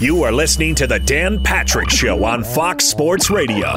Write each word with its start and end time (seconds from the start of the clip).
You 0.00 0.22
are 0.22 0.30
listening 0.30 0.76
to 0.76 0.86
the 0.86 1.00
Dan 1.00 1.42
Patrick 1.42 1.90
Show 1.90 2.24
on 2.24 2.44
Fox 2.44 2.84
Sports 2.84 3.30
Radio. 3.30 3.74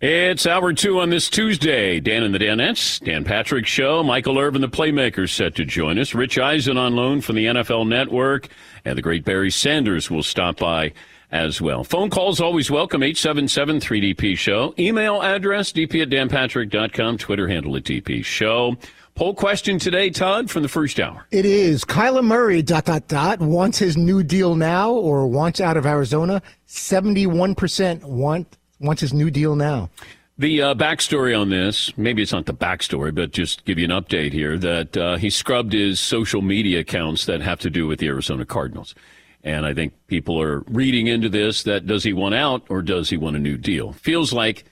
It's 0.00 0.46
hour 0.46 0.72
two 0.72 1.00
on 1.00 1.10
this 1.10 1.28
Tuesday. 1.28 2.00
Dan 2.00 2.22
and 2.22 2.34
the 2.34 2.38
Danettes, 2.38 3.04
Dan 3.04 3.22
Patrick 3.22 3.66
Show. 3.66 4.02
Michael 4.02 4.38
Irvin, 4.38 4.62
the 4.62 4.68
playmaker, 4.68 5.28
set 5.28 5.54
to 5.56 5.66
join 5.66 5.98
us. 5.98 6.14
Rich 6.14 6.38
Eisen 6.38 6.78
on 6.78 6.96
loan 6.96 7.20
from 7.20 7.36
the 7.36 7.44
NFL 7.44 7.86
Network. 7.86 8.48
And 8.86 8.96
the 8.96 9.02
great 9.02 9.22
Barry 9.22 9.50
Sanders 9.50 10.10
will 10.10 10.22
stop 10.22 10.56
by 10.56 10.94
as 11.30 11.60
well. 11.60 11.84
Phone 11.84 12.08
calls 12.08 12.40
always 12.40 12.70
welcome, 12.70 13.02
877-3DP 13.02 14.38
Show. 14.38 14.72
Email 14.78 15.20
address, 15.20 15.72
dp 15.72 16.00
at 16.00 16.08
danpatrick.com. 16.08 17.18
Twitter 17.18 17.48
handle 17.48 17.76
at 17.76 17.84
DP 17.84 18.24
Show. 18.24 18.78
Poll 19.16 19.32
question 19.32 19.78
today, 19.78 20.10
Todd, 20.10 20.50
from 20.50 20.62
the 20.62 20.68
first 20.68 21.00
hour. 21.00 21.26
It 21.30 21.46
is 21.46 21.86
Kyler 21.86 22.22
Murray, 22.22 22.60
dot, 22.60 22.84
dot, 22.84 23.08
dot, 23.08 23.40
wants 23.40 23.78
his 23.78 23.96
new 23.96 24.22
deal 24.22 24.56
now 24.56 24.92
or 24.92 25.26
wants 25.26 25.58
out 25.58 25.78
of 25.78 25.86
Arizona. 25.86 26.42
71% 26.68 28.04
want, 28.04 28.58
wants 28.78 29.00
his 29.00 29.14
new 29.14 29.30
deal 29.30 29.56
now. 29.56 29.88
The 30.36 30.60
uh, 30.60 30.74
backstory 30.74 31.38
on 31.38 31.48
this, 31.48 31.96
maybe 31.96 32.20
it's 32.20 32.32
not 32.32 32.44
the 32.44 32.52
backstory, 32.52 33.14
but 33.14 33.30
just 33.30 33.64
give 33.64 33.78
you 33.78 33.86
an 33.86 33.90
update 33.90 34.34
here 34.34 34.58
that 34.58 34.94
uh, 34.98 35.16
he 35.16 35.30
scrubbed 35.30 35.72
his 35.72 35.98
social 35.98 36.42
media 36.42 36.80
accounts 36.80 37.24
that 37.24 37.40
have 37.40 37.60
to 37.60 37.70
do 37.70 37.86
with 37.86 38.00
the 38.00 38.08
Arizona 38.08 38.44
Cardinals. 38.44 38.94
And 39.42 39.64
I 39.64 39.72
think 39.72 39.94
people 40.08 40.38
are 40.42 40.60
reading 40.68 41.06
into 41.06 41.30
this 41.30 41.62
that 41.62 41.86
does 41.86 42.04
he 42.04 42.12
want 42.12 42.34
out 42.34 42.66
or 42.68 42.82
does 42.82 43.08
he 43.08 43.16
want 43.16 43.36
a 43.36 43.38
new 43.38 43.56
deal? 43.56 43.92
Feels 43.92 44.34
like, 44.34 44.66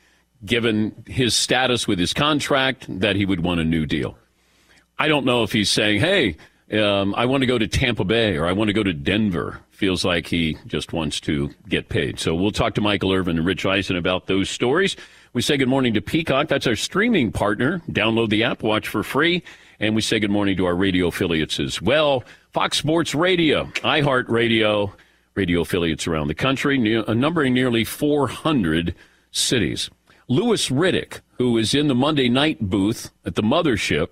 given 0.44 1.02
his 1.06 1.34
status 1.34 1.88
with 1.88 1.98
his 1.98 2.12
contract, 2.12 2.84
that 3.00 3.16
he 3.16 3.24
would 3.24 3.40
want 3.40 3.60
a 3.60 3.64
new 3.64 3.86
deal. 3.86 4.18
I 5.04 5.08
don't 5.08 5.26
know 5.26 5.42
if 5.42 5.52
he's 5.52 5.70
saying, 5.70 6.00
hey, 6.00 6.34
um, 6.72 7.14
I 7.14 7.26
want 7.26 7.42
to 7.42 7.46
go 7.46 7.58
to 7.58 7.68
Tampa 7.68 8.04
Bay 8.04 8.38
or 8.38 8.46
I 8.46 8.52
want 8.52 8.68
to 8.68 8.72
go 8.72 8.82
to 8.82 8.94
Denver. 8.94 9.60
Feels 9.68 10.02
like 10.02 10.26
he 10.26 10.56
just 10.66 10.94
wants 10.94 11.20
to 11.20 11.50
get 11.68 11.90
paid. 11.90 12.18
So 12.18 12.34
we'll 12.34 12.52
talk 12.52 12.74
to 12.76 12.80
Michael 12.80 13.12
Irvin 13.12 13.36
and 13.36 13.46
Rich 13.46 13.66
Eisen 13.66 13.96
about 13.96 14.28
those 14.28 14.48
stories. 14.48 14.96
We 15.34 15.42
say 15.42 15.58
good 15.58 15.68
morning 15.68 15.92
to 15.92 16.00
Peacock. 16.00 16.48
That's 16.48 16.66
our 16.66 16.74
streaming 16.74 17.32
partner. 17.32 17.82
Download 17.90 18.30
the 18.30 18.44
app, 18.44 18.62
watch 18.62 18.88
for 18.88 19.02
free. 19.02 19.42
And 19.78 19.94
we 19.94 20.00
say 20.00 20.18
good 20.20 20.30
morning 20.30 20.56
to 20.56 20.64
our 20.64 20.74
radio 20.74 21.08
affiliates 21.08 21.60
as 21.60 21.82
well. 21.82 22.24
Fox 22.54 22.78
Sports 22.78 23.14
Radio, 23.14 23.66
iHeart 23.82 24.30
Radio, 24.30 24.90
radio 25.34 25.60
affiliates 25.60 26.06
around 26.06 26.28
the 26.28 26.34
country, 26.34 26.78
numbering 26.78 27.52
nearly 27.52 27.84
400 27.84 28.94
cities. 29.32 29.90
Louis 30.28 30.70
Riddick, 30.70 31.20
who 31.36 31.58
is 31.58 31.74
in 31.74 31.88
the 31.88 31.94
Monday 31.94 32.30
night 32.30 32.70
booth 32.70 33.10
at 33.26 33.34
the 33.34 33.42
mothership, 33.42 34.08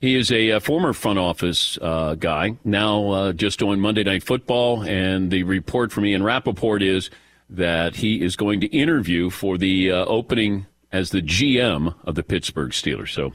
he 0.00 0.14
is 0.14 0.30
a, 0.30 0.50
a 0.50 0.60
former 0.60 0.92
front 0.92 1.18
office 1.18 1.78
uh, 1.80 2.14
guy, 2.14 2.56
now 2.64 3.10
uh, 3.10 3.32
just 3.32 3.62
on 3.62 3.80
Monday 3.80 4.04
Night 4.04 4.22
Football. 4.22 4.82
And 4.82 5.30
the 5.30 5.42
report 5.44 5.90
from 5.90 6.04
Ian 6.04 6.22
Rapoport 6.22 6.82
is 6.82 7.10
that 7.48 7.96
he 7.96 8.22
is 8.22 8.36
going 8.36 8.60
to 8.60 8.66
interview 8.66 9.30
for 9.30 9.56
the 9.56 9.90
uh, 9.92 10.04
opening 10.04 10.66
as 10.92 11.10
the 11.10 11.22
GM 11.22 11.94
of 12.04 12.14
the 12.14 12.22
Pittsburgh 12.22 12.70
Steelers. 12.72 13.10
So 13.10 13.32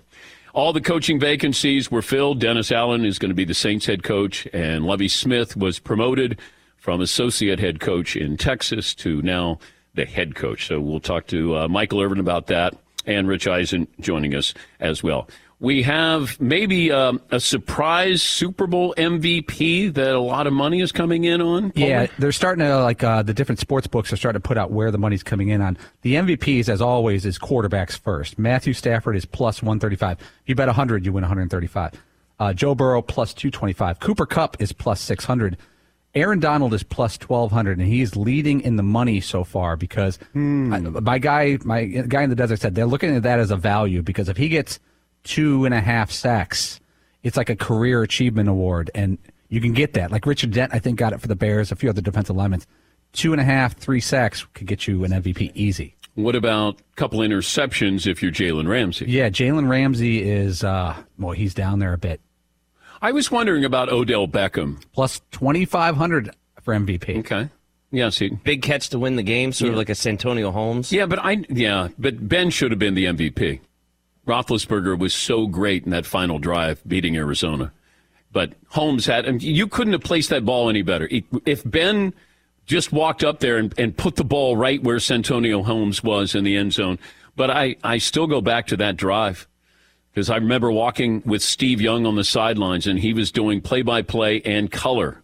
all 0.53 0.73
the 0.73 0.81
coaching 0.81 1.19
vacancies 1.19 1.89
were 1.89 2.01
filled. 2.01 2.39
Dennis 2.39 2.71
Allen 2.71 3.05
is 3.05 3.17
going 3.17 3.29
to 3.29 3.35
be 3.35 3.45
the 3.45 3.53
Saints 3.53 3.85
head 3.85 4.03
coach, 4.03 4.47
and 4.53 4.85
Lovie 4.85 5.07
Smith 5.07 5.55
was 5.55 5.79
promoted 5.79 6.39
from 6.77 7.01
associate 7.01 7.59
head 7.59 7.79
coach 7.79 8.15
in 8.15 8.37
Texas 8.37 8.93
to 8.95 9.21
now 9.21 9.59
the 9.93 10.05
head 10.05 10.35
coach. 10.35 10.67
So 10.67 10.79
we'll 10.79 10.99
talk 10.99 11.27
to 11.27 11.55
uh, 11.55 11.67
Michael 11.67 12.01
Irvin 12.01 12.19
about 12.19 12.47
that 12.47 12.75
and 13.05 13.27
Rich 13.27 13.47
Eisen 13.47 13.87
joining 13.99 14.35
us 14.35 14.53
as 14.79 15.01
well 15.01 15.27
we 15.61 15.83
have 15.83 16.41
maybe 16.41 16.91
um, 16.91 17.21
a 17.29 17.39
surprise 17.39 18.23
Super 18.23 18.65
Bowl 18.65 18.95
MVP 18.97 19.93
that 19.93 20.11
a 20.11 20.19
lot 20.19 20.47
of 20.47 20.53
money 20.53 20.81
is 20.81 20.91
coming 20.91 21.23
in 21.23 21.39
on. 21.39 21.71
Yeah, 21.75 22.07
they're 22.17 22.31
starting 22.31 22.65
to 22.65 22.79
like 22.79 23.03
uh, 23.03 23.21
the 23.21 23.33
different 23.33 23.59
sports 23.59 23.85
books 23.85 24.11
are 24.11 24.17
starting 24.17 24.41
to 24.41 24.45
put 24.45 24.57
out 24.57 24.71
where 24.71 24.89
the 24.89 24.97
money's 24.97 25.21
coming 25.21 25.49
in 25.49 25.61
on. 25.61 25.77
The 26.01 26.15
MVPs, 26.15 26.67
as 26.67 26.81
always, 26.81 27.27
is 27.27 27.37
quarterbacks 27.37 27.97
first. 27.97 28.39
Matthew 28.39 28.73
Stafford 28.73 29.15
is 29.15 29.23
plus 29.23 29.61
one 29.61 29.79
thirty 29.79 29.95
five. 29.95 30.19
If 30.19 30.27
you 30.47 30.55
bet 30.55 30.67
hundred, 30.67 31.05
you 31.05 31.13
win 31.13 31.21
one 31.21 31.29
hundred 31.29 31.51
thirty 31.51 31.67
five. 31.67 31.93
Uh, 32.39 32.53
Joe 32.53 32.73
Burrow 32.73 33.03
plus 33.03 33.31
two 33.31 33.51
twenty 33.51 33.73
five. 33.73 33.99
Cooper 33.99 34.25
Kupp 34.25 34.59
is 34.59 34.73
plus 34.73 34.99
six 34.99 35.25
hundred. 35.25 35.57
Aaron 36.15 36.39
Donald 36.39 36.73
is 36.73 36.81
plus 36.81 37.19
twelve 37.19 37.51
hundred, 37.51 37.77
and 37.77 37.87
he's 37.87 38.15
leading 38.15 38.61
in 38.61 38.77
the 38.77 38.83
money 38.83 39.21
so 39.21 39.43
far 39.43 39.77
because 39.77 40.17
hmm. 40.33 40.73
I, 40.73 40.79
my 40.79 41.19
guy, 41.19 41.59
my 41.63 41.85
guy 41.85 42.23
in 42.23 42.31
the 42.31 42.35
desert 42.35 42.59
said 42.61 42.73
they're 42.73 42.87
looking 42.87 43.15
at 43.15 43.21
that 43.23 43.39
as 43.39 43.51
a 43.51 43.55
value 43.55 44.01
because 44.01 44.27
if 44.27 44.37
he 44.37 44.49
gets 44.49 44.79
two 45.23 45.65
and 45.65 45.73
a 45.73 45.81
half 45.81 46.11
sacks, 46.11 46.79
it's 47.23 47.37
like 47.37 47.49
a 47.49 47.55
career 47.55 48.01
achievement 48.03 48.49
award, 48.49 48.91
and 48.95 49.17
you 49.49 49.61
can 49.61 49.73
get 49.73 49.93
that. 49.93 50.11
Like 50.11 50.25
Richard 50.25 50.51
Dent, 50.51 50.73
I 50.73 50.79
think, 50.79 50.97
got 50.97 51.13
it 51.13 51.21
for 51.21 51.27
the 51.27 51.35
Bears. 51.35 51.71
A 51.71 51.75
few 51.75 51.89
other 51.89 52.01
defensive 52.01 52.35
linemen. 52.35 52.61
Two 53.13 53.33
and 53.33 53.41
a 53.41 53.43
half, 53.43 53.75
three 53.77 53.99
sacks 53.99 54.45
could 54.53 54.67
get 54.67 54.87
you 54.87 55.03
an 55.03 55.11
MVP 55.11 55.51
easy. 55.53 55.95
What 56.15 56.35
about 56.35 56.79
a 56.79 56.95
couple 56.95 57.19
interceptions 57.19 58.05
if 58.07 58.21
you're 58.21 58.31
Jalen 58.31 58.67
Ramsey? 58.67 59.05
Yeah, 59.07 59.29
Jalen 59.29 59.69
Ramsey 59.69 60.29
is, 60.29 60.63
uh, 60.63 60.95
well, 61.17 61.31
he's 61.31 61.53
down 61.53 61.79
there 61.79 61.93
a 61.93 61.97
bit. 61.97 62.21
I 63.01 63.11
was 63.11 63.31
wondering 63.31 63.65
about 63.65 63.89
Odell 63.89 64.27
Beckham. 64.27 64.81
Plus 64.93 65.21
2,500. 65.31 66.31
for 66.61 66.73
MVP. 66.73 67.19
Okay. 67.19 67.49
Yeah, 67.91 68.09
see. 68.09 68.29
Big 68.29 68.61
catch 68.61 68.89
to 68.89 68.99
win 68.99 69.15
the 69.17 69.23
game, 69.23 69.51
sort 69.51 69.71
of 69.71 69.77
like 69.77 69.89
a 69.89 69.95
Santonio 69.95 70.51
Holmes. 70.51 70.93
Yeah, 70.93 71.05
but 71.05 71.19
I 71.19 71.43
yeah, 71.49 71.89
but 71.99 72.27
Ben 72.27 72.49
should 72.49 72.71
have 72.71 72.79
been 72.79 72.93
the 72.93 73.05
MVP. 73.05 73.59
Roethlisberger 74.31 74.97
was 74.97 75.13
so 75.13 75.47
great 75.47 75.83
in 75.83 75.91
that 75.91 76.05
final 76.05 76.39
drive, 76.39 76.81
beating 76.87 77.17
Arizona. 77.17 77.73
But 78.31 78.53
Holmes 78.69 79.05
had, 79.05 79.25
and 79.25 79.43
you 79.43 79.67
couldn't 79.67 79.93
have 79.93 80.03
placed 80.03 80.29
that 80.29 80.45
ball 80.45 80.69
any 80.69 80.83
better. 80.83 81.09
If 81.45 81.69
Ben 81.69 82.13
just 82.65 82.93
walked 82.93 83.23
up 83.23 83.41
there 83.41 83.57
and, 83.57 83.77
and 83.77 83.97
put 83.97 84.15
the 84.15 84.23
ball 84.23 84.55
right 84.55 84.81
where 84.81 84.99
Santonio 84.99 85.61
Holmes 85.61 86.01
was 86.01 86.33
in 86.33 86.45
the 86.45 86.55
end 86.55 86.71
zone. 86.71 86.99
But 87.35 87.49
I, 87.49 87.75
I 87.83 87.97
still 87.97 88.27
go 88.27 88.39
back 88.39 88.67
to 88.67 88.77
that 88.77 88.95
drive 88.95 89.47
because 90.13 90.29
I 90.29 90.35
remember 90.35 90.71
walking 90.71 91.21
with 91.25 91.41
Steve 91.41 91.81
Young 91.81 92.05
on 92.05 92.15
the 92.15 92.23
sidelines 92.23 92.87
and 92.87 92.99
he 92.99 93.13
was 93.13 93.31
doing 93.31 93.59
play 93.59 93.81
by 93.81 94.01
play 94.01 94.41
and 94.43 94.71
color 94.71 95.21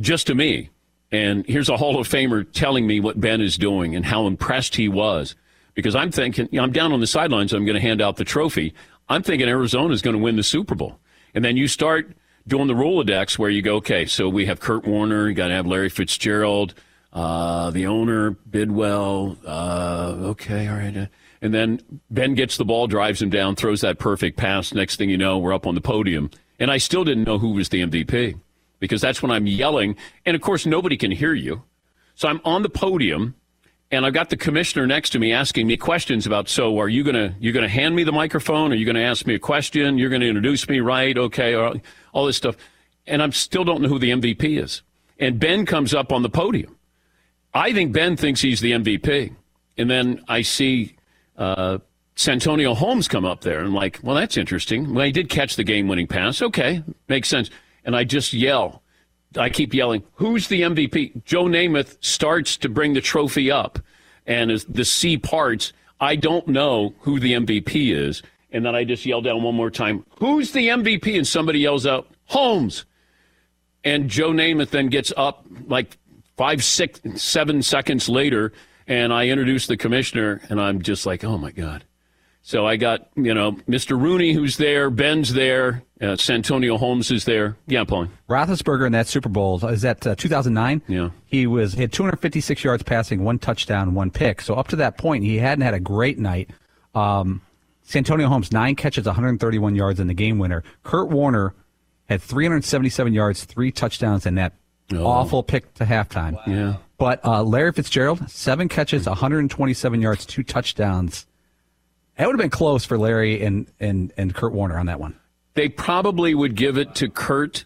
just 0.00 0.26
to 0.26 0.34
me. 0.34 0.70
And 1.12 1.46
here's 1.46 1.68
a 1.68 1.76
Hall 1.76 2.00
of 2.00 2.08
Famer 2.08 2.44
telling 2.52 2.88
me 2.88 2.98
what 2.98 3.20
Ben 3.20 3.40
is 3.40 3.56
doing 3.56 3.94
and 3.94 4.04
how 4.04 4.26
impressed 4.26 4.74
he 4.74 4.88
was. 4.88 5.36
Because 5.74 5.94
I'm 5.96 6.10
thinking, 6.10 6.48
you 6.52 6.58
know, 6.58 6.64
I'm 6.64 6.72
down 6.72 6.92
on 6.92 7.00
the 7.00 7.06
sidelines, 7.06 7.52
I'm 7.52 7.64
going 7.64 7.74
to 7.74 7.80
hand 7.80 8.00
out 8.00 8.16
the 8.16 8.24
trophy. 8.24 8.74
I'm 9.08 9.22
thinking 9.22 9.48
Arizona 9.48 9.92
is 9.92 10.02
going 10.02 10.16
to 10.16 10.22
win 10.22 10.36
the 10.36 10.42
Super 10.42 10.74
Bowl. 10.74 10.98
And 11.34 11.44
then 11.44 11.56
you 11.56 11.68
start 11.68 12.16
doing 12.46 12.68
the 12.68 12.74
Rolodex 12.74 13.38
where 13.38 13.50
you 13.50 13.62
go, 13.62 13.76
okay, 13.76 14.06
so 14.06 14.28
we 14.28 14.46
have 14.46 14.60
Kurt 14.60 14.86
Warner, 14.86 15.28
you 15.28 15.34
got 15.34 15.48
to 15.48 15.54
have 15.54 15.66
Larry 15.66 15.88
Fitzgerald, 15.88 16.74
uh, 17.12 17.70
the 17.70 17.86
owner, 17.86 18.30
Bidwell. 18.30 19.36
Uh, 19.46 20.14
okay, 20.20 20.68
all 20.68 20.76
right. 20.76 21.08
And 21.42 21.54
then 21.54 21.80
Ben 22.10 22.34
gets 22.34 22.56
the 22.56 22.64
ball, 22.64 22.86
drives 22.86 23.20
him 23.20 23.30
down, 23.30 23.56
throws 23.56 23.82
that 23.82 23.98
perfect 23.98 24.36
pass. 24.36 24.72
Next 24.72 24.96
thing 24.96 25.10
you 25.10 25.18
know, 25.18 25.38
we're 25.38 25.52
up 25.52 25.66
on 25.66 25.74
the 25.74 25.80
podium. 25.80 26.30
And 26.58 26.70
I 26.70 26.78
still 26.78 27.04
didn't 27.04 27.24
know 27.24 27.38
who 27.38 27.50
was 27.50 27.68
the 27.68 27.82
MVP 27.82 28.38
because 28.80 29.00
that's 29.00 29.22
when 29.22 29.30
I'm 29.30 29.46
yelling. 29.46 29.96
And 30.24 30.34
of 30.34 30.40
course, 30.40 30.66
nobody 30.66 30.96
can 30.96 31.10
hear 31.10 31.34
you. 31.34 31.62
So 32.14 32.28
I'm 32.28 32.40
on 32.44 32.62
the 32.62 32.70
podium 32.70 33.34
and 33.90 34.04
I've 34.04 34.12
got 34.12 34.30
the 34.30 34.36
commissioner 34.36 34.86
next 34.86 35.10
to 35.10 35.18
me 35.18 35.32
asking 35.32 35.66
me 35.66 35.76
questions 35.76 36.26
about 36.26 36.48
so 36.48 36.78
are 36.78 36.88
you 36.88 37.04
gonna 37.04 37.34
you 37.38 37.52
gonna 37.52 37.68
hand 37.68 37.94
me 37.94 38.04
the 38.04 38.12
microphone? 38.12 38.72
Are 38.72 38.76
you 38.76 38.86
gonna 38.86 39.00
ask 39.00 39.26
me 39.26 39.34
a 39.34 39.38
question? 39.38 39.98
You're 39.98 40.10
gonna 40.10 40.24
introduce 40.24 40.68
me, 40.68 40.80
right? 40.80 41.16
Okay, 41.16 41.54
all 42.12 42.26
this 42.26 42.36
stuff, 42.36 42.56
and 43.06 43.22
I 43.22 43.30
still 43.30 43.64
don't 43.64 43.82
know 43.82 43.88
who 43.88 43.98
the 43.98 44.10
MVP 44.10 44.62
is. 44.62 44.82
And 45.18 45.38
Ben 45.38 45.64
comes 45.66 45.94
up 45.94 46.12
on 46.12 46.22
the 46.22 46.28
podium. 46.30 46.76
I 47.52 47.72
think 47.72 47.92
Ben 47.92 48.16
thinks 48.16 48.40
he's 48.40 48.60
the 48.60 48.72
MVP, 48.72 49.34
and 49.78 49.88
then 49.88 50.24
I 50.26 50.42
see 50.42 50.96
uh, 51.36 51.78
Santonio 52.16 52.74
Holmes 52.74 53.06
come 53.06 53.24
up 53.24 53.42
there, 53.42 53.58
and 53.58 53.68
I'm 53.68 53.74
like, 53.74 54.00
well, 54.02 54.16
that's 54.16 54.36
interesting. 54.36 54.92
Well, 54.92 55.04
he 55.04 55.12
did 55.12 55.28
catch 55.28 55.54
the 55.56 55.64
game-winning 55.64 56.08
pass. 56.08 56.42
Okay, 56.42 56.82
makes 57.08 57.28
sense. 57.28 57.50
And 57.84 57.94
I 57.94 58.02
just 58.04 58.32
yell, 58.32 58.82
I 59.36 59.50
keep 59.50 59.74
yelling, 59.74 60.02
who's 60.14 60.48
the 60.48 60.62
MVP? 60.62 61.24
Joe 61.24 61.44
Namath 61.44 61.96
starts 62.00 62.56
to 62.58 62.68
bring 62.68 62.94
the 62.94 63.00
trophy 63.00 63.50
up, 63.50 63.78
and 64.26 64.50
as 64.50 64.64
the 64.64 64.84
C 64.84 65.16
parts, 65.16 65.72
I 66.00 66.16
don't 66.16 66.46
know 66.48 66.94
who 67.00 67.18
the 67.18 67.32
MVP 67.32 67.94
is. 67.94 68.22
And 68.50 68.64
then 68.64 68.76
I 68.76 68.84
just 68.84 69.04
yell 69.04 69.20
down 69.20 69.42
one 69.42 69.54
more 69.54 69.70
time, 69.70 70.06
who's 70.18 70.52
the 70.52 70.68
MVP? 70.68 71.16
And 71.16 71.26
somebody 71.26 71.58
yells 71.58 71.86
out, 71.86 72.08
Holmes. 72.26 72.84
And 73.82 74.08
Joe 74.08 74.30
Namath 74.30 74.70
then 74.70 74.86
gets 74.86 75.12
up 75.16 75.44
like 75.66 75.98
five, 76.36 76.62
six, 76.62 77.00
seven 77.16 77.62
seconds 77.62 78.08
later, 78.08 78.52
and 78.86 79.12
I 79.12 79.28
introduce 79.28 79.66
the 79.66 79.76
commissioner, 79.76 80.40
and 80.48 80.60
I'm 80.60 80.82
just 80.82 81.06
like, 81.06 81.24
oh 81.24 81.38
my 81.38 81.50
God. 81.50 81.84
So 82.46 82.66
I 82.66 82.76
got, 82.76 83.08
you 83.16 83.32
know, 83.32 83.52
Mr. 83.66 83.98
Rooney 83.98 84.34
who's 84.34 84.58
there, 84.58 84.90
Ben's 84.90 85.32
there, 85.32 85.82
uh, 86.02 86.14
Santonio 86.16 86.76
Holmes 86.76 87.10
is 87.10 87.24
there. 87.24 87.56
Yeah, 87.66 87.84
Paul. 87.84 88.08
Roethlisberger 88.28 88.84
in 88.84 88.92
that 88.92 89.06
Super 89.06 89.30
Bowl 89.30 89.64
is 89.64 89.80
that 89.80 90.06
uh, 90.06 90.14
2009. 90.14 90.82
Yeah, 90.86 91.08
he 91.24 91.46
was 91.46 91.72
he 91.72 91.80
had 91.80 91.90
256 91.90 92.62
yards 92.62 92.82
passing, 92.82 93.24
one 93.24 93.38
touchdown, 93.38 93.94
one 93.94 94.10
pick. 94.10 94.42
So 94.42 94.56
up 94.56 94.68
to 94.68 94.76
that 94.76 94.98
point, 94.98 95.24
he 95.24 95.38
hadn't 95.38 95.62
had 95.62 95.72
a 95.72 95.80
great 95.80 96.18
night. 96.18 96.50
Um, 96.94 97.40
Santonio 97.82 98.28
Holmes 98.28 98.52
nine 98.52 98.76
catches, 98.76 99.06
131 99.06 99.74
yards 99.74 99.98
in 99.98 100.06
the 100.06 100.14
game 100.14 100.38
winner. 100.38 100.62
Kurt 100.82 101.08
Warner 101.08 101.54
had 102.10 102.20
377 102.20 103.14
yards, 103.14 103.44
three 103.44 103.72
touchdowns, 103.72 104.26
and 104.26 104.36
that 104.36 104.52
oh. 104.92 105.06
awful 105.06 105.42
pick 105.42 105.72
to 105.74 105.86
halftime. 105.86 106.34
Wow. 106.34 106.42
Yeah. 106.46 106.76
But 106.98 107.24
uh, 107.24 107.42
Larry 107.42 107.72
Fitzgerald, 107.72 108.28
seven 108.28 108.68
catches, 108.68 109.06
127 109.06 110.02
yards, 110.02 110.26
two 110.26 110.42
touchdowns. 110.42 111.24
That 112.16 112.26
would 112.26 112.34
have 112.34 112.40
been 112.40 112.50
close 112.50 112.84
for 112.84 112.96
Larry 112.96 113.42
and, 113.42 113.66
and, 113.80 114.12
and 114.16 114.34
Kurt 114.34 114.52
Warner 114.52 114.78
on 114.78 114.86
that 114.86 115.00
one. 115.00 115.18
They 115.54 115.68
probably 115.68 116.34
would 116.34 116.54
give 116.54 116.78
it 116.78 116.94
to 116.96 117.08
Kurt, 117.08 117.64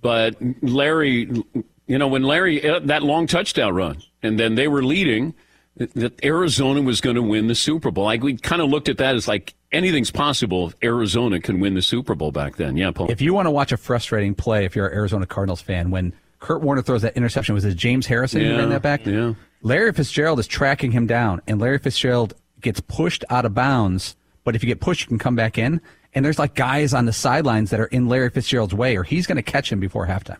but 0.00 0.36
Larry, 0.62 1.30
you 1.86 1.98
know, 1.98 2.08
when 2.08 2.22
Larry, 2.22 2.66
uh, 2.66 2.80
that 2.80 3.02
long 3.02 3.26
touchdown 3.26 3.74
run, 3.74 4.02
and 4.22 4.38
then 4.38 4.54
they 4.54 4.68
were 4.68 4.82
leading, 4.82 5.34
that 5.76 6.24
Arizona 6.24 6.82
was 6.82 7.00
going 7.00 7.16
to 7.16 7.22
win 7.22 7.46
the 7.46 7.54
Super 7.54 7.90
Bowl. 7.90 8.04
Like 8.04 8.22
we 8.22 8.36
kind 8.36 8.60
of 8.60 8.68
looked 8.68 8.88
at 8.88 8.98
that 8.98 9.14
as 9.14 9.28
like 9.28 9.54
anything's 9.70 10.10
possible 10.10 10.68
if 10.68 10.74
Arizona 10.82 11.40
can 11.40 11.60
win 11.60 11.74
the 11.74 11.82
Super 11.82 12.14
Bowl 12.14 12.32
back 12.32 12.56
then. 12.56 12.76
Yeah, 12.76 12.90
Paul. 12.90 13.10
If 13.10 13.20
you 13.20 13.32
want 13.32 13.46
to 13.46 13.50
watch 13.50 13.72
a 13.72 13.76
frustrating 13.76 14.34
play, 14.34 14.64
if 14.64 14.74
you're 14.74 14.88
an 14.88 14.94
Arizona 14.94 15.26
Cardinals 15.26 15.60
fan, 15.60 15.90
when 15.90 16.12
Kurt 16.40 16.62
Warner 16.62 16.82
throws 16.82 17.02
that 17.02 17.16
interception, 17.16 17.54
was 17.54 17.64
it 17.64 17.74
James 17.74 18.06
Harrison 18.06 18.42
yeah, 18.42 18.48
who 18.48 18.58
ran 18.58 18.70
that 18.70 18.82
back? 18.82 19.06
Yeah. 19.06 19.34
Larry 19.62 19.92
Fitzgerald 19.92 20.38
is 20.38 20.46
tracking 20.46 20.92
him 20.92 21.06
down, 21.06 21.42
and 21.46 21.60
Larry 21.60 21.78
Fitzgerald 21.78 22.34
gets 22.60 22.80
pushed 22.80 23.24
out 23.30 23.44
of 23.44 23.54
bounds. 23.54 24.16
But 24.44 24.56
if 24.56 24.62
you 24.62 24.66
get 24.66 24.80
pushed, 24.80 25.02
you 25.02 25.08
can 25.08 25.18
come 25.18 25.36
back 25.36 25.58
in. 25.58 25.80
And 26.14 26.24
there's 26.24 26.38
like 26.38 26.54
guys 26.54 26.94
on 26.94 27.04
the 27.04 27.12
sidelines 27.12 27.70
that 27.70 27.80
are 27.80 27.86
in 27.86 28.08
Larry 28.08 28.30
Fitzgerald's 28.30 28.74
way, 28.74 28.96
or 28.96 29.02
he's 29.02 29.26
going 29.26 29.36
to 29.36 29.42
catch 29.42 29.70
him 29.70 29.80
before 29.80 30.06
halftime. 30.06 30.38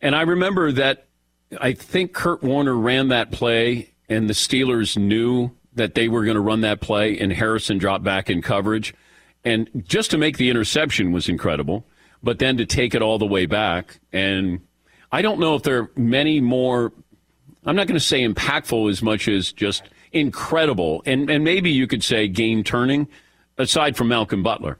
And 0.00 0.14
I 0.14 0.22
remember 0.22 0.70
that 0.72 1.06
I 1.60 1.72
think 1.72 2.12
Kurt 2.12 2.42
Warner 2.42 2.76
ran 2.76 3.08
that 3.08 3.32
play, 3.32 3.92
and 4.08 4.28
the 4.28 4.34
Steelers 4.34 4.96
knew 4.96 5.50
that 5.74 5.94
they 5.94 6.08
were 6.08 6.24
going 6.24 6.36
to 6.36 6.40
run 6.40 6.60
that 6.62 6.80
play, 6.80 7.18
and 7.18 7.32
Harrison 7.32 7.78
dropped 7.78 8.04
back 8.04 8.30
in 8.30 8.42
coverage. 8.42 8.94
And 9.44 9.68
just 9.86 10.10
to 10.10 10.18
make 10.18 10.36
the 10.36 10.50
interception 10.50 11.12
was 11.12 11.28
incredible, 11.28 11.86
but 12.22 12.38
then 12.38 12.56
to 12.58 12.66
take 12.66 12.94
it 12.94 13.02
all 13.02 13.18
the 13.18 13.26
way 13.26 13.46
back. 13.46 14.00
And 14.12 14.60
I 15.10 15.22
don't 15.22 15.40
know 15.40 15.54
if 15.54 15.62
there 15.62 15.78
are 15.78 15.90
many 15.96 16.40
more, 16.40 16.92
I'm 17.64 17.76
not 17.76 17.86
going 17.86 17.98
to 17.98 18.04
say 18.04 18.26
impactful 18.26 18.90
as 18.90 19.02
much 19.02 19.28
as 19.28 19.52
just 19.52 19.84
incredible, 20.12 21.02
and, 21.06 21.30
and 21.30 21.44
maybe 21.44 21.70
you 21.70 21.86
could 21.86 22.02
say 22.04 22.28
game 22.28 22.64
turning, 22.64 23.08
aside 23.56 23.96
from 23.96 24.08
Malcolm 24.08 24.42
Butler. 24.42 24.78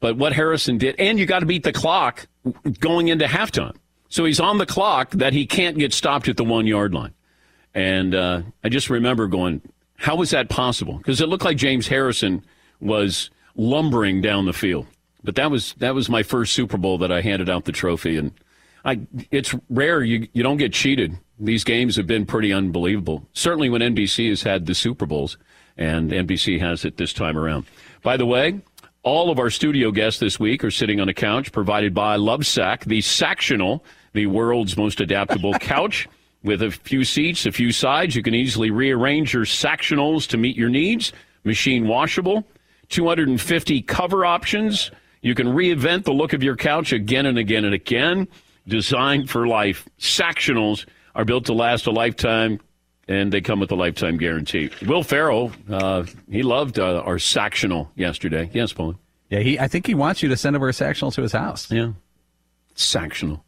But 0.00 0.16
what 0.16 0.32
Harrison 0.32 0.78
did, 0.78 0.96
and 0.98 1.18
you 1.18 1.26
got 1.26 1.40
to 1.40 1.46
beat 1.46 1.62
the 1.62 1.72
clock 1.72 2.26
going 2.80 3.08
into 3.08 3.26
halftime. 3.26 3.76
So 4.08 4.24
he's 4.24 4.40
on 4.40 4.58
the 4.58 4.66
clock 4.66 5.10
that 5.12 5.32
he 5.32 5.46
can't 5.46 5.78
get 5.78 5.92
stopped 5.92 6.28
at 6.28 6.36
the 6.36 6.44
one 6.44 6.66
yard 6.66 6.94
line. 6.94 7.14
And 7.74 8.14
uh, 8.14 8.42
I 8.62 8.68
just 8.68 8.90
remember 8.90 9.26
going, 9.26 9.62
how 9.96 10.16
was 10.16 10.30
that 10.30 10.48
possible? 10.48 10.98
Because 10.98 11.20
it 11.20 11.28
looked 11.28 11.44
like 11.44 11.56
James 11.56 11.88
Harrison 11.88 12.44
was 12.80 13.30
lumbering 13.56 14.20
down 14.20 14.46
the 14.46 14.52
field. 14.52 14.86
But 15.22 15.36
that 15.36 15.50
was 15.50 15.74
that 15.78 15.94
was 15.94 16.08
my 16.08 16.22
first 16.22 16.52
Super 16.52 16.76
Bowl 16.76 16.98
that 16.98 17.10
I 17.10 17.22
handed 17.22 17.48
out 17.48 17.64
the 17.64 17.72
trophy, 17.72 18.18
and 18.18 18.32
I 18.84 19.00
it's 19.30 19.54
rare 19.70 20.02
you 20.02 20.28
you 20.32 20.42
don't 20.42 20.58
get 20.58 20.72
cheated 20.72 21.18
these 21.38 21.64
games 21.64 21.96
have 21.96 22.06
been 22.06 22.26
pretty 22.26 22.52
unbelievable. 22.52 23.26
Certainly 23.32 23.70
when 23.70 23.80
NBC 23.80 24.28
has 24.30 24.42
had 24.42 24.66
the 24.66 24.74
Super 24.74 25.06
Bowls, 25.06 25.36
and 25.76 26.10
NBC 26.10 26.60
has 26.60 26.84
it 26.84 26.96
this 26.96 27.12
time 27.12 27.36
around. 27.36 27.66
By 28.02 28.16
the 28.16 28.26
way, 28.26 28.60
all 29.02 29.30
of 29.30 29.38
our 29.38 29.50
studio 29.50 29.90
guests 29.90 30.20
this 30.20 30.38
week 30.38 30.62
are 30.62 30.70
sitting 30.70 31.00
on 31.00 31.08
a 31.08 31.14
couch 31.14 31.50
provided 31.50 31.92
by 31.92 32.16
Lovesac, 32.16 32.84
the 32.84 33.00
Sactional, 33.00 33.80
the 34.12 34.26
world's 34.26 34.76
most 34.76 35.00
adaptable 35.00 35.52
couch. 35.60 36.08
With 36.44 36.62
a 36.62 36.70
few 36.70 37.04
seats, 37.04 37.46
a 37.46 37.52
few 37.52 37.72
sides, 37.72 38.14
you 38.14 38.22
can 38.22 38.34
easily 38.34 38.70
rearrange 38.70 39.32
your 39.32 39.46
sectionals 39.46 40.28
to 40.28 40.36
meet 40.36 40.56
your 40.56 40.68
needs. 40.68 41.12
Machine 41.42 41.88
washable, 41.88 42.46
250 42.90 43.80
cover 43.82 44.26
options. 44.26 44.90
You 45.22 45.34
can 45.34 45.48
reinvent 45.48 46.04
the 46.04 46.12
look 46.12 46.34
of 46.34 46.42
your 46.42 46.54
couch 46.54 46.92
again 46.92 47.24
and 47.24 47.38
again 47.38 47.64
and 47.64 47.74
again. 47.74 48.28
Designed 48.66 49.28
for 49.28 49.46
life. 49.46 49.88
Sectionals 49.98 50.86
are 51.14 51.24
built 51.24 51.46
to 51.46 51.52
last 51.52 51.86
a 51.86 51.90
lifetime, 51.90 52.60
and 53.08 53.32
they 53.32 53.40
come 53.40 53.60
with 53.60 53.70
a 53.70 53.74
lifetime 53.74 54.16
guarantee. 54.16 54.70
Will 54.86 55.02
Ferrell, 55.02 55.52
uh, 55.70 56.04
he 56.30 56.42
loved 56.42 56.78
uh, 56.78 57.00
our 57.00 57.18
sectional 57.18 57.90
yesterday. 57.94 58.50
Yes, 58.52 58.72
Paul. 58.72 58.96
Yeah, 59.28 59.40
he. 59.40 59.58
I 59.58 59.68
think 59.68 59.86
he 59.86 59.94
wants 59.94 60.22
you 60.22 60.28
to 60.30 60.36
send 60.36 60.56
over 60.56 60.68
a 60.68 60.72
sectional 60.72 61.10
to 61.12 61.22
his 61.22 61.32
house. 61.32 61.70
Yeah, 61.70 61.92
sectional. 62.74 63.44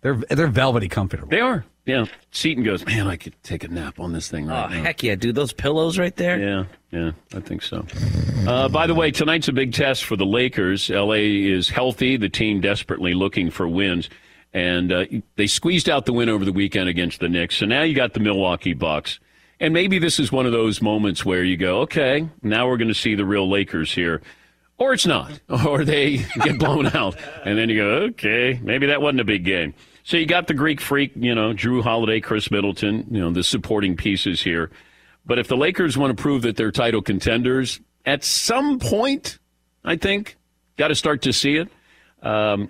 They're 0.00 0.16
they're 0.30 0.48
velvety 0.48 0.88
comfortable. 0.88 1.28
They 1.28 1.40
are. 1.40 1.64
Yeah. 1.86 2.06
Seton 2.30 2.64
goes, 2.64 2.84
man, 2.86 3.06
I 3.06 3.16
could 3.16 3.34
take 3.42 3.62
a 3.62 3.68
nap 3.68 4.00
on 4.00 4.12
this 4.12 4.30
thing 4.30 4.46
right 4.46 4.66
oh, 4.66 4.74
now. 4.74 4.82
heck 4.82 5.02
yeah, 5.02 5.14
dude. 5.14 5.34
Those 5.34 5.52
pillows 5.52 5.98
right 5.98 6.16
there. 6.16 6.38
Yeah, 6.38 6.64
yeah, 6.90 7.10
I 7.34 7.40
think 7.40 7.62
so. 7.62 7.84
Uh, 8.48 8.68
by 8.68 8.86
the 8.86 8.94
way, 8.94 9.10
tonight's 9.10 9.48
a 9.48 9.52
big 9.52 9.72
test 9.72 10.04
for 10.04 10.16
the 10.16 10.24
Lakers. 10.24 10.88
LA 10.88 11.14
is 11.14 11.68
healthy. 11.68 12.16
The 12.16 12.30
team 12.30 12.60
desperately 12.60 13.12
looking 13.12 13.50
for 13.50 13.68
wins 13.68 14.08
and 14.54 14.92
uh, 14.92 15.04
they 15.34 15.48
squeezed 15.48 15.90
out 15.90 16.06
the 16.06 16.12
win 16.12 16.28
over 16.28 16.44
the 16.44 16.52
weekend 16.52 16.88
against 16.88 17.20
the 17.20 17.28
Knicks. 17.28 17.56
So 17.56 17.66
now 17.66 17.82
you 17.82 17.94
got 17.94 18.14
the 18.14 18.20
Milwaukee 18.20 18.72
Bucks, 18.72 19.18
and 19.58 19.74
maybe 19.74 19.98
this 19.98 20.20
is 20.20 20.30
one 20.30 20.46
of 20.46 20.52
those 20.52 20.80
moments 20.80 21.24
where 21.24 21.42
you 21.42 21.56
go, 21.56 21.80
okay, 21.80 22.28
now 22.40 22.68
we're 22.68 22.76
going 22.76 22.88
to 22.88 22.94
see 22.94 23.16
the 23.16 23.24
real 23.24 23.50
Lakers 23.50 23.92
here, 23.92 24.22
or 24.78 24.94
it's 24.94 25.06
not, 25.06 25.40
or 25.66 25.84
they 25.84 26.18
get 26.42 26.58
blown 26.58 26.86
out, 26.86 27.16
and 27.44 27.58
then 27.58 27.68
you 27.68 27.76
go, 27.76 27.88
okay, 28.10 28.58
maybe 28.62 28.86
that 28.86 29.02
wasn't 29.02 29.20
a 29.20 29.24
big 29.24 29.44
game. 29.44 29.74
So 30.04 30.18
you 30.18 30.26
got 30.26 30.46
the 30.46 30.54
Greek 30.54 30.82
freak, 30.82 31.12
you 31.16 31.34
know, 31.34 31.54
Jrue 31.54 31.82
Holiday, 31.82 32.20
Khris 32.20 32.50
Middleton, 32.50 33.06
you 33.10 33.20
know, 33.20 33.30
the 33.30 33.42
supporting 33.42 33.96
pieces 33.96 34.42
here. 34.42 34.70
But 35.24 35.38
if 35.38 35.48
the 35.48 35.56
Lakers 35.56 35.96
want 35.96 36.14
to 36.14 36.22
prove 36.22 36.42
that 36.42 36.56
they're 36.56 36.70
title 36.70 37.00
contenders, 37.00 37.80
at 38.04 38.22
some 38.22 38.78
point, 38.78 39.38
I 39.82 39.96
think, 39.96 40.36
got 40.76 40.88
to 40.88 40.94
start 40.94 41.22
to 41.22 41.32
see 41.32 41.56
it. 41.56 41.70
Um, 42.22 42.68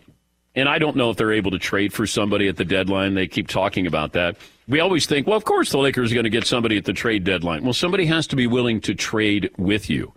and 0.55 0.69
I 0.69 0.79
don't 0.79 0.97
know 0.97 1.11
if 1.11 1.17
they're 1.17 1.33
able 1.33 1.51
to 1.51 1.59
trade 1.59 1.93
for 1.93 2.07
somebody 2.07 2.47
at 2.47 2.57
the 2.57 2.65
deadline. 2.65 3.15
They 3.15 3.27
keep 3.27 3.49
talking 3.49 3.89
about 3.89 4.13
that. 4.13 4.37
We 4.69 4.79
always 4.79 5.07
think, 5.07 5.27
well, 5.27 5.37
of 5.37 5.45
course 5.45 5.73
the 5.73 5.79
Lakers 5.79 6.13
are 6.13 6.15
going 6.15 6.25
to 6.25 6.31
get 6.31 6.47
somebody 6.47 6.77
at 6.77 6.85
the 6.85 6.93
trade 6.93 7.25
deadline. 7.25 7.65
Well, 7.65 7.73
somebody 7.73 8.07
has 8.07 8.29
to 8.29 8.37
be 8.37 8.47
willing 8.47 8.81
to 8.83 8.95
trade 8.95 9.51
with 9.59 9.91
you. 9.91 10.13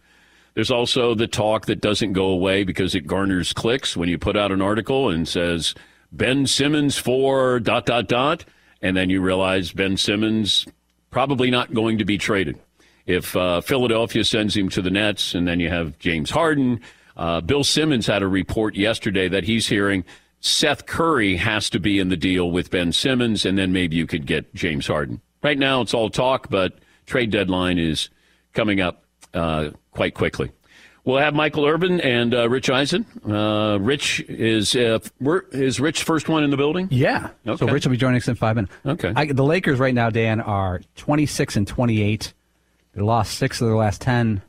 There's 0.54 0.70
also 0.70 1.16
the 1.16 1.28
talk 1.28 1.66
that 1.66 1.82
doesn't 1.82 2.14
go 2.14 2.28
away 2.28 2.64
because 2.64 2.94
it 2.94 3.08
garners 3.08 3.54
clicks 3.54 3.98
when 3.98 4.08
you 4.08 4.20
put 4.20 4.38
out 4.38 4.52
an 4.52 4.62
article 4.62 5.10
and 5.10 5.28
says 5.28 5.74
Ben 6.12 6.48
Simmons 6.48 6.98
for 6.98 7.60
dot 7.60 7.86
dot 7.86 8.08
dot, 8.08 8.46
and 8.82 8.96
then 8.96 9.10
you 9.10 9.22
realize 9.22 9.72
Ben 9.72 9.98
Simmons 9.98 10.66
probably 11.10 11.50
not 11.52 11.74
going 11.74 11.98
to 11.98 12.06
be 12.06 12.18
traded. 12.18 12.60
If 13.06 13.36
uh, 13.36 13.62
Philadelphia 13.62 14.24
sends 14.24 14.56
him 14.56 14.70
to 14.70 14.82
the 14.82 14.90
Nets, 14.90 15.34
and 15.34 15.48
then 15.48 15.60
you 15.60 15.70
have 15.70 15.98
James 16.00 16.30
Harden. 16.30 16.82
Uh, 17.16 17.42
Bill 17.42 17.64
Simmons 17.64 18.06
had 18.06 18.22
a 18.22 18.28
report 18.28 18.76
yesterday 18.76 19.28
that 19.30 19.46
he's 19.46 19.68
hearing 19.68 20.04
Seth 20.40 20.86
Curry 20.86 21.36
has 21.38 21.70
to 21.72 21.80
be 21.80 22.00
in 22.00 22.10
the 22.10 22.18
deal 22.18 22.52
with 22.52 22.70
Ben 22.70 22.92
Simmons, 22.92 23.46
and 23.46 23.58
then 23.58 23.72
maybe 23.72 23.96
you 23.96 24.06
could 24.06 24.26
get 24.26 24.54
James 24.54 24.88
Harden. 24.88 25.22
Right 25.42 25.58
now, 25.58 25.82
it's 25.82 25.94
all 25.94 26.10
talk, 26.10 26.50
but 26.50 26.80
trade 27.06 27.32
deadline 27.32 27.80
is 27.80 28.10
coming 28.54 28.82
up 28.82 29.04
uh, 29.34 29.72
quite 29.92 30.14
quickly. 30.14 30.52
We'll 31.08 31.20
have 31.20 31.34
Michael 31.34 31.66
Irvin 31.66 32.02
and 32.02 32.36
uh, 32.36 32.50
Rich 32.50 32.70
Eisen. 32.70 33.06
Uh, 33.26 33.78
Rich 33.80 34.20
is 34.28 34.76
uh, 34.76 35.00
is 35.54 35.80
Rich 35.80 36.04
first 36.04 36.28
one 36.28 36.44
in 36.44 36.50
the 36.50 36.58
building? 36.58 36.90
Yeah. 36.92 37.30
Okay. 37.48 37.66
So 37.66 37.72
Rich 37.72 37.86
will 37.86 37.92
be 37.92 37.98
joining 37.98 38.18
us 38.18 38.28
in 38.28 38.36
five 38.36 38.58
minutes. 38.58 38.74
Okay. 38.86 39.14
I, 39.16 39.28
the 39.28 39.46
Lakers 39.46 39.80
right 39.80 39.94
now, 39.94 40.10
Dan, 40.10 40.42
are 40.42 40.82
twenty 40.98 41.26
six 41.26 41.56
and 41.56 41.66
twenty 41.66 42.02
eight. 42.02 42.34
They 42.94 43.02
lost 43.02 43.38
six 43.38 43.62
of 43.62 43.68
their 43.68 43.78
last 43.78 44.02
ten. 44.02 44.42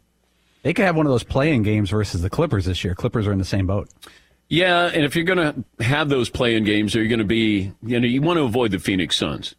They 0.64 0.74
could 0.74 0.84
have 0.84 0.96
one 0.96 1.06
of 1.06 1.12
those 1.12 1.22
playing 1.22 1.62
games 1.62 1.90
versus 1.90 2.22
the 2.22 2.30
Clippers 2.30 2.64
this 2.64 2.82
year. 2.82 2.96
Clippers 2.96 3.28
are 3.28 3.32
in 3.32 3.38
the 3.38 3.44
same 3.44 3.68
boat. 3.68 3.88
Yeah, 4.48 4.86
and 4.86 5.04
if 5.04 5.14
you're 5.14 5.26
going 5.26 5.38
to 5.38 5.84
have 5.84 6.08
those 6.08 6.28
playing 6.28 6.64
games, 6.64 6.96
are 6.96 7.02
you 7.04 7.08
going 7.08 7.20
to 7.20 7.24
be, 7.24 7.72
you 7.84 8.00
know, 8.00 8.06
you 8.08 8.20
want 8.20 8.38
to 8.38 8.42
avoid 8.42 8.72
the 8.72 8.80
Phoenix 8.80 9.16
Suns. 9.16 9.54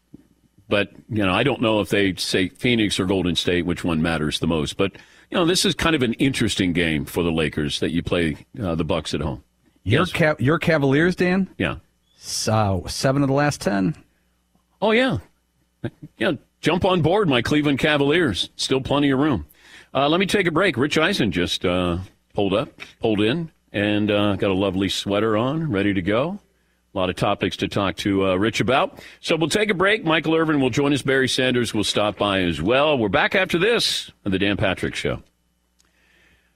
But, 0.67 0.91
you 1.07 1.25
know, 1.25 1.31
I 1.31 1.43
don't 1.43 1.61
know 1.61 1.79
if 1.79 1.89
they 1.89 2.15
say 2.15 2.49
Phoenix 2.49 2.99
or 2.99 3.05
Golden 3.05 3.35
State, 3.35 3.65
which 3.65 3.85
one 3.85 4.01
matters 4.01 4.39
the 4.39 4.47
most. 4.47 4.75
But, 4.75 4.91
you 5.29 5.37
know, 5.37 5.45
this 5.45 5.65
is 5.65 5.75
kind 5.75 5.95
of 5.95 6.01
an 6.01 6.13
interesting 6.13 6.73
game 6.73 7.05
for 7.05 7.23
the 7.23 7.31
Lakers 7.31 7.79
that 7.79 7.91
you 7.91 8.01
play 8.01 8.37
uh, 8.61 8.75
the 8.75 8.83
Bucks 8.83 9.13
at 9.13 9.21
home. 9.21 9.43
Your, 9.83 10.01
yes. 10.01 10.11
Ca- 10.11 10.35
your 10.39 10.59
Cavaliers, 10.59 11.15
Dan? 11.15 11.49
Yeah. 11.57 11.77
So 12.17 12.85
seven 12.87 13.21
of 13.21 13.27
the 13.27 13.33
last 13.33 13.61
ten. 13.61 13.95
Oh, 14.81 14.91
yeah. 14.91 15.19
Yeah, 16.17 16.33
jump 16.61 16.83
on 16.83 17.01
board, 17.01 17.29
my 17.29 17.41
Cleveland 17.41 17.79
Cavaliers. 17.79 18.49
Still 18.55 18.81
plenty 18.81 19.11
of 19.11 19.19
room. 19.19 19.45
Uh, 19.93 20.09
let 20.09 20.19
me 20.19 20.25
take 20.25 20.45
a 20.47 20.51
break. 20.51 20.77
Rich 20.77 20.97
Eisen 20.97 21.31
just 21.31 21.65
uh, 21.65 21.99
pulled 22.33 22.53
up, 22.53 22.69
pulled 22.99 23.21
in 23.21 23.51
and 23.71 24.11
uh, 24.11 24.35
got 24.35 24.51
a 24.51 24.53
lovely 24.53 24.89
sweater 24.89 25.37
on, 25.37 25.71
ready 25.71 25.93
to 25.93 26.01
go. 26.01 26.39
Lot 26.99 27.09
of 27.09 27.15
topics 27.15 27.55
to 27.55 27.69
talk 27.69 27.95
to 27.97 28.27
uh, 28.27 28.35
Rich 28.35 28.59
about. 28.59 29.01
So 29.21 29.37
we'll 29.37 29.47
take 29.47 29.69
a 29.69 29.73
break. 29.73 30.03
Michael 30.03 30.35
Irvin 30.35 30.59
will 30.59 30.69
join 30.69 30.91
us. 30.91 31.01
Barry 31.01 31.29
Sanders 31.29 31.73
will 31.73 31.85
stop 31.85 32.17
by 32.17 32.41
as 32.41 32.61
well. 32.61 32.97
We're 32.97 33.07
back 33.07 33.35
after 33.35 33.57
this 33.57 34.11
on 34.25 34.33
the 34.33 34.37
Dan 34.37 34.57
Patrick 34.57 34.95
Show. 34.95 35.23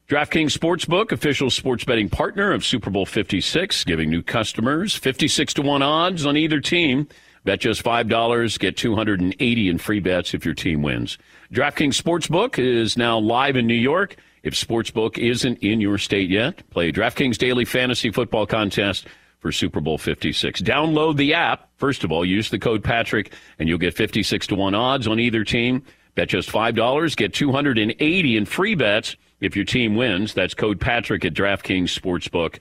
DraftKings 0.09 0.51
Sportsbook, 0.51 1.13
official 1.13 1.49
sports 1.49 1.85
betting 1.85 2.09
partner 2.09 2.51
of 2.51 2.65
Super 2.65 2.89
Bowl 2.89 3.05
56, 3.05 3.85
giving 3.85 4.09
new 4.09 4.21
customers 4.21 4.93
56 4.93 5.53
to 5.53 5.61
1 5.61 5.81
odds 5.81 6.25
on 6.25 6.35
either 6.35 6.59
team. 6.59 7.07
Bet 7.45 7.61
just 7.61 7.81
$5, 7.81 8.59
get 8.59 8.75
280 8.75 9.69
in 9.69 9.77
free 9.77 10.01
bets 10.01 10.33
if 10.33 10.43
your 10.43 10.53
team 10.53 10.81
wins. 10.81 11.17
DraftKings 11.53 12.01
Sportsbook 12.01 12.59
is 12.59 12.97
now 12.97 13.17
live 13.17 13.55
in 13.55 13.65
New 13.65 13.73
York. 13.73 14.17
If 14.43 14.55
Sportsbook 14.55 15.17
isn't 15.17 15.59
in 15.59 15.79
your 15.79 15.97
state 15.97 16.29
yet, 16.29 16.69
play 16.69 16.91
DraftKings 16.91 17.37
Daily 17.37 17.63
Fantasy 17.63 18.11
Football 18.11 18.45
Contest 18.45 19.07
for 19.43 19.51
Super 19.51 19.81
Bowl 19.81 19.99
56. 19.99 20.61
Download 20.61 21.17
the 21.17 21.33
app. 21.33 21.69
First 21.77 22.05
of 22.05 22.11
all, 22.11 22.23
use 22.23 22.49
the 22.49 22.57
code 22.57 22.81
Patrick 22.81 23.33
and 23.59 23.69
you'll 23.69 23.77
get 23.77 23.93
56 23.93 24.47
to 24.47 24.55
1 24.55 24.73
odds 24.73 25.05
on 25.05 25.19
either 25.19 25.43
team. 25.43 25.83
Bet 26.15 26.29
just 26.29 26.49
$5, 26.49 27.15
get 27.17 27.33
280 27.33 28.37
in 28.37 28.45
free 28.45 28.73
bets 28.73 29.17
if 29.41 29.55
your 29.55 29.65
team 29.65 29.95
wins. 29.95 30.33
That's 30.33 30.53
code 30.53 30.79
Patrick 30.79 31.25
at 31.25 31.33
DraftKings 31.33 31.89
Sportsbook. 31.89 32.59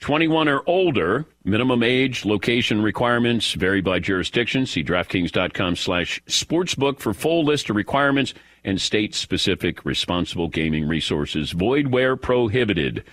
21 0.00 0.48
or 0.48 0.62
older, 0.66 1.26
minimum 1.44 1.82
age, 1.82 2.24
location 2.24 2.82
requirements 2.82 3.52
vary 3.52 3.82
by 3.82 3.98
jurisdiction. 3.98 4.64
See 4.64 4.82
DraftKings.com 4.82 5.76
slash 5.76 6.22
sportsbook 6.26 7.00
for 7.00 7.12
full 7.12 7.44
list 7.44 7.68
of 7.68 7.76
requirements 7.76 8.32
and 8.64 8.80
state 8.80 9.14
specific 9.14 9.84
responsible 9.84 10.48
gaming 10.48 10.88
resources. 10.88 11.52
Void 11.52 11.88
where 11.88 12.16
prohibited. 12.16 13.04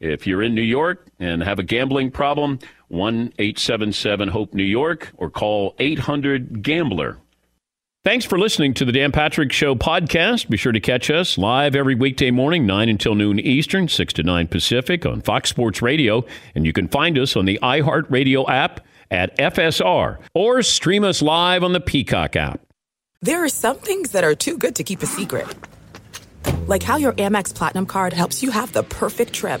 If 0.00 0.26
you're 0.26 0.42
in 0.42 0.54
New 0.54 0.62
York 0.62 1.06
and 1.18 1.42
have 1.42 1.58
a 1.58 1.62
gambling 1.62 2.10
problem, 2.10 2.58
1 2.88 3.34
877 3.38 4.28
HOPE 4.28 4.54
New 4.54 4.64
York 4.64 5.12
or 5.16 5.30
call 5.30 5.74
800 5.78 6.62
Gambler. 6.62 7.18
Thanks 8.02 8.24
for 8.24 8.38
listening 8.38 8.72
to 8.74 8.86
the 8.86 8.92
Dan 8.92 9.12
Patrick 9.12 9.52
Show 9.52 9.74
podcast. 9.74 10.48
Be 10.48 10.56
sure 10.56 10.72
to 10.72 10.80
catch 10.80 11.10
us 11.10 11.36
live 11.36 11.76
every 11.76 11.94
weekday 11.94 12.30
morning, 12.30 12.64
9 12.64 12.88
until 12.88 13.14
noon 13.14 13.38
Eastern, 13.38 13.88
6 13.88 14.14
to 14.14 14.22
9 14.22 14.48
Pacific 14.48 15.04
on 15.04 15.20
Fox 15.20 15.50
Sports 15.50 15.82
Radio. 15.82 16.24
And 16.54 16.64
you 16.64 16.72
can 16.72 16.88
find 16.88 17.18
us 17.18 17.36
on 17.36 17.44
the 17.44 17.58
iHeartRadio 17.62 18.48
app 18.48 18.80
at 19.10 19.36
FSR 19.36 20.18
or 20.32 20.62
stream 20.62 21.04
us 21.04 21.20
live 21.20 21.62
on 21.62 21.74
the 21.74 21.80
Peacock 21.80 22.36
app. 22.36 22.62
There 23.20 23.44
are 23.44 23.50
some 23.50 23.76
things 23.76 24.12
that 24.12 24.24
are 24.24 24.34
too 24.34 24.56
good 24.56 24.76
to 24.76 24.82
keep 24.82 25.02
a 25.02 25.06
secret. 25.06 25.46
Like 26.66 26.82
how 26.82 26.96
your 26.96 27.12
Amex 27.12 27.54
Platinum 27.54 27.84
card 27.84 28.14
helps 28.14 28.42
you 28.42 28.50
have 28.50 28.72
the 28.72 28.82
perfect 28.82 29.34
trip. 29.34 29.60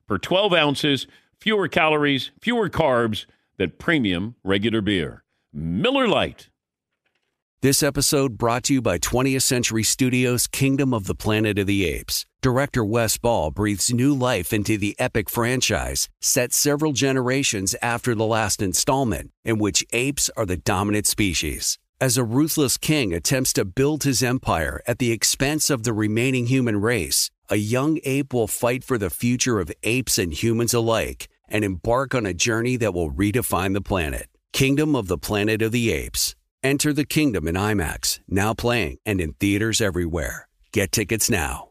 per 0.11 0.17
12 0.17 0.51
ounces, 0.51 1.07
fewer 1.39 1.69
calories, 1.69 2.31
fewer 2.41 2.69
carbs 2.69 3.25
than 3.55 3.71
premium 3.79 4.35
regular 4.43 4.81
beer. 4.81 5.23
Miller 5.53 6.05
Lite. 6.05 6.49
This 7.61 7.81
episode 7.81 8.37
brought 8.37 8.65
to 8.65 8.73
you 8.73 8.81
by 8.81 8.97
20th 8.99 9.43
Century 9.43 9.83
Studios' 9.83 10.47
Kingdom 10.47 10.93
of 10.93 11.05
the 11.05 11.15
Planet 11.15 11.57
of 11.57 11.65
the 11.65 11.85
Apes. 11.85 12.25
Director 12.41 12.83
Wes 12.83 13.17
Ball 13.17 13.51
breathes 13.51 13.93
new 13.93 14.13
life 14.13 14.51
into 14.51 14.77
the 14.77 14.99
epic 14.99 15.29
franchise, 15.29 16.09
set 16.19 16.51
several 16.51 16.91
generations 16.91 17.73
after 17.81 18.13
the 18.13 18.25
last 18.25 18.61
installment, 18.61 19.31
in 19.45 19.59
which 19.59 19.85
apes 19.93 20.29
are 20.35 20.45
the 20.45 20.57
dominant 20.57 21.07
species. 21.07 21.79
As 22.01 22.17
a 22.17 22.23
ruthless 22.23 22.77
king 22.77 23.13
attempts 23.13 23.53
to 23.53 23.63
build 23.63 24.05
his 24.05 24.23
empire 24.23 24.81
at 24.87 24.97
the 24.97 25.11
expense 25.11 25.69
of 25.69 25.83
the 25.83 25.93
remaining 25.93 26.47
human 26.47 26.81
race, 26.81 27.29
a 27.47 27.57
young 27.57 27.99
ape 28.03 28.33
will 28.33 28.47
fight 28.47 28.83
for 28.83 28.97
the 28.97 29.11
future 29.11 29.59
of 29.59 29.71
apes 29.83 30.17
and 30.17 30.33
humans 30.33 30.73
alike 30.73 31.27
and 31.47 31.63
embark 31.63 32.15
on 32.15 32.25
a 32.25 32.33
journey 32.33 32.75
that 32.75 32.95
will 32.95 33.11
redefine 33.11 33.75
the 33.75 33.81
planet. 33.81 34.27
Kingdom 34.51 34.95
of 34.95 35.09
the 35.09 35.17
Planet 35.19 35.61
of 35.61 35.71
the 35.71 35.91
Apes. 35.91 36.33
Enter 36.63 36.91
the 36.91 37.05
kingdom 37.05 37.47
in 37.47 37.53
IMAX, 37.53 38.19
now 38.27 38.55
playing 38.55 38.97
and 39.05 39.21
in 39.21 39.33
theaters 39.33 39.79
everywhere. 39.79 40.47
Get 40.71 40.91
tickets 40.91 41.29
now. 41.29 41.69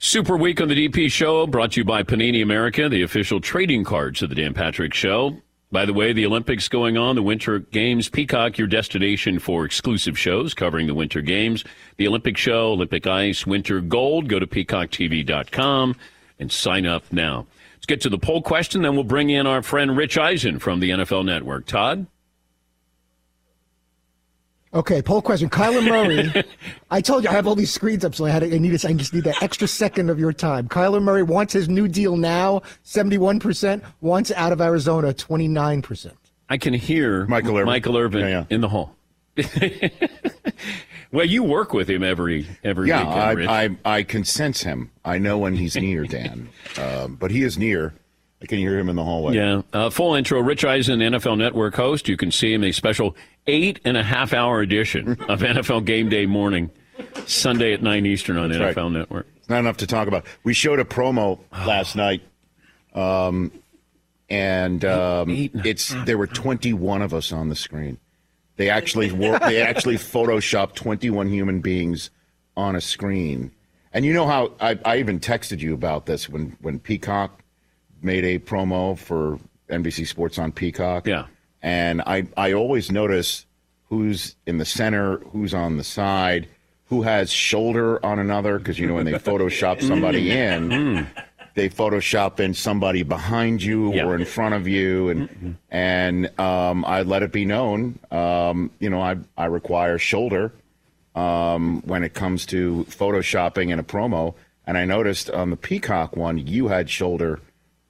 Super 0.00 0.36
Week 0.36 0.60
on 0.60 0.66
the 0.66 0.88
DP 0.88 1.08
Show 1.08 1.46
brought 1.46 1.72
to 1.72 1.82
you 1.82 1.84
by 1.84 2.02
Panini 2.02 2.42
America, 2.42 2.88
the 2.88 3.02
official 3.02 3.40
trading 3.40 3.84
cards 3.84 4.22
of 4.22 4.30
the 4.30 4.34
Dan 4.34 4.54
Patrick 4.54 4.92
Show. 4.92 5.36
By 5.72 5.84
the 5.84 5.92
way, 5.92 6.12
the 6.12 6.26
Olympics 6.26 6.68
going 6.68 6.98
on, 6.98 7.14
the 7.14 7.22
Winter 7.22 7.60
Games, 7.60 8.08
Peacock, 8.08 8.58
your 8.58 8.66
destination 8.66 9.38
for 9.38 9.64
exclusive 9.64 10.18
shows 10.18 10.52
covering 10.52 10.88
the 10.88 10.94
Winter 10.94 11.20
Games. 11.20 11.64
The 11.96 12.08
Olympic 12.08 12.36
Show, 12.36 12.72
Olympic 12.72 13.06
Ice, 13.06 13.46
Winter 13.46 13.80
Gold. 13.80 14.28
Go 14.28 14.40
to 14.40 14.48
peacocktv.com 14.48 15.94
and 16.40 16.50
sign 16.50 16.86
up 16.86 17.04
now. 17.12 17.46
Let's 17.76 17.86
get 17.86 18.00
to 18.00 18.08
the 18.08 18.18
poll 18.18 18.42
question, 18.42 18.82
then 18.82 18.94
we'll 18.94 19.04
bring 19.04 19.30
in 19.30 19.46
our 19.46 19.62
friend 19.62 19.96
Rich 19.96 20.18
Eisen 20.18 20.58
from 20.58 20.80
the 20.80 20.90
NFL 20.90 21.24
Network. 21.24 21.66
Todd? 21.66 22.06
Okay, 24.72 25.02
poll 25.02 25.20
question. 25.20 25.50
Kyler 25.50 25.84
Murray. 25.84 26.44
I 26.92 27.00
told 27.00 27.24
you 27.24 27.30
I 27.30 27.32
have 27.32 27.48
all 27.48 27.56
these 27.56 27.72
screens 27.72 28.04
up, 28.04 28.14
so 28.14 28.24
I 28.24 28.30
had 28.30 28.40
to, 28.40 28.54
I 28.54 28.58
need 28.58 28.78
to, 28.78 28.88
I 28.88 28.92
just 28.92 29.12
need 29.12 29.24
that 29.24 29.42
extra 29.42 29.66
second 29.66 30.10
of 30.10 30.20
your 30.20 30.32
time. 30.32 30.68
Kyler 30.68 31.02
Murray 31.02 31.24
wants 31.24 31.52
his 31.52 31.68
new 31.68 31.88
deal 31.88 32.16
now, 32.16 32.62
seventy-one 32.84 33.40
percent. 33.40 33.82
Wants 34.00 34.30
out 34.30 34.52
of 34.52 34.60
Arizona, 34.60 35.12
twenty-nine 35.12 35.82
percent. 35.82 36.14
I 36.48 36.56
can 36.56 36.72
hear 36.72 37.26
Michael 37.26 37.56
Irvin. 37.56 37.66
Michael 37.66 37.96
Irvin 37.96 38.20
Yeah, 38.20 38.28
yeah. 38.28 38.44
in 38.48 38.60
the 38.60 38.68
hall. 38.68 38.94
well, 41.12 41.24
you 41.26 41.42
work 41.42 41.72
with 41.72 41.88
him 41.90 42.02
every 42.04 42.46
every 42.62 42.88
Yeah, 42.88 43.06
weekend, 43.08 43.38
Rich. 43.38 43.48
I, 43.48 43.64
I 43.64 43.76
I 43.96 44.02
can 44.04 44.24
sense 44.24 44.62
him. 44.62 44.90
I 45.04 45.18
know 45.18 45.38
when 45.38 45.54
he's 45.56 45.74
near, 45.76 46.04
Dan. 46.04 46.48
um, 46.78 47.16
but 47.16 47.30
he 47.30 47.42
is 47.42 47.58
near. 47.58 47.94
I 48.42 48.46
can 48.46 48.58
hear 48.58 48.78
him 48.78 48.88
in 48.88 48.96
the 48.96 49.04
hallway. 49.04 49.34
Yeah. 49.34 49.62
Uh, 49.72 49.90
full 49.90 50.14
intro. 50.14 50.40
Rich 50.40 50.64
Eisen, 50.64 51.00
NFL 51.00 51.36
Network 51.36 51.74
host. 51.74 52.08
You 52.08 52.16
can 52.16 52.30
see 52.30 52.54
him 52.54 52.64
a 52.64 52.72
special 52.72 53.14
eight 53.46 53.80
and 53.84 53.96
a 53.96 54.02
half 54.02 54.32
hour 54.32 54.60
edition 54.60 55.10
of 55.28 55.40
NFL 55.40 55.84
Game 55.84 56.08
Day 56.08 56.26
Morning, 56.26 56.70
Sunday 57.26 57.74
at 57.74 57.82
9 57.82 58.06
Eastern 58.06 58.38
on 58.38 58.50
That's 58.50 58.76
NFL 58.76 58.84
right. 58.84 58.92
Network. 58.92 59.26
It's 59.36 59.48
not 59.48 59.58
enough 59.58 59.78
to 59.78 59.86
talk 59.86 60.08
about. 60.08 60.24
We 60.42 60.54
showed 60.54 60.78
a 60.78 60.84
promo 60.84 61.38
last 61.52 61.96
night, 61.96 62.22
um, 62.94 63.52
and 64.30 64.84
um, 64.84 65.26
it's 65.28 65.94
there 66.04 66.16
were 66.16 66.26
21 66.26 67.02
of 67.02 67.12
us 67.12 67.32
on 67.32 67.48
the 67.50 67.56
screen. 67.56 67.98
They 68.56 68.70
actually 68.70 69.10
wor- 69.10 69.38
they 69.38 69.60
actually 69.60 69.96
photoshopped 69.96 70.74
21 70.74 71.28
human 71.28 71.60
beings 71.60 72.10
on 72.56 72.74
a 72.76 72.80
screen. 72.80 73.50
And 73.92 74.04
you 74.04 74.12
know 74.12 74.26
how 74.26 74.52
I, 74.60 74.78
I 74.84 74.98
even 74.98 75.18
texted 75.18 75.60
you 75.60 75.74
about 75.74 76.06
this 76.06 76.28
when 76.28 76.56
when 76.60 76.78
Peacock 76.78 77.42
made 78.02 78.24
a 78.24 78.38
promo 78.38 78.98
for 78.98 79.38
NBC 79.68 80.06
Sports 80.06 80.38
on 80.38 80.52
Peacock. 80.52 81.06
Yeah. 81.06 81.26
And 81.62 82.00
I 82.02 82.26
I 82.36 82.52
always 82.54 82.90
notice 82.90 83.46
who's 83.88 84.36
in 84.46 84.58
the 84.58 84.64
center, 84.64 85.18
who's 85.32 85.52
on 85.54 85.76
the 85.76 85.84
side, 85.84 86.48
who 86.86 87.02
has 87.02 87.30
shoulder 87.30 88.04
on 88.04 88.18
another 88.18 88.58
because 88.58 88.78
you 88.78 88.86
know 88.86 88.94
when 88.94 89.04
they 89.06 89.12
Photoshop 89.30 89.82
somebody 89.82 90.30
in, 90.30 91.06
they 91.54 91.68
Photoshop 91.68 92.40
in 92.40 92.54
somebody 92.54 93.02
behind 93.02 93.62
you 93.62 93.92
Yeah. 93.92 94.06
or 94.06 94.14
in 94.16 94.24
front 94.24 94.54
of 94.54 94.66
you, 94.66 95.10
and 95.10 95.56
and 95.70 96.40
um, 96.40 96.84
I 96.86 97.02
let 97.02 97.22
it 97.22 97.30
be 97.32 97.44
known, 97.44 97.98
um, 98.10 98.70
you 98.78 98.88
know, 98.88 99.00
I 99.02 99.18
I 99.36 99.44
require 99.46 99.98
shoulder 99.98 100.52
um, 101.14 101.82
when 101.84 102.02
it 102.04 102.14
comes 102.14 102.46
to 102.46 102.86
photoshopping 102.88 103.70
in 103.70 103.78
a 103.78 103.84
promo, 103.84 104.34
and 104.66 104.78
I 104.78 104.84
noticed 104.86 105.28
on 105.30 105.50
the 105.50 105.56
Peacock 105.56 106.16
one 106.16 106.38
you 106.38 106.68
had 106.68 106.88
shoulder 106.88 107.40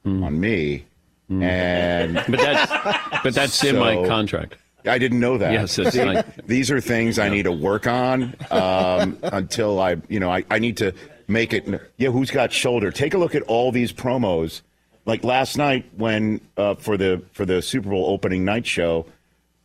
on 0.04 0.40
me, 0.40 0.84
and 1.28 2.14
But 2.14 2.30
that's 2.38 3.22
but 3.22 3.34
that's 3.34 3.62
in 3.64 3.78
my 3.78 4.06
contract. 4.06 4.56
I 4.86 4.98
didn't 4.98 5.20
know 5.20 5.36
that. 5.38 5.52
Yes, 5.52 5.72
See, 5.72 6.04
like- 6.04 6.46
these 6.46 6.70
are 6.70 6.80
things 6.80 7.18
I 7.18 7.28
need 7.28 7.42
to 7.42 7.52
work 7.52 7.86
on 7.86 8.34
um, 8.50 9.18
until 9.22 9.78
I, 9.78 9.96
you 10.08 10.18
know, 10.20 10.30
I, 10.30 10.44
I 10.50 10.58
need 10.58 10.78
to 10.78 10.94
make 11.28 11.52
it. 11.52 11.68
Yeah, 11.98 12.10
who's 12.10 12.30
got 12.30 12.50
shoulder? 12.52 12.90
Take 12.90 13.12
a 13.12 13.18
look 13.18 13.34
at 13.34 13.42
all 13.42 13.72
these 13.72 13.92
promos. 13.92 14.62
Like 15.04 15.22
last 15.22 15.56
night 15.58 15.84
when 15.96 16.40
uh, 16.56 16.76
for 16.76 16.96
the 16.96 17.22
for 17.32 17.44
the 17.44 17.60
Super 17.62 17.90
Bowl 17.90 18.06
opening 18.06 18.44
night 18.44 18.66
show, 18.66 19.06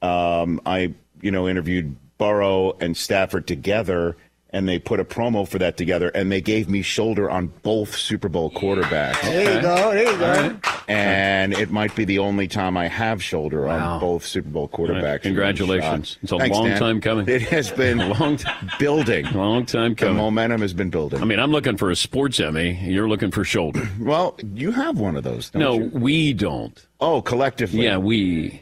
um, 0.02 0.60
I 0.66 0.94
you 1.22 1.32
know 1.32 1.48
interviewed 1.48 1.96
Burrow 2.18 2.76
and 2.80 2.96
Stafford 2.96 3.48
together, 3.48 4.18
and 4.56 4.70
they 4.70 4.80
put 4.80 5.02
a 5.02 5.04
promo 5.04 5.46
for 5.46 5.58
that 5.60 5.76
together, 5.76 6.08
and 6.16 6.32
they 6.32 6.40
gave 6.40 6.70
me 6.70 6.82
shoulder 6.82 7.30
on 7.30 7.48
both 7.62 7.94
Super 7.98 8.30
Bowl 8.30 8.50
quarterbacks. 8.50 9.22
There 9.22 9.56
you 9.56 9.62
go. 9.62 9.92
There 9.92 10.12
you 10.14 10.18
go. 10.18 10.58
And 10.88 11.54
it 11.54 11.72
might 11.72 11.94
be 11.94 12.06
the 12.06 12.20
only 12.20 12.48
time 12.48 12.78
I 12.78 12.88
have 12.88 13.22
shoulder 13.22 13.68
on 13.68 14.00
both 14.00 14.26
Super 14.26 14.48
Bowl 14.48 14.70
quarterbacks. 14.70 15.24
Congratulations. 15.24 16.18
It's 16.24 16.32
a 16.32 16.38
Thanks, 16.38 16.56
long 16.56 16.68
Dan. 16.70 16.80
time 16.80 17.02
coming. 17.02 17.28
It 17.28 17.42
has 17.42 17.70
been 17.84 18.00
A 18.00 18.14
long 18.18 18.38
t- 18.38 18.48
building. 18.80 19.26
long 19.34 19.66
time 19.66 19.94
coming. 19.94 19.96
The 19.96 19.96
coming. 20.06 20.16
momentum 20.18 20.62
has 20.62 20.74
been 20.74 20.90
building. 20.90 21.22
I 21.22 21.26
mean, 21.26 21.40
I'm 21.40 21.52
looking 21.52 21.76
for 21.76 21.92
a 21.92 21.96
sports 21.98 22.40
Emmy. 22.40 22.80
You're 22.82 23.10
looking 23.10 23.32
for 23.32 23.44
shoulder. 23.44 23.86
well, 24.00 24.38
you 24.54 24.72
have 24.72 24.98
one 24.98 25.18
of 25.18 25.26
those, 25.26 25.50
don't 25.50 25.60
no, 25.62 25.74
you? 25.74 25.90
we 25.94 26.32
don't. 26.34 26.88
Oh, 27.02 27.22
collectively. 27.22 27.84
Yeah, 27.84 27.98
we. 27.98 28.62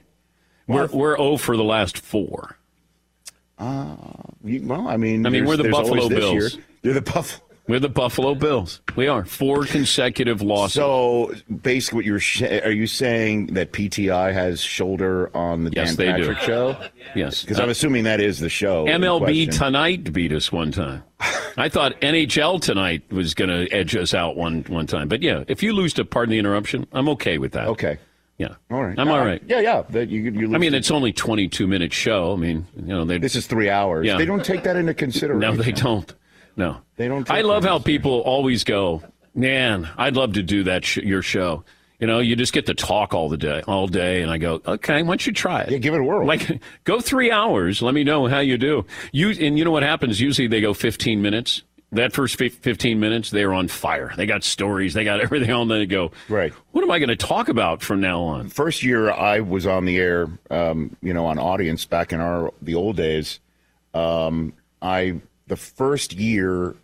We're 0.65 0.87
we're 0.87 1.17
0 1.17 1.37
for 1.37 1.55
the 1.55 1.63
last 1.63 1.99
four. 1.99 2.57
Uh, 3.63 3.95
you- 4.43 4.61
well, 4.67 4.87
I 4.87 4.97
mean, 4.97 5.25
I 5.25 5.29
mean, 5.29 5.45
we're 5.45 5.57
the 5.57 5.69
Buffalo 5.69 6.09
Bills. 6.09 6.33
year. 6.55 6.63
You're 6.83 6.93
the 6.93 7.01
Buffalo. 7.01 7.41
We're 7.65 7.79
the 7.79 7.87
Buffalo 7.87 8.35
Bills. 8.35 8.81
We 8.97 9.07
are 9.07 9.23
four 9.23 9.63
consecutive 9.65 10.41
losses. 10.41 10.73
So 10.75 11.33
basically, 11.61 11.99
what 11.99 12.05
you're 12.05 12.19
sh- 12.19 12.41
are 12.41 12.71
you 12.73 12.87
saying 12.87 13.53
that 13.53 13.71
PTI 13.71 14.33
has 14.33 14.59
shoulder 14.59 15.31
on 15.35 15.63
the 15.63 15.71
Yes, 15.73 15.95
Dan 15.95 15.95
they 15.95 16.21
do. 16.21 16.27
Patrick 16.27 16.39
show? 16.45 16.75
yes, 17.15 17.41
Because 17.41 17.61
I'm 17.61 17.69
uh, 17.69 17.71
assuming 17.71 18.03
that 18.03 18.19
is 18.19 18.39
the 18.39 18.49
show. 18.49 18.83
MLB 18.85 19.49
tonight 19.49 20.11
beat 20.11 20.33
us 20.33 20.51
one 20.51 20.73
time. 20.73 21.03
I 21.55 21.69
thought 21.69 22.01
NHL 22.01 22.59
tonight 22.61 23.03
was 23.13 23.33
going 23.33 23.49
to 23.49 23.71
edge 23.73 23.95
us 23.95 24.13
out 24.13 24.35
one 24.35 24.65
one 24.67 24.85
time. 24.85 25.07
But 25.07 25.21
yeah, 25.21 25.45
if 25.47 25.63
you 25.63 25.71
lose 25.71 25.93
to 25.93 26.03
pardon 26.03 26.31
the 26.33 26.39
interruption, 26.39 26.85
I'm 26.91 27.07
okay 27.09 27.37
with 27.37 27.53
that. 27.53 27.67
Okay. 27.69 27.97
Yeah. 28.37 28.55
All 28.71 28.83
right. 28.83 28.97
I'm 28.97 29.09
all 29.09 29.19
uh, 29.19 29.25
right. 29.25 29.43
Yeah, 29.47 29.59
yeah. 29.59 29.83
That 29.89 30.09
you, 30.09 30.21
you 30.21 30.55
I 30.55 30.57
mean, 30.57 30.73
it's 30.73 30.91
only 30.91 31.13
22 31.13 31.67
minute 31.67 31.93
show. 31.93 32.33
I 32.33 32.35
mean, 32.35 32.65
you 32.75 32.87
know, 32.87 33.05
they 33.05 33.17
this 33.19 33.35
is 33.35 33.47
three 33.47 33.69
hours. 33.69 34.07
Yeah. 34.07 34.17
They 34.17 34.25
don't 34.25 34.43
take 34.43 34.63
that 34.63 34.75
into 34.75 34.93
consideration. 34.93 35.39
no, 35.57 35.63
they 35.63 35.71
don't. 35.71 36.13
No, 36.55 36.77
They 36.97 37.07
don't 37.07 37.29
I 37.31 37.41
love 37.41 37.63
how 37.63 37.79
people 37.79 38.19
always 38.21 38.63
go, 38.63 39.01
man. 39.33 39.89
I'd 39.97 40.15
love 40.15 40.33
to 40.33 40.43
do 40.43 40.63
that. 40.65 40.85
Sh- 40.85 40.97
your 40.97 41.23
show. 41.23 41.63
You 41.99 42.07
know, 42.07 42.19
you 42.19 42.35
just 42.35 42.53
get 42.53 42.65
to 42.65 42.73
talk 42.73 43.13
all 43.13 43.29
the 43.29 43.37
day, 43.37 43.63
all 43.65 43.87
day, 43.87 44.21
and 44.21 44.29
I 44.29 44.37
go, 44.37 44.61
okay, 44.67 45.01
why 45.03 45.07
don't 45.07 45.25
you 45.25 45.31
try 45.31 45.61
it? 45.61 45.71
Yeah, 45.71 45.77
give 45.77 45.93
it 45.93 46.01
a 46.01 46.03
whirl. 46.03 46.27
Like, 46.27 46.61
go 46.83 46.99
three 46.99 47.31
hours. 47.31 47.81
Let 47.81 47.93
me 47.93 48.03
know 48.03 48.27
how 48.27 48.39
you 48.39 48.57
do. 48.57 48.85
You 49.13 49.29
and 49.29 49.57
you 49.57 49.63
know 49.63 49.71
what 49.71 49.83
happens? 49.83 50.19
Usually 50.19 50.47
they 50.47 50.59
go 50.59 50.73
15 50.73 51.21
minutes. 51.21 51.63
That 51.93 52.11
first 52.13 52.35
15 52.37 52.99
minutes, 52.99 53.29
they're 53.29 53.53
on 53.53 53.67
fire. 53.67 54.11
They 54.17 54.25
got 54.25 54.43
stories. 54.43 54.93
They 54.93 55.03
got 55.03 55.19
everything 55.21 55.51
on. 55.51 55.67
They 55.67 55.85
go, 55.85 56.11
Right. 56.27 56.51
What 56.71 56.83
am 56.83 56.91
I 56.91 56.99
going 56.99 57.09
to 57.09 57.15
talk 57.15 57.49
about 57.49 57.81
from 57.81 58.01
now 58.01 58.21
on? 58.21 58.49
first 58.49 58.83
year 58.83 59.11
I 59.11 59.39
was 59.39 59.65
on 59.67 59.85
the 59.85 59.97
air, 59.97 60.27
um, 60.49 60.95
you 61.01 61.13
know, 61.13 61.25
on 61.25 61.37
audience 61.39 61.85
back 61.85 62.11
in 62.13 62.19
our 62.19 62.51
the 62.61 62.75
old 62.75 62.97
days. 62.97 63.39
Um, 63.93 64.53
I 64.81 65.21
the 65.47 65.55
first 65.55 66.13
year 66.13 66.75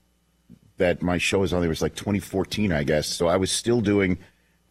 that 0.77 1.01
my 1.01 1.17
show 1.17 1.39
was 1.39 1.53
on. 1.53 1.59
There 1.61 1.69
was 1.69 1.81
like 1.81 1.95
2014, 1.95 2.71
I 2.71 2.83
guess. 2.83 3.07
So 3.07 3.27
I 3.27 3.35
was 3.37 3.51
still 3.51 3.81
doing 3.81 4.17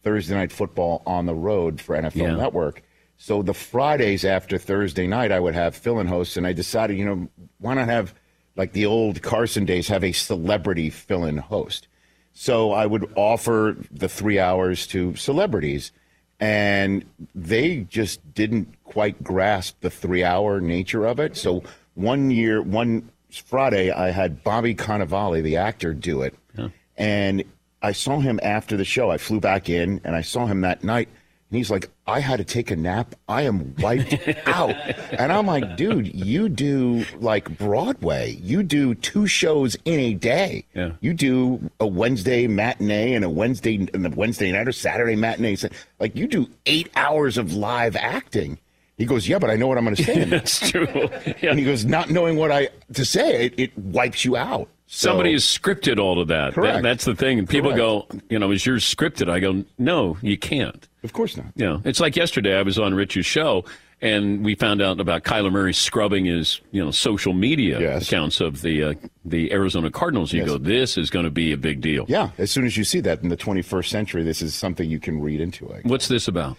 Thursday 0.03 0.33
night 0.35 0.51
football 0.51 1.03
on 1.05 1.25
the 1.25 1.35
road 1.35 1.79
for 1.81 1.95
NFL 1.95 2.15
Yeah. 2.15 2.35
Network. 2.35 2.81
So 3.17 3.41
the 3.43 3.53
Fridays 3.53 4.23
after 4.23 4.57
Thursday 4.57 5.05
night, 5.05 5.31
I 5.33 5.39
would 5.41 5.53
have 5.53 5.75
fill-in 5.75 6.07
hosts, 6.07 6.37
and 6.37 6.47
I 6.47 6.53
decided, 6.53 6.97
you 6.97 7.03
know, 7.05 7.27
why 7.59 7.73
not 7.73 7.89
have 7.89 8.13
like 8.59 8.73
the 8.73 8.85
old 8.85 9.21
Carson 9.21 9.63
days, 9.63 9.87
have 9.87 10.03
a 10.03 10.11
celebrity 10.11 10.89
fill-in 10.89 11.37
host. 11.37 11.87
So 12.33 12.73
I 12.73 12.85
would 12.85 13.09
offer 13.15 13.77
the 13.89 14.09
three 14.09 14.37
hours 14.37 14.85
to 14.87 15.15
celebrities, 15.15 15.93
and 16.41 17.05
they 17.33 17.87
just 17.89 18.33
didn't 18.33 18.67
quite 18.83 19.23
grasp 19.23 19.79
the 19.79 19.89
three-hour 19.89 20.59
nature 20.59 21.05
of 21.05 21.21
it. 21.21 21.37
So 21.37 21.63
one 21.95 22.31
year, 22.31 22.61
one 22.61 23.09
Friday, 23.31 23.91
I 23.91 24.11
had 24.11 24.43
Bobby 24.43 24.75
Cannavale, 24.75 25.41
the 25.41 25.55
actor, 25.55 25.93
do 25.93 26.21
it, 26.21 26.35
and 26.97 27.45
I 27.81 27.93
saw 27.93 28.19
him 28.19 28.41
after 28.43 28.75
the 28.75 28.83
show. 28.83 29.09
I 29.09 29.17
flew 29.17 29.39
back 29.39 29.69
in, 29.69 30.01
and 30.03 30.17
I 30.17 30.21
saw 30.21 30.47
him 30.47 30.59
that 30.61 30.83
night. 30.83 31.07
And 31.49 31.57
he's 31.57 31.71
like, 31.71 31.89
I 32.05 32.19
had 32.19 32.37
to 32.37 32.43
take 32.43 32.69
a 32.69 32.75
nap. 32.75 33.15
I 33.27 33.41
am 33.41 33.73
wiped 33.79 34.15
out. 34.45 34.75
And 35.11 35.31
I'm 35.31 35.47
like, 35.47 35.77
dude, 35.77 36.13
you 36.13 36.47
do 36.47 37.05
like 37.17 37.57
Broadway. 37.57 38.37
You 38.41 38.61
do 38.61 38.93
two 38.93 39.25
shows 39.25 39.75
in 39.83 39.99
a 39.99 40.13
day. 40.13 40.65
Yeah. 40.75 40.91
You 41.01 41.15
do 41.15 41.71
a 41.79 41.87
Wednesday 41.87 42.45
matinee 42.45 43.15
and 43.15 43.25
a 43.25 43.29
Wednesday 43.29 43.87
and 43.93 44.05
a 44.05 44.09
Wednesday 44.11 44.51
night 44.51 44.67
or 44.67 44.71
Saturday 44.71 45.15
matinee. 45.15 45.57
Like 45.99 46.15
you 46.15 46.27
do 46.27 46.47
eight 46.67 46.91
hours 46.95 47.37
of 47.37 47.55
live 47.55 47.95
acting. 47.95 48.59
He 48.99 49.05
goes, 49.05 49.27
yeah, 49.27 49.39
but 49.39 49.49
I 49.49 49.55
know 49.55 49.65
what 49.67 49.79
I'm 49.79 49.83
going 49.85 49.95
to 49.95 50.03
say. 50.03 50.13
in 50.13 50.21
it." 50.27 50.29
That's 50.29 50.69
true. 50.69 50.87
Yeah. 51.41 51.49
And 51.49 51.57
he 51.59 51.65
goes, 51.65 51.85
not 51.85 52.11
knowing 52.11 52.35
what 52.37 52.51
I 52.51 52.69
to 52.93 53.03
say, 53.05 53.45
it, 53.47 53.53
it 53.57 53.77
wipes 53.77 54.23
you 54.23 54.37
out. 54.37 54.69
So- 54.85 55.09
Somebody 55.09 55.31
has 55.33 55.43
scripted 55.43 55.99
all 55.99 56.19
of 56.21 56.27
that. 56.27 56.47
That- 56.49 56.53
Correct. 56.55 56.83
that's 56.83 57.05
the 57.05 57.15
thing. 57.15 57.39
And 57.39 57.49
people 57.49 57.73
go, 57.75 58.07
you 58.29 58.37
know, 58.39 58.51
is 58.51 58.65
yours 58.65 58.83
scripted? 58.83 59.29
I 59.29 59.39
go, 59.39 59.63
no, 59.79 60.17
you 60.21 60.37
can't. 60.37 60.87
Of 61.03 61.13
course 61.13 61.35
not. 61.37 61.47
Yeah. 61.55 61.77
It's 61.85 61.99
like 61.99 62.15
yesterday 62.15 62.55
I 62.57 62.61
was 62.63 62.77
on 62.77 62.93
Rich's 62.93 63.25
show 63.25 63.65
and 64.01 64.43
we 64.45 64.55
found 64.55 64.81
out 64.81 64.99
about 64.99 65.23
Kyler 65.23 65.51
Murray 65.51 65.73
scrubbing 65.73 66.25
his, 66.25 66.59
you 66.71 66.83
know, 66.83 66.89
social 66.91 67.33
media 67.33 67.97
accounts 67.97 68.39
of 68.41 68.61
the 68.61 68.83
uh, 68.83 68.93
the 69.25 69.51
Arizona 69.51 69.91
Cardinals. 69.91 70.31
You 70.33 70.39
Yes. 70.41 70.49
go, 70.49 70.57
this 70.57 70.97
is 70.97 71.09
going 71.09 71.25
to 71.25 71.31
be 71.31 71.51
a 71.51 71.57
big 71.57 71.81
deal. 71.81 72.05
Yeah, 72.07 72.31
as 72.37 72.49
soon 72.49 72.65
as 72.65 72.75
you 72.77 72.83
see 72.85 73.01
that 73.01 73.21
in 73.23 73.29
the 73.29 73.35
21st 73.37 73.87
century, 73.89 74.23
this 74.23 74.41
is 74.41 74.55
something 74.55 74.89
you 74.89 74.99
can 75.01 75.21
read 75.21 75.39
into 75.41 75.67
it. 75.69 75.85
What's 75.85 76.07
this 76.07 76.27
about? 76.29 76.57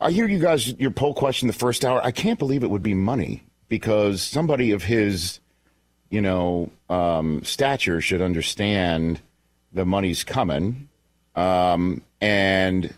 I 0.00 0.12
hear 0.12 0.26
you 0.26 0.38
guys, 0.38 0.72
your 0.78 0.90
poll 0.90 1.12
question 1.12 1.46
the 1.46 1.52
first 1.52 1.84
hour. 1.84 2.02
I 2.02 2.10
can't 2.10 2.38
believe 2.38 2.62
it 2.62 2.70
would 2.70 2.82
be 2.82 2.94
money 2.94 3.42
because 3.68 4.22
somebody 4.22 4.70
of 4.70 4.82
his, 4.82 5.40
you 6.08 6.22
know, 6.22 6.70
um, 6.88 7.44
stature 7.44 8.00
should 8.00 8.22
understand 8.22 9.20
the 9.72 9.84
money's 9.84 10.24
coming. 10.24 10.88
Um, 11.36 12.00
and, 12.20 12.94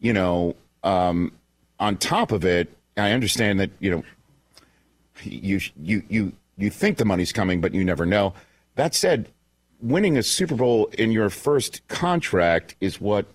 you 0.00 0.12
know, 0.12 0.54
um, 0.84 1.32
on 1.80 1.96
top 1.96 2.30
of 2.30 2.44
it, 2.44 2.72
I 2.96 3.10
understand 3.10 3.58
that, 3.58 3.70
you 3.80 3.90
know, 3.90 4.04
you, 5.24 5.60
you, 5.76 6.02
you, 6.08 6.32
you 6.56 6.70
think 6.70 6.98
the 6.98 7.04
money's 7.04 7.32
coming, 7.32 7.60
but 7.60 7.74
you 7.74 7.84
never 7.84 8.06
know. 8.06 8.32
That 8.76 8.94
said, 8.94 9.28
winning 9.82 10.16
a 10.16 10.22
Super 10.22 10.54
Bowl 10.54 10.86
in 10.92 11.10
your 11.10 11.30
first 11.30 11.86
contract 11.88 12.76
is 12.80 13.00
what 13.00 13.26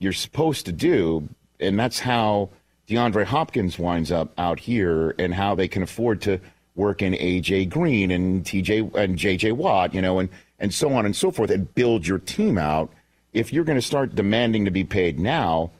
you're 0.00 0.12
supposed 0.12 0.66
to 0.66 0.72
do, 0.72 1.28
and 1.60 1.78
that's 1.78 2.00
how 2.00 2.50
DeAndre 2.88 3.24
Hopkins 3.24 3.78
winds 3.78 4.10
up 4.10 4.32
out 4.38 4.58
here, 4.60 5.14
and 5.18 5.34
how 5.34 5.54
they 5.54 5.68
can 5.68 5.82
afford 5.82 6.20
to 6.22 6.40
work 6.74 7.02
in 7.02 7.12
AJ 7.12 7.68
Green 7.68 8.10
and 8.10 8.44
TJ 8.44 8.94
and 8.94 9.16
JJ 9.16 9.52
Watt, 9.52 9.94
you 9.94 10.02
know, 10.02 10.18
and 10.18 10.28
and 10.58 10.74
so 10.74 10.92
on 10.92 11.06
and 11.06 11.14
so 11.14 11.30
forth, 11.30 11.50
and 11.50 11.72
build 11.74 12.06
your 12.06 12.18
team 12.18 12.58
out. 12.58 12.90
If 13.32 13.52
you're 13.52 13.64
going 13.64 13.78
to 13.78 13.82
start 13.82 14.14
demanding 14.14 14.64
to 14.64 14.70
be 14.70 14.82
paid 14.84 15.18
now, 15.18 15.70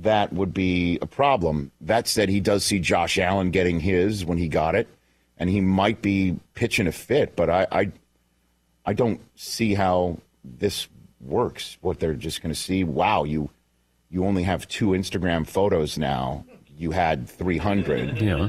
that 0.00 0.32
would 0.32 0.54
be 0.54 0.98
a 1.02 1.06
problem. 1.06 1.70
That 1.80 2.08
said, 2.08 2.28
he 2.28 2.40
does 2.40 2.64
see 2.64 2.78
Josh 2.80 3.18
Allen 3.18 3.50
getting 3.50 3.80
his 3.80 4.24
when 4.24 4.38
he 4.38 4.48
got 4.48 4.74
it, 4.74 4.88
and 5.38 5.50
he 5.50 5.60
might 5.60 6.02
be 6.02 6.38
pitching 6.54 6.86
a 6.86 6.92
fit, 6.92 7.36
but 7.36 7.50
I, 7.50 7.66
I 7.70 7.92
I 8.86 8.92
don't 8.92 9.20
see 9.34 9.74
how 9.74 10.18
this 10.44 10.88
works. 11.20 11.78
What 11.80 12.00
they're 12.00 12.14
just 12.14 12.42
going 12.42 12.54
to 12.54 12.60
see, 12.60 12.84
wow, 12.84 13.24
you 13.24 13.50
you 14.14 14.24
only 14.24 14.44
have 14.44 14.68
two 14.68 14.90
Instagram 14.90 15.44
photos 15.44 15.98
now. 15.98 16.44
You 16.78 16.92
had 16.92 17.28
300. 17.28 18.22
Yeah. 18.22 18.48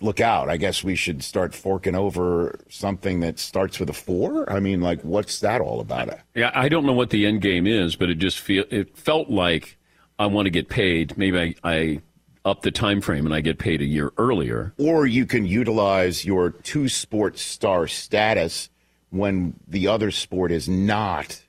Look 0.00 0.20
out. 0.20 0.50
I 0.50 0.56
guess 0.56 0.82
we 0.82 0.96
should 0.96 1.22
start 1.22 1.54
forking 1.54 1.94
over 1.94 2.58
something 2.68 3.20
that 3.20 3.38
starts 3.38 3.78
with 3.78 3.88
a 3.90 3.92
4. 3.92 4.52
I 4.52 4.58
mean, 4.58 4.80
like 4.80 5.00
what's 5.02 5.38
that 5.38 5.60
all 5.60 5.78
about? 5.78 6.18
Yeah, 6.34 6.50
I 6.52 6.68
don't 6.68 6.84
know 6.84 6.92
what 6.92 7.10
the 7.10 7.26
end 7.26 7.42
game 7.42 7.68
is, 7.68 7.94
but 7.94 8.10
it 8.10 8.16
just 8.16 8.40
feel 8.40 8.64
it 8.68 8.98
felt 8.98 9.30
like 9.30 9.78
I 10.18 10.26
want 10.26 10.46
to 10.46 10.50
get 10.50 10.68
paid. 10.68 11.16
Maybe 11.16 11.38
I, 11.38 11.54
I 11.62 12.02
up 12.44 12.62
the 12.62 12.72
time 12.72 13.00
frame 13.00 13.24
and 13.24 13.34
I 13.34 13.42
get 13.42 13.60
paid 13.60 13.80
a 13.80 13.86
year 13.86 14.12
earlier. 14.18 14.74
Or 14.78 15.06
you 15.06 15.26
can 15.26 15.46
utilize 15.46 16.24
your 16.24 16.50
two 16.50 16.88
sports 16.88 17.40
star 17.40 17.86
status 17.86 18.68
when 19.10 19.54
the 19.68 19.86
other 19.86 20.10
sport 20.10 20.50
is 20.50 20.68
not 20.68 21.40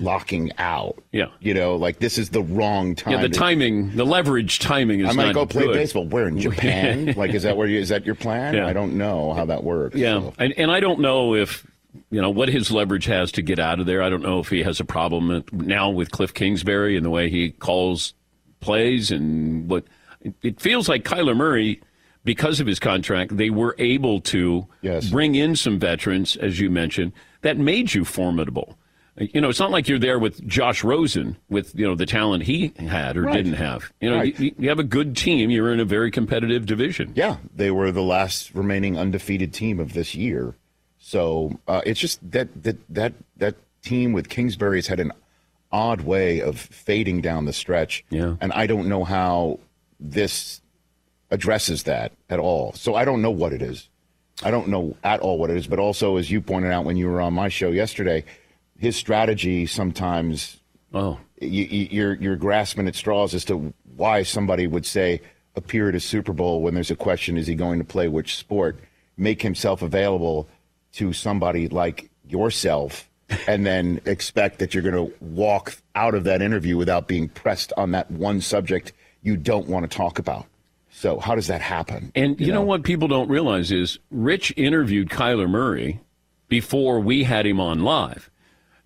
locking 0.00 0.52
out. 0.58 1.02
Yeah. 1.12 1.26
You 1.40 1.54
know, 1.54 1.76
like 1.76 1.98
this 1.98 2.18
is 2.18 2.30
the 2.30 2.42
wrong 2.42 2.94
time. 2.94 3.14
Yeah, 3.14 3.22
the 3.22 3.28
to- 3.28 3.38
timing, 3.38 3.96
the 3.96 4.04
leverage 4.06 4.58
timing 4.60 5.00
is 5.00 5.08
I 5.08 5.12
might 5.12 5.34
go 5.34 5.46
play 5.46 5.64
good. 5.64 5.74
baseball. 5.74 6.06
Where 6.06 6.28
in 6.28 6.38
Japan? 6.40 7.14
like, 7.16 7.32
is 7.34 7.42
that 7.42 7.56
where 7.56 7.66
you, 7.66 7.78
is 7.80 7.88
that 7.88 8.06
your 8.06 8.14
plan? 8.14 8.54
Yeah. 8.54 8.66
I 8.66 8.72
don't 8.72 8.96
know 8.96 9.32
how 9.34 9.44
that 9.46 9.64
works. 9.64 9.96
Yeah, 9.96 10.20
so. 10.20 10.34
and 10.38 10.52
and 10.56 10.70
I 10.70 10.80
don't 10.80 11.00
know 11.00 11.34
if 11.34 11.66
you 12.10 12.20
know 12.22 12.30
what 12.30 12.48
his 12.48 12.70
leverage 12.70 13.06
has 13.06 13.32
to 13.32 13.42
get 13.42 13.58
out 13.58 13.80
of 13.80 13.86
there. 13.86 14.02
I 14.02 14.08
don't 14.08 14.22
know 14.22 14.38
if 14.38 14.48
he 14.48 14.62
has 14.62 14.78
a 14.80 14.84
problem 14.84 15.44
now 15.52 15.90
with 15.90 16.10
Cliff 16.10 16.32
Kingsbury 16.32 16.96
and 16.96 17.04
the 17.04 17.10
way 17.10 17.28
he 17.28 17.50
calls 17.50 18.14
plays 18.60 19.10
and 19.10 19.68
what 19.68 19.84
it- 20.20 20.34
it 20.42 20.60
feels 20.60 20.88
like 20.88 21.04
Kyler 21.04 21.36
Murray. 21.36 21.80
Because 22.24 22.60
of 22.60 22.68
his 22.68 22.78
contract, 22.78 23.36
they 23.36 23.50
were 23.50 23.74
able 23.80 24.20
to 24.20 24.68
bring 25.10 25.34
in 25.34 25.56
some 25.56 25.80
veterans, 25.80 26.36
as 26.36 26.60
you 26.60 26.70
mentioned, 26.70 27.10
that 27.40 27.58
made 27.58 27.94
you 27.94 28.04
formidable. 28.04 28.78
You 29.18 29.42
know, 29.42 29.50
it's 29.50 29.60
not 29.60 29.70
like 29.70 29.88
you're 29.88 29.98
there 29.98 30.18
with 30.18 30.46
Josh 30.48 30.82
Rosen 30.82 31.36
with 31.50 31.74
you 31.78 31.86
know 31.86 31.94
the 31.94 32.06
talent 32.06 32.44
he 32.44 32.72
had 32.78 33.16
or 33.18 33.22
Right. 33.24 33.34
didn't 33.36 33.54
have. 33.54 33.92
You 34.00 34.10
know, 34.10 34.16
Right. 34.16 34.38
you, 34.40 34.54
you 34.58 34.68
have 34.70 34.78
a 34.78 34.84
good 34.84 35.16
team. 35.16 35.50
You're 35.50 35.72
in 35.72 35.80
a 35.80 35.84
very 35.84 36.10
competitive 36.10 36.64
division. 36.64 37.12
Yeah, 37.14 37.36
they 37.54 37.70
were 37.70 37.92
the 37.92 38.02
last 38.02 38.54
remaining 38.54 38.96
undefeated 38.98 39.52
team 39.52 39.78
of 39.80 39.92
this 39.92 40.14
year. 40.14 40.54
So 40.98 41.58
uh, 41.68 41.82
it's 41.84 42.00
just 42.00 42.18
that 42.30 42.62
that 42.62 42.76
that 42.88 43.12
that 43.36 43.56
team 43.82 44.12
with 44.14 44.30
Kingsbury 44.30 44.78
has 44.78 44.86
had 44.86 44.98
an 45.00 45.12
odd 45.70 46.02
way 46.02 46.40
of 46.40 46.58
fading 46.58 47.20
down 47.20 47.44
the 47.44 47.52
stretch. 47.52 48.04
Yeah. 48.08 48.36
and 48.40 48.50
I 48.54 48.66
don't 48.66 48.88
know 48.88 49.04
how 49.04 49.58
this 50.00 50.60
addresses 51.30 51.82
that 51.84 52.12
at 52.30 52.38
all. 52.38 52.72
So 52.74 52.94
I 52.94 53.04
don't 53.04 53.20
know 53.22 53.30
what 53.30 53.52
it 53.52 53.60
is. 53.62 53.88
I 54.42 54.50
don't 54.50 54.68
know 54.68 54.96
at 55.04 55.20
all 55.20 55.38
what 55.38 55.50
it 55.50 55.56
is. 55.56 55.66
But 55.66 55.78
also, 55.78 56.16
as 56.16 56.30
you 56.30 56.40
pointed 56.40 56.72
out 56.72 56.84
when 56.84 56.96
you 56.96 57.08
were 57.08 57.20
on 57.20 57.32
my 57.34 57.48
show 57.48 57.70
yesterday, 57.70 58.24
his 58.82 58.96
strategy 58.96 59.64
sometimes 59.64 60.58
oh 60.92 61.18
you, 61.40 61.64
you, 61.64 61.88
you're 61.90 62.14
you're 62.14 62.36
grasping 62.36 62.86
at 62.86 62.94
straws 62.94 63.34
as 63.34 63.44
to 63.46 63.72
why 63.96 64.22
somebody 64.22 64.66
would 64.66 64.86
say 64.86 65.20
appear 65.56 65.88
at 65.88 65.94
a 65.94 66.00
Super 66.00 66.32
Bowl 66.32 66.62
when 66.62 66.74
there's 66.74 66.90
a 66.90 66.96
question: 66.96 67.36
Is 67.36 67.46
he 67.46 67.54
going 67.54 67.78
to 67.78 67.84
play 67.84 68.08
which 68.08 68.36
sport? 68.36 68.78
Make 69.16 69.42
himself 69.42 69.82
available 69.82 70.48
to 70.94 71.12
somebody 71.12 71.68
like 71.68 72.10
yourself, 72.26 73.08
and 73.46 73.66
then 73.66 74.00
expect 74.04 74.58
that 74.58 74.74
you're 74.74 74.82
going 74.82 75.06
to 75.10 75.14
walk 75.20 75.76
out 75.94 76.14
of 76.14 76.24
that 76.24 76.42
interview 76.42 76.76
without 76.76 77.08
being 77.08 77.28
pressed 77.28 77.72
on 77.76 77.92
that 77.92 78.10
one 78.10 78.40
subject 78.40 78.92
you 79.22 79.36
don't 79.36 79.68
want 79.68 79.88
to 79.88 79.96
talk 79.96 80.18
about. 80.18 80.46
So 80.90 81.18
how 81.18 81.34
does 81.34 81.46
that 81.46 81.60
happen? 81.60 82.12
And 82.14 82.38
you, 82.40 82.52
know? 82.52 82.62
what 82.62 82.82
people 82.82 83.08
don't 83.08 83.28
realize 83.28 83.72
is 83.72 83.98
Rich 84.10 84.52
interviewed 84.56 85.08
Kyler 85.08 85.48
Murray 85.48 86.00
before 86.48 87.00
we 87.00 87.24
had 87.24 87.46
him 87.46 87.60
on 87.60 87.80
live. 87.80 88.30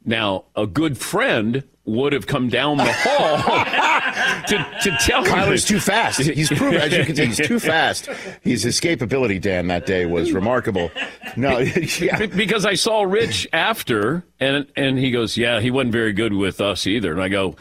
Now, 0.07 0.45
a 0.55 0.67
good 0.69 0.97
friend 0.97 1.65
would 1.85 2.13
have 2.13 2.27
come 2.27 2.49
down 2.49 2.79
the 2.79 2.93
hall 2.93 3.39
to, 4.47 4.81
to 4.83 4.97
tell. 5.01 5.25
Kyler's 5.25 5.65
too 5.65 5.81
fast. 5.81 6.21
He's 6.21 6.49
proven, 6.49 6.81
as 6.81 6.93
you 6.93 7.05
can 7.05 7.17
see, 7.17 7.27
he's 7.27 7.37
too 7.37 7.59
fast. 7.73 8.07
His 8.43 8.65
escapability, 8.65 9.41
Dan, 9.41 9.67
that 9.67 9.85
day 9.85 10.07
was 10.07 10.33
remarkable. 10.33 10.91
No, 11.37 11.59
yeah. 11.99 12.27
Because 12.27 12.65
I 12.65 12.75
saw 12.75 13.03
Rich 13.03 13.49
after, 13.53 14.25
and 14.41 14.67
and 14.77 14.99
he 14.99 15.11
goes, 15.11 15.37
"Yeah, 15.37 15.61
he 15.61 15.71
wasn't 15.71 15.93
very 15.93 16.13
good 16.13 16.33
with 16.33 16.61
us 16.61 16.87
either." 16.87 17.13
And 17.13 17.23
I 17.23 17.29
go, 17.29 17.57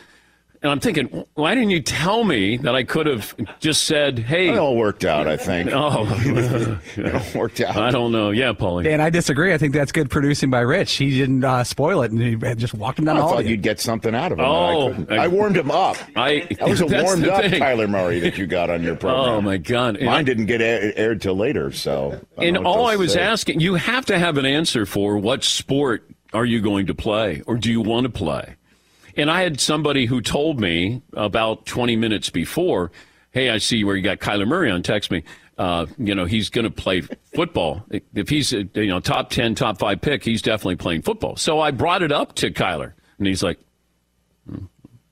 and 0.66 0.72
I'm 0.72 0.80
thinking, 0.80 1.24
why 1.36 1.54
didn't 1.54 1.70
you 1.70 1.80
tell 1.80 2.24
me 2.24 2.58
that 2.58 2.74
I 2.74 2.82
could 2.84 3.06
have 3.06 3.36
just 3.60 3.84
said, 3.84 4.18
"Hey"? 4.18 4.50
It 4.50 4.58
all 4.58 4.76
worked 4.76 5.06
out, 5.06 5.28
I 5.28 5.38
think. 5.38 5.70
Oh, 5.72 6.08
it 6.98 7.14
all 7.16 7.40
worked 7.40 7.62
out. 7.62 7.78
I 7.78 7.92
don't 7.92 8.12
know. 8.12 8.32
Yeah, 8.32 8.52
Paulie. 8.52 8.92
And 8.92 9.00
I 9.00 9.12
disagree. 9.12 9.54
I 9.54 9.60
think 9.60 9.76
that's 9.76 9.92
good 9.92 10.10
producing 10.10 10.50
by 10.50 10.62
Rich. 10.62 10.94
He 10.94 11.12
didn't 11.12 11.44
uh, 11.44 11.64
spoil 11.64 12.02
it, 12.02 12.10
and 12.10 12.20
he 12.20 12.36
just 12.56 12.74
walked 12.74 12.98
him 12.98 13.06
down 13.06 13.18
I 13.18 13.20
the 13.20 13.24
hall. 13.26 13.34
I 13.34 13.36
thought 13.44 13.46
you'd 13.46 13.62
get 13.62 13.80
something 13.80 14.16
out 14.16 14.32
of 14.32 14.40
him. 14.40 14.46
Oh, 14.46 14.90
I, 14.90 14.96
couldn't. 14.96 15.20
I 15.20 15.28
warmed 15.28 15.56
him 15.56 15.70
up. 15.70 15.98
I 16.16 16.48
That 16.58 16.68
was 16.68 16.82
a 16.82 16.88
warmed 17.04 17.28
up 17.28 17.42
thing. 17.44 17.62
Kyler 17.62 17.88
Murray 17.88 18.20
that 18.22 18.40
you 18.40 18.48
got 18.48 18.72
on 18.72 18.82
your 18.82 18.96
program. 18.96 19.36
Oh 19.36 19.42
my 19.42 19.58
God! 19.58 19.98
And 19.98 20.08
Mine 20.08 20.16
I- 20.16 20.24
didn't 20.24 20.48
get 20.48 20.62
air, 20.62 20.94
aired 20.96 21.22
till 21.22 21.36
later, 21.36 21.72
so. 21.74 22.20
And 22.40 22.58
all 22.58 22.88
I 22.88 22.96
was 22.96 23.14
say. 23.14 23.22
asking, 23.22 23.60
you 23.60 23.76
have 23.76 24.08
to 24.08 24.18
have 24.18 24.40
an 24.40 24.48
answer 24.48 24.88
for 24.88 25.16
what 25.20 25.44
sport 25.44 26.10
are 26.34 26.44
you 26.46 26.60
going 26.60 26.88
to 26.88 26.96
play 26.96 27.44
or 27.46 27.56
do 27.56 27.72
you 27.72 27.82
want 27.82 28.06
to 28.06 28.10
play? 28.10 28.56
And 29.18 29.32
I 29.32 29.42
had 29.42 29.60
somebody 29.60 30.06
who 30.06 30.22
told 30.22 30.60
me 30.60 31.02
about 31.14 31.66
20 31.66 31.96
minutes 31.96 32.30
before, 32.30 32.92
hey, 33.32 33.50
I 33.50 33.58
see 33.58 33.84
where 33.84 33.96
you 33.96 34.02
got 34.02 34.20
Kyler 34.20 34.48
Murray 34.48 34.70
on. 34.70 34.84
Text 34.84 35.12
me. 35.12 35.24
Uh, 35.58 35.86
you 35.98 36.14
know, 36.14 36.26
he's 36.26 36.50
going 36.50 36.66
to 36.66 36.72
play 36.72 37.02
football. 37.34 37.86
If 38.14 38.28
he's 38.28 38.52
a 38.52 38.68
you 38.74 38.88
know 38.88 39.00
top 39.00 39.30
10, 39.30 39.56
top 39.56 39.80
five 39.80 40.02
pick, 40.02 40.24
he's 40.24 40.42
definitely 40.42 40.76
playing 40.76 41.04
football. 41.04 41.38
So 41.38 41.62
I 41.62 41.72
brought 41.72 42.02
it 42.02 42.12
up 42.12 42.36
to 42.36 42.52
Kyler, 42.52 42.92
and 43.18 43.28
he's 43.28 43.42
like, 43.42 43.58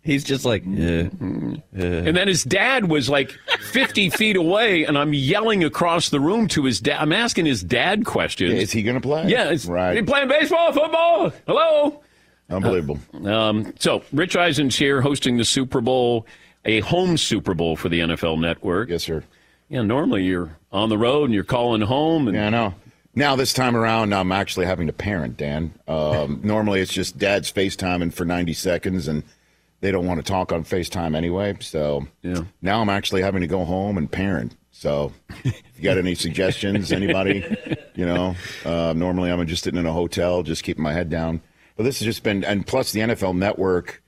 He's 0.04 0.26
just 0.26 0.44
like, 0.44 0.64
uh, 0.64 0.68
and 0.68 1.64
then 1.72 2.28
his 2.28 2.44
dad 2.44 2.90
was 2.90 3.10
like 3.10 3.32
50 3.72 4.10
feet 4.10 4.36
away, 4.36 4.84
and 4.84 4.98
I'm 4.98 5.14
yelling 5.14 5.64
across 5.64 6.10
the 6.10 6.20
room 6.20 6.50
to 6.50 6.66
his 6.66 6.82
dad. 6.82 7.00
I'm 7.00 7.14
asking 7.14 7.46
his 7.46 7.64
dad 7.64 8.04
questions. 8.04 8.52
Is 8.52 8.72
he 8.74 8.84
going 8.84 8.96
to 8.96 9.02
play? 9.02 9.30
Yeah, 9.30 9.52
it's, 9.52 9.66
right. 9.66 9.96
He 9.96 10.02
playing 10.02 10.28
baseball, 10.28 10.74
football? 10.74 11.32
Hello. 11.48 12.03
Unbelievable. 12.54 13.00
Um, 13.26 13.74
so 13.80 14.04
Rich 14.12 14.36
Eisen's 14.36 14.76
here 14.78 15.02
hosting 15.02 15.38
the 15.38 15.46
Super 15.46 15.82
Bowl, 15.82 16.26
a 16.66 16.80
home 16.82 17.18
Super 17.18 17.54
Bowl 17.54 17.76
for 17.76 17.90
the 17.90 18.00
NFL 18.00 18.40
Network. 18.40 18.90
Yes, 18.90 19.04
sir. 19.04 19.24
Yeah, 19.70 19.82
normally 19.82 20.24
you're 20.24 20.58
on 20.72 20.90
the 20.90 20.98
road 20.98 21.26
and 21.26 21.34
you're 21.34 21.44
calling 21.44 21.82
home. 21.82 22.28
And 22.28 22.36
Yeah, 22.36 22.48
I 22.48 22.50
know. 22.50 22.74
Now 23.16 23.36
this 23.36 23.54
time 23.54 23.76
around, 23.76 24.14
I'm 24.14 24.32
actually 24.32 24.66
having 24.66 24.88
to 24.88 24.94
parent 24.94 25.38
Dan. 25.38 25.74
Um, 25.88 26.42
normally, 26.44 26.80
it's 26.82 26.94
just 26.94 27.18
Dad's 27.18 27.52
FaceTiming 27.52 28.14
for 28.14 28.26
90 28.26 28.54
seconds, 28.54 29.08
and 29.08 29.24
they 29.82 29.92
don't 29.92 30.08
want 30.08 30.20
to 30.20 30.24
talk 30.24 30.52
on 30.52 30.64
FaceTime 30.64 31.16
anyway. 31.16 31.56
So 31.60 32.08
Yeah. 32.24 32.44
now 32.62 32.82
I'm 32.82 32.90
actually 32.90 33.22
having 33.22 33.42
to 33.42 33.48
go 33.48 33.66
home 33.66 33.98
and 33.98 34.12
parent. 34.12 34.56
So 34.72 35.14
if 35.44 35.62
you 35.78 35.84
got 35.84 35.98
any 36.00 36.16
suggestions, 36.16 36.92
anybody, 36.92 37.46
you 37.96 38.06
know, 38.06 38.36
uh, 38.66 38.94
normally 38.96 39.30
I'm 39.32 39.46
just 39.48 39.64
sitting 39.64 39.80
in 39.80 39.86
a 39.86 39.94
hotel, 39.94 40.42
just 40.44 40.64
keeping 40.64 40.84
my 40.84 40.94
head 40.94 41.10
down. 41.10 41.42
But 41.76 41.84
this 41.84 42.00
has 42.00 42.06
just 42.06 42.24
been, 42.24 42.44
and 42.44 42.66
plus 42.66 42.92
the 42.92 43.02
NFL 43.02 43.38
Network. 43.38 44.02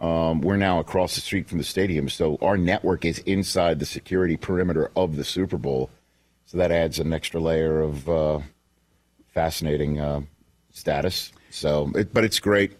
Um, 0.00 0.40
we're 0.40 0.56
now 0.56 0.80
across 0.80 1.14
the 1.14 1.20
street 1.20 1.48
from 1.48 1.58
the 1.58 1.64
stadium, 1.64 2.08
so 2.08 2.36
our 2.42 2.56
network 2.56 3.04
is 3.04 3.20
inside 3.20 3.78
the 3.78 3.86
security 3.86 4.36
perimeter 4.36 4.90
of 4.96 5.14
the 5.14 5.22
Super 5.22 5.56
Bowl. 5.56 5.90
So 6.46 6.58
that 6.58 6.72
adds 6.72 6.98
an 6.98 7.12
extra 7.12 7.38
layer 7.38 7.80
of 7.80 8.08
uh, 8.08 8.40
fascinating 9.28 10.00
uh, 10.00 10.22
status. 10.72 11.30
So, 11.50 11.92
it, 11.94 12.12
but 12.12 12.24
it's 12.24 12.40
great. 12.40 12.76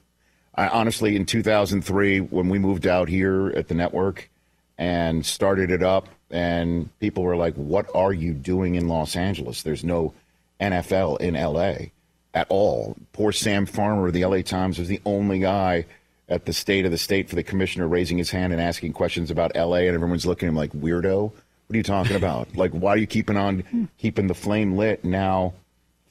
I 0.56 0.66
honestly, 0.66 1.14
in 1.14 1.24
2003, 1.24 2.18
when 2.22 2.48
we 2.48 2.58
moved 2.58 2.88
out 2.88 3.08
here 3.08 3.50
at 3.50 3.68
the 3.68 3.74
network 3.74 4.28
and 4.76 5.24
started 5.24 5.70
it 5.70 5.84
up, 5.84 6.08
and 6.28 6.90
people 6.98 7.22
were 7.22 7.36
like, 7.36 7.54
"What 7.54 7.86
are 7.94 8.12
you 8.12 8.32
doing 8.32 8.74
in 8.74 8.88
Los 8.88 9.14
Angeles? 9.14 9.62
There's 9.62 9.84
no 9.84 10.12
NFL 10.60 11.20
in 11.20 11.34
LA 11.34 11.92
at 12.34 12.46
all." 12.48 12.96
Poor 13.12 13.32
Sam 13.32 13.66
Farmer 13.66 14.06
of 14.08 14.12
the 14.12 14.24
LA 14.24 14.42
Times 14.42 14.78
was 14.78 14.88
the 14.88 15.00
only 15.04 15.38
guy 15.40 15.84
at 16.28 16.46
the 16.46 16.52
state 16.52 16.84
of 16.86 16.90
the 16.90 16.98
state 16.98 17.28
for 17.28 17.34
the 17.36 17.42
commissioner 17.42 17.86
raising 17.86 18.16
his 18.18 18.30
hand 18.30 18.52
and 18.52 18.62
asking 18.62 18.92
questions 18.92 19.30
about 19.30 19.54
LA, 19.54 19.78
and 19.78 19.94
everyone's 19.94 20.24
looking 20.26 20.46
at 20.46 20.50
him 20.50 20.56
like 20.56 20.72
weirdo. 20.72 21.30
What 21.30 21.74
are 21.74 21.76
you 21.76 21.82
talking 21.82 22.16
about? 22.16 22.48
like, 22.56 22.70
why 22.72 22.90
are 22.90 22.96
you 22.98 23.06
keeping 23.06 23.36
on 23.36 23.88
keeping 23.98 24.26
the 24.28 24.34
flame 24.34 24.76
lit 24.76 25.04
now? 25.04 25.54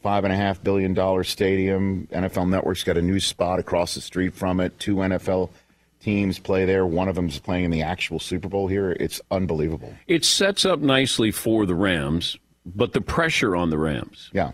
Five 0.03 0.23
and 0.23 0.34
a 0.34 0.36
half 0.36 0.63
billion 0.63 0.95
dollar 0.95 1.23
stadium. 1.23 2.07
NFL 2.12 2.49
Network's 2.49 2.84
got 2.84 2.97
a 2.97 3.03
new 3.03 3.19
spot 3.19 3.60
across 3.60 3.93
the 3.93 4.01
street 4.01 4.34
from 4.34 4.60
it. 4.60 4.79
Two 4.79 4.95
NFL 4.95 5.51
teams 5.99 6.39
play 6.39 6.65
there. 6.65 6.88
One 6.88 7.07
of 7.07 7.13
them's 7.13 7.38
playing 7.38 7.65
in 7.65 7.71
the 7.71 7.84
actual 7.84 8.17
Super 8.17 8.47
Bowl 8.49 8.67
here. 8.67 8.97
It's 8.99 9.21
unbelievable. 9.29 9.93
it 10.07 10.25
sets 10.25 10.65
up 10.65 10.79
nicely 10.79 11.29
for 11.29 11.67
the 11.67 11.75
Rams, 11.75 12.36
but 12.65 12.93
the 12.93 13.01
pressure 13.01 13.55
on 13.55 13.69
the 13.69 13.77
Rams 13.77 14.31
Yeah. 14.34 14.51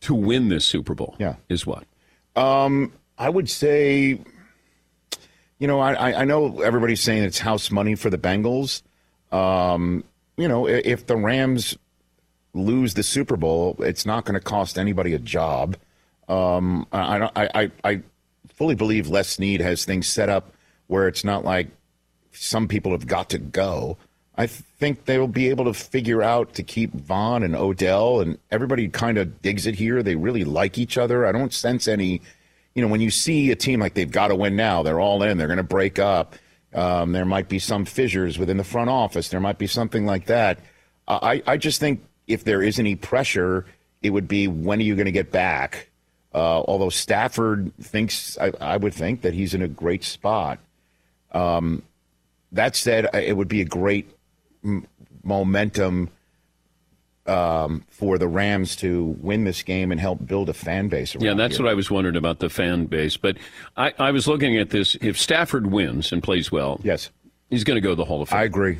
To 0.00 0.14
win 0.14 0.48
this 0.48 0.64
Super 0.64 0.94
Bowl 0.94 1.16
Yeah. 1.18 1.36
is 1.48 1.66
what? 1.66 1.84
Um, 2.36 2.92
I 3.18 3.28
would 3.28 3.48
say, 3.50 4.18
you 5.58 5.66
know, 5.66 5.80
I, 5.80 6.20
I- 6.20 6.24
know 6.24 6.60
everybody's 6.60 7.02
saying 7.02 7.24
it's 7.24 7.38
house 7.38 7.70
money 7.70 7.94
for 7.94 8.10
the 8.10 8.18
Bengals. 8.18 8.82
Um, 9.32 10.04
you 10.36 10.46
know, 10.48 10.66
if 10.68 11.06
the 11.06 11.16
Rams 11.16 11.76
lose 12.54 12.94
the 12.94 13.02
Super 13.02 13.36
Bowl, 13.36 13.76
it's 13.80 14.06
not 14.06 14.24
going 14.24 14.34
to 14.34 14.40
cost 14.40 14.78
anybody 14.78 15.14
a 15.14 15.18
job. 15.18 15.76
Um, 16.28 16.86
I, 16.92 17.14
I, 17.14 17.18
don't- 17.18 17.32
I, 17.36 17.48
I, 17.54 17.70
I 17.84 18.00
fully 18.54 18.74
believe 18.74 19.08
Les 19.08 19.28
Snead 19.28 19.60
has 19.60 19.84
things 19.84 20.06
set 20.06 20.28
up 20.28 20.52
where 20.86 21.08
it's 21.08 21.24
not 21.24 21.44
like 21.44 21.68
some 22.32 22.68
people 22.68 22.92
have 22.92 23.06
got 23.06 23.28
to 23.30 23.38
go. 23.38 23.96
I 24.38 24.46
think 24.46 25.04
they 25.06 25.18
will 25.18 25.26
be 25.26 25.50
able 25.50 25.64
to 25.64 25.74
figure 25.74 26.22
out 26.22 26.54
to 26.54 26.62
keep 26.62 26.92
Von 26.94 27.42
and 27.42 27.56
Odell, 27.56 28.20
and 28.20 28.38
everybody 28.52 28.88
kind 28.88 29.18
of 29.18 29.42
digs 29.42 29.66
it 29.66 29.74
here. 29.74 30.00
They 30.00 30.14
really 30.14 30.44
like 30.44 30.78
each 30.78 30.96
other. 30.96 31.26
I 31.26 31.32
don't 31.32 31.52
sense 31.52 31.88
any, 31.88 32.22
you 32.74 32.80
know, 32.80 32.86
when 32.86 33.00
you 33.00 33.10
see 33.10 33.50
a 33.50 33.56
team 33.56 33.80
like 33.80 33.94
they've 33.94 34.08
got 34.08 34.28
to 34.28 34.36
win 34.36 34.54
now, 34.54 34.84
they're 34.84 35.00
all 35.00 35.24
in, 35.24 35.38
they're 35.38 35.48
going 35.48 35.56
to 35.56 35.64
break 35.64 35.98
up. 35.98 36.36
Um, 36.72 37.10
there 37.10 37.24
might 37.24 37.48
be 37.48 37.58
some 37.58 37.84
fissures 37.84 38.38
within 38.38 38.58
the 38.58 38.64
front 38.64 38.90
office. 38.90 39.28
There 39.28 39.40
might 39.40 39.58
be 39.58 39.66
something 39.66 40.06
like 40.06 40.26
that. 40.26 40.60
I, 41.08 41.42
I 41.44 41.56
just 41.56 41.80
think 41.80 42.04
if 42.28 42.44
there 42.44 42.62
is 42.62 42.78
any 42.78 42.94
pressure, 42.94 43.66
it 44.02 44.10
would 44.10 44.28
be 44.28 44.46
when 44.46 44.78
are 44.78 44.82
you 44.82 44.94
going 44.94 45.06
to 45.06 45.12
get 45.12 45.32
back? 45.32 45.88
Uh, 46.32 46.60
although 46.60 46.90
Stafford 46.90 47.72
thinks, 47.80 48.38
I, 48.38 48.52
I 48.60 48.76
would 48.76 48.94
think 48.94 49.22
that 49.22 49.34
he's 49.34 49.54
in 49.54 49.62
a 49.62 49.68
great 49.68 50.04
spot. 50.04 50.60
Um, 51.32 51.82
that 52.52 52.76
said, 52.76 53.08
it 53.14 53.36
would 53.36 53.48
be 53.48 53.62
a 53.62 53.64
great 53.64 54.14
m- 54.64 54.86
momentum 55.22 56.10
um, 57.26 57.84
for 57.90 58.16
the 58.16 58.26
Rams 58.28 58.74
to 58.76 59.04
win 59.20 59.44
this 59.44 59.62
game 59.62 59.92
and 59.92 60.00
help 60.00 60.24
build 60.26 60.48
a 60.48 60.54
fan 60.54 60.88
base 60.88 61.14
around 61.14 61.24
Yeah, 61.24 61.34
that's 61.34 61.56
here. 61.58 61.66
what 61.66 61.70
I 61.70 61.74
was 61.74 61.90
wondering 61.90 62.16
about 62.16 62.38
the 62.38 62.48
fan 62.48 62.86
base. 62.86 63.16
But 63.18 63.36
I, 63.76 63.92
I 63.98 64.10
was 64.12 64.26
looking 64.26 64.56
at 64.56 64.70
this. 64.70 64.96
If 65.02 65.18
Stafford 65.18 65.66
wins 65.70 66.10
and 66.12 66.22
plays 66.22 66.50
well, 66.50 66.80
yes, 66.82 67.10
he's 67.50 67.64
going 67.64 67.76
to 67.76 67.82
go 67.82 67.90
to 67.90 67.94
the 67.96 68.04
Hall 68.06 68.22
of 68.22 68.30
Fame. 68.30 68.38
I 68.38 68.44
agree. 68.44 68.78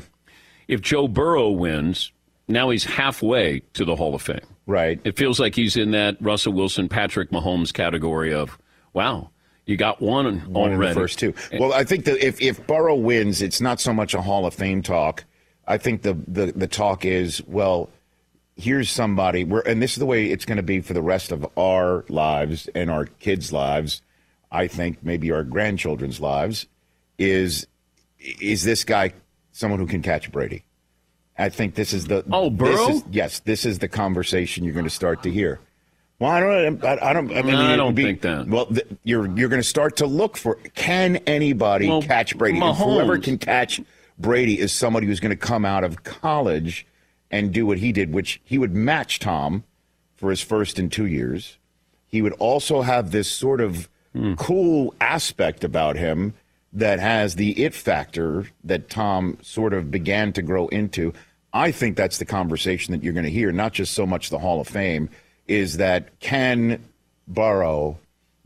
If 0.67 0.81
Joe 0.81 1.07
Burrow 1.07 1.49
wins, 1.51 2.11
now 2.47 2.69
he's 2.71 2.85
halfway 2.85 3.59
to 3.73 3.85
the 3.85 3.95
Hall 3.95 4.15
of 4.15 4.21
Fame. 4.23 4.39
Right. 4.65 4.99
It 5.03 5.15
feels 5.17 5.39
like 5.39 5.53
he's 5.55 5.75
in 5.77 5.91
that 5.91 6.17
Russell 6.19 6.53
Wilson, 6.53 6.89
Patrick 6.89 7.29
Mahomes 7.31 7.71
category 7.73 8.33
of, 8.33 8.57
wow, 8.93 9.29
you 9.67 9.77
got 9.77 10.01
one, 10.01 10.39
One 10.51 10.73
already. 10.73 10.93
the 10.95 10.99
first 10.99 11.19
two. 11.19 11.33
Well, 11.59 11.73
I 11.73 11.83
think 11.83 12.05
that 12.05 12.23
if, 12.25 12.41
if 12.41 12.65
Burrow 12.65 12.95
wins, 12.95 13.43
it's 13.43 13.61
not 13.61 13.79
so 13.79 13.93
much 13.93 14.15
a 14.15 14.21
Hall 14.23 14.47
of 14.47 14.53
Fame 14.55 14.81
talk. 14.81 15.25
I 15.69 15.77
think 15.77 16.01
the, 16.01 16.17
the, 16.27 16.47
the 16.47 16.67
talk 16.67 17.05
is, 17.05 17.41
well, 17.47 17.89
here's 18.57 18.89
somebody, 18.89 19.43
where, 19.45 19.65
and 19.67 19.81
this 19.81 19.91
is 19.93 19.97
the 19.97 20.05
way 20.05 20.25
it's 20.25 20.43
going 20.43 20.57
to 20.57 20.63
be 20.63 20.81
for 20.81 20.93
the 20.93 21.01
rest 21.01 21.31
of 21.31 21.47
our 21.57 22.03
lives 22.09 22.67
and 22.75 22.89
our 22.89 23.05
kids' 23.05 23.53
lives. 23.53 24.01
I 24.51 24.65
think 24.67 25.03
maybe 25.03 25.31
our 25.31 25.43
grandchildren's 25.43 26.19
lives 26.19 26.65
is 27.19 27.67
is 28.19 28.63
this 28.63 28.83
guy 28.83 29.13
someone 29.51 29.79
who 29.79 29.85
can 29.85 30.01
catch 30.01 30.31
Brady? 30.31 30.63
I 31.37 31.49
think 31.49 31.75
this 31.75 31.93
is 31.93 32.07
the 32.07 32.25
Oh, 32.31 32.49
this 32.49 32.57
Burrow? 32.57 32.89
is- 32.89 33.03
yes, 33.11 33.39
this 33.41 33.63
is 33.63 33.77
the 33.79 33.87
conversation 33.87 34.63
you're 34.65 34.73
going 34.73 34.85
to 34.85 34.89
start 34.89 35.21
to 35.23 35.31
hear. 35.31 35.59
Well, 36.17 36.31
I 36.31 36.39
don't. 36.41 36.83
I, 36.83 36.97
I 37.01 37.13
don't. 37.13 37.31
I, 37.31 37.41
mean, 37.43 37.55
I 37.55 37.75
don't 37.77 37.93
be- 37.95 38.03
think 38.03 38.21
that. 38.21 38.47
Well, 38.47 38.65
th- 38.65 38.87
you're 39.03 39.27
you're 39.37 39.47
going 39.49 39.61
to 39.61 39.67
start 39.67 39.97
to 39.97 40.05
look 40.07 40.35
for 40.35 40.55
can 40.75 41.17
anybody 41.27 41.87
Well, 41.87 42.01
catch 42.01 42.35
Brady? 42.37 42.59
Whoever 42.59 43.19
can 43.19 43.37
catch 43.37 43.79
Brady 44.19 44.59
is 44.59 44.71
somebody 44.71 45.07
who's 45.07 45.19
going 45.19 45.29
to 45.31 45.35
come 45.35 45.65
out 45.65 45.83
of 45.83 46.03
college 46.03 46.85
and 47.31 47.53
do 47.53 47.65
what 47.65 47.77
he 47.77 47.91
did, 47.91 48.13
which 48.13 48.41
he 48.43 48.57
would 48.57 48.73
match 48.75 49.19
Tom 49.19 49.63
for 50.15 50.29
his 50.29 50.41
first 50.41 50.77
in 50.79 50.89
two 50.89 51.05
years. 51.05 51.57
He 52.07 52.21
would 52.21 52.33
also 52.33 52.81
have 52.81 53.11
this 53.11 53.29
sort 53.29 53.61
of 53.61 53.89
Hmm. 54.13 54.33
cool 54.33 54.95
aspect 54.99 55.63
about 55.63 55.95
him 55.95 56.33
that 56.73 56.99
has 56.99 57.35
the 57.35 57.51
it 57.63 57.75
factor 57.75 58.47
that 58.63 58.89
Tom 58.89 59.37
sort 59.43 59.71
of 59.71 59.91
began 59.91 60.33
to 60.33 60.41
grow 60.41 60.67
into. 60.69 61.13
I 61.53 61.71
think 61.71 61.95
that's 61.95 62.17
the 62.17 62.25
conversation 62.25 62.91
that 62.91 63.03
you're 63.03 63.13
going 63.13 63.25
to 63.25 63.31
hear, 63.31 63.51
not 63.51 63.71
just 63.73 63.93
so 63.93 64.07
much 64.07 64.31
the 64.31 64.39
Hall 64.39 64.59
of 64.59 64.67
Fame, 64.67 65.09
is 65.47 65.77
that 65.77 66.19
can 66.19 66.83
Burrow 67.27 67.99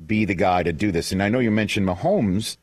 be 0.06 0.26
the 0.26 0.36
guy 0.36 0.64
to 0.64 0.74
do 0.74 0.92
this? 0.92 1.14
And 1.14 1.24
I 1.24 1.30
know 1.30 1.40
you 1.40 1.50
mentioned 1.52 1.88
Mahomes, 1.88 2.58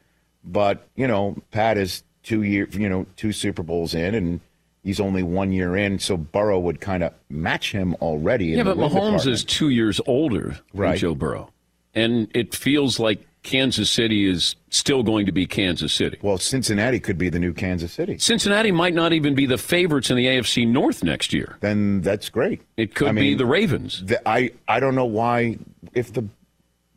but 0.45 0.87
you 0.95 1.07
know 1.07 1.37
Pat 1.53 1.79
is 1.79 2.03
two 2.23 2.43
year, 2.43 2.69
you 2.73 2.89
know, 2.89 3.07
two 3.17 3.33
Super 3.33 3.63
Bowls 3.63 3.95
in, 3.95 4.15
and 4.15 4.41
he's 4.83 5.01
only 5.01 5.23
one 5.23 5.53
year 5.53 5.77
in, 5.77 5.99
so 5.99 6.17
Burrow 6.17 6.59
would 6.59 6.81
kind 6.81 7.03
of 7.03 7.13
match 7.29 7.73
him 7.73 7.95
already. 7.97 8.47
Yeah, 8.47 8.63
but 8.65 8.77
Mahomes 8.77 8.91
department. 8.93 9.27
is 9.27 9.45
two 9.45 9.69
years 9.71 10.01
older 10.07 10.49
than 10.73 10.81
Right. 10.81 10.99
Joe 10.99 11.15
Burrow. 11.15 11.51
And 11.95 12.29
it 12.35 12.55
feels 12.55 12.99
like 13.01 13.27
Kansas 13.43 13.91
City 13.91 14.29
is 14.29 14.55
still 14.69 15.03
going 15.03 15.27
to 15.27 15.33
be 15.33 15.47
Kansas 15.47 15.93
City. 15.93 16.19
Well, 16.23 16.37
Cincinnati 16.39 17.01
could 17.01 17.17
be 17.19 17.31
the 17.31 17.39
new 17.39 17.53
Kansas 17.55 17.91
City. 17.93 18.19
Cincinnati 18.19 18.71
might 18.71 18.95
not 18.95 19.13
even 19.13 19.35
be 19.35 19.47
the 19.47 19.57
favorites 19.59 20.11
in 20.11 20.17
the 20.17 20.27
AFC 20.27 20.69
North 20.69 21.03
next 21.03 21.33
year. 21.33 21.57
Then 21.61 22.03
that's 22.03 22.29
great. 22.29 22.61
It 22.77 22.95
could 22.95 23.09
I 23.09 23.13
be 23.13 23.21
mean, 23.21 23.39
the 23.39 23.47
Ravens. 23.47 24.05
The, 24.05 24.29
I 24.29 24.51
I 24.69 24.79
don't 24.79 24.95
know 24.95 25.07
why 25.07 25.59
if 25.95 26.13
the 26.13 26.25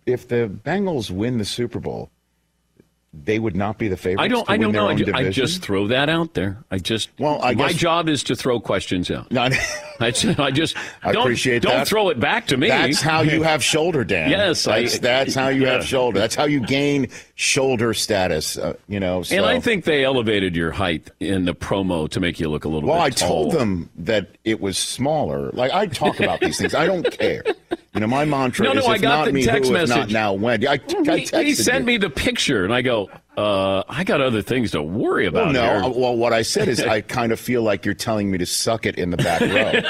if 0.05 0.27
the 0.27 0.51
Bengals 0.65 1.09
win 1.09 1.37
the 1.37 1.45
Super 1.45 1.79
Bowl, 1.79 2.11
they 3.13 3.37
would 3.37 3.55
not 3.55 3.77
be 3.77 3.87
the 3.87 3.95
favorites. 3.97 4.23
I 4.23 4.27
don't. 4.27 4.49
I 4.49 4.57
don't 4.57 4.71
know. 4.71 4.87
I, 4.89 4.95
ju- 4.95 5.11
I 5.13 5.29
just 5.29 5.61
throw 5.61 5.87
that 5.87 6.09
out 6.09 6.33
there. 6.33 6.57
I 6.71 6.79
just. 6.79 7.09
Well, 7.19 7.39
I 7.43 7.53
my 7.53 7.67
guess- 7.69 7.75
job 7.79 8.09
is 8.09 8.23
to 8.23 8.35
throw 8.35 8.59
questions 8.59 9.11
out. 9.11 9.31
No, 9.31 9.43
I, 9.43 9.49
just- 10.11 10.39
I 10.39 10.49
just. 10.51 10.75
I 11.03 11.11
don't, 11.11 11.21
appreciate 11.21 11.61
Don't 11.61 11.73
that. 11.73 11.87
throw 11.87 12.09
it 12.09 12.19
back 12.19 12.47
to 12.47 12.57
me. 12.57 12.69
That's 12.69 13.01
how 13.01 13.21
you 13.21 13.43
have 13.43 13.63
shoulder, 13.63 14.03
Dan. 14.03 14.31
Yes, 14.31 14.65
I- 14.67 14.81
that's, 14.81 14.99
that's 14.99 15.35
how 15.35 15.49
you 15.49 15.61
yeah. 15.63 15.73
have 15.73 15.85
shoulder. 15.85 16.19
That's 16.19 16.33
how 16.35 16.45
you 16.45 16.59
gain 16.59 17.07
shoulder 17.35 17.93
status. 17.93 18.57
Uh, 18.57 18.73
you 18.87 18.99
know, 18.99 19.21
so. 19.21 19.35
And 19.37 19.45
I 19.45 19.59
think 19.59 19.85
they 19.85 20.03
elevated 20.03 20.55
your 20.55 20.71
height 20.71 21.11
in 21.19 21.45
the 21.45 21.53
promo 21.53 22.09
to 22.09 22.19
make 22.19 22.39
you 22.39 22.49
look 22.49 22.65
a 22.65 22.69
little 22.69 22.89
Well, 22.89 22.99
I 22.99 23.11
tall. 23.11 23.27
told 23.43 23.53
them 23.53 23.89
that 23.97 24.29
it 24.43 24.59
was 24.59 24.77
smaller. 24.77 25.51
Like 25.51 25.71
I 25.71 25.85
talk 25.85 26.19
about 26.19 26.39
these 26.39 26.57
things. 26.57 26.73
I 26.73 26.87
don't 26.87 27.09
care. 27.11 27.43
You 27.93 27.99
know, 28.01 28.07
my 28.07 28.25
mantra 28.25 28.65
No, 28.65 28.73
no, 28.73 28.79
is 28.79 28.87
I 28.87 28.97
got 28.97 29.17
not 29.19 29.25
the 29.25 29.33
me, 29.33 29.43
text 29.45 29.69
who, 29.69 29.75
if 29.75 29.87
not 29.87 30.09
now, 30.09 30.33
when? 30.33 30.65
I, 30.67 30.79
I 31.07 31.17
He, 31.17 31.43
he 31.45 31.53
sent 31.53 31.81
you. 31.81 31.85
me 31.85 31.97
the 31.97 32.09
picture, 32.09 32.63
and 32.65 32.73
I 32.73 32.81
go, 32.81 33.07
uh, 33.37 33.83
I 33.87 34.03
got 34.03 34.19
other 34.19 34.41
things 34.41 34.71
to 34.71 34.81
worry 34.81 35.27
about. 35.27 35.45
Well, 35.45 35.53
no. 35.53 35.61
here. 35.61 35.83
uh, 35.83 35.89
Well, 35.89 36.15
what 36.17 36.33
I 36.33 36.41
said 36.41 36.67
is 36.69 36.79
I 36.81 37.01
kind 37.01 37.31
of 37.31 37.39
feel 37.39 37.61
like 37.61 37.85
you're 37.85 37.93
telling 37.93 38.31
me 38.31 38.39
to 38.39 38.47
suck 38.47 38.87
it 38.87 38.95
in 38.97 39.11
the 39.11 39.17
back 39.17 39.41
row. 39.41 39.47
is 39.47 39.83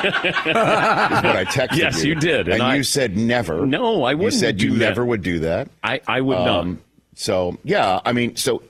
what 1.24 1.36
I 1.38 1.46
texted 1.46 1.78
Yes, 1.78 2.04
you. 2.04 2.10
you 2.14 2.20
did, 2.20 2.48
And, 2.48 2.56
and 2.56 2.64
I- 2.64 2.76
you 2.76 2.84
said 2.84 3.16
never. 3.16 3.66
No, 3.66 4.04
I 4.04 4.16
wouldn't 4.16 4.34
You 4.34 4.40
said 4.40 4.62
you 4.62 4.72
that. 4.72 4.78
never 4.80 5.06
would 5.06 5.22
do 5.22 5.40
that. 5.40 5.70
I, 5.84 6.02
I 6.06 6.20
would 6.20 6.38
Um, 6.38 6.70
not. 6.72 6.78
So 7.16 7.58
yeah, 7.64 8.02
I 8.04 8.12
mean, 8.12 8.36
so 8.36 8.64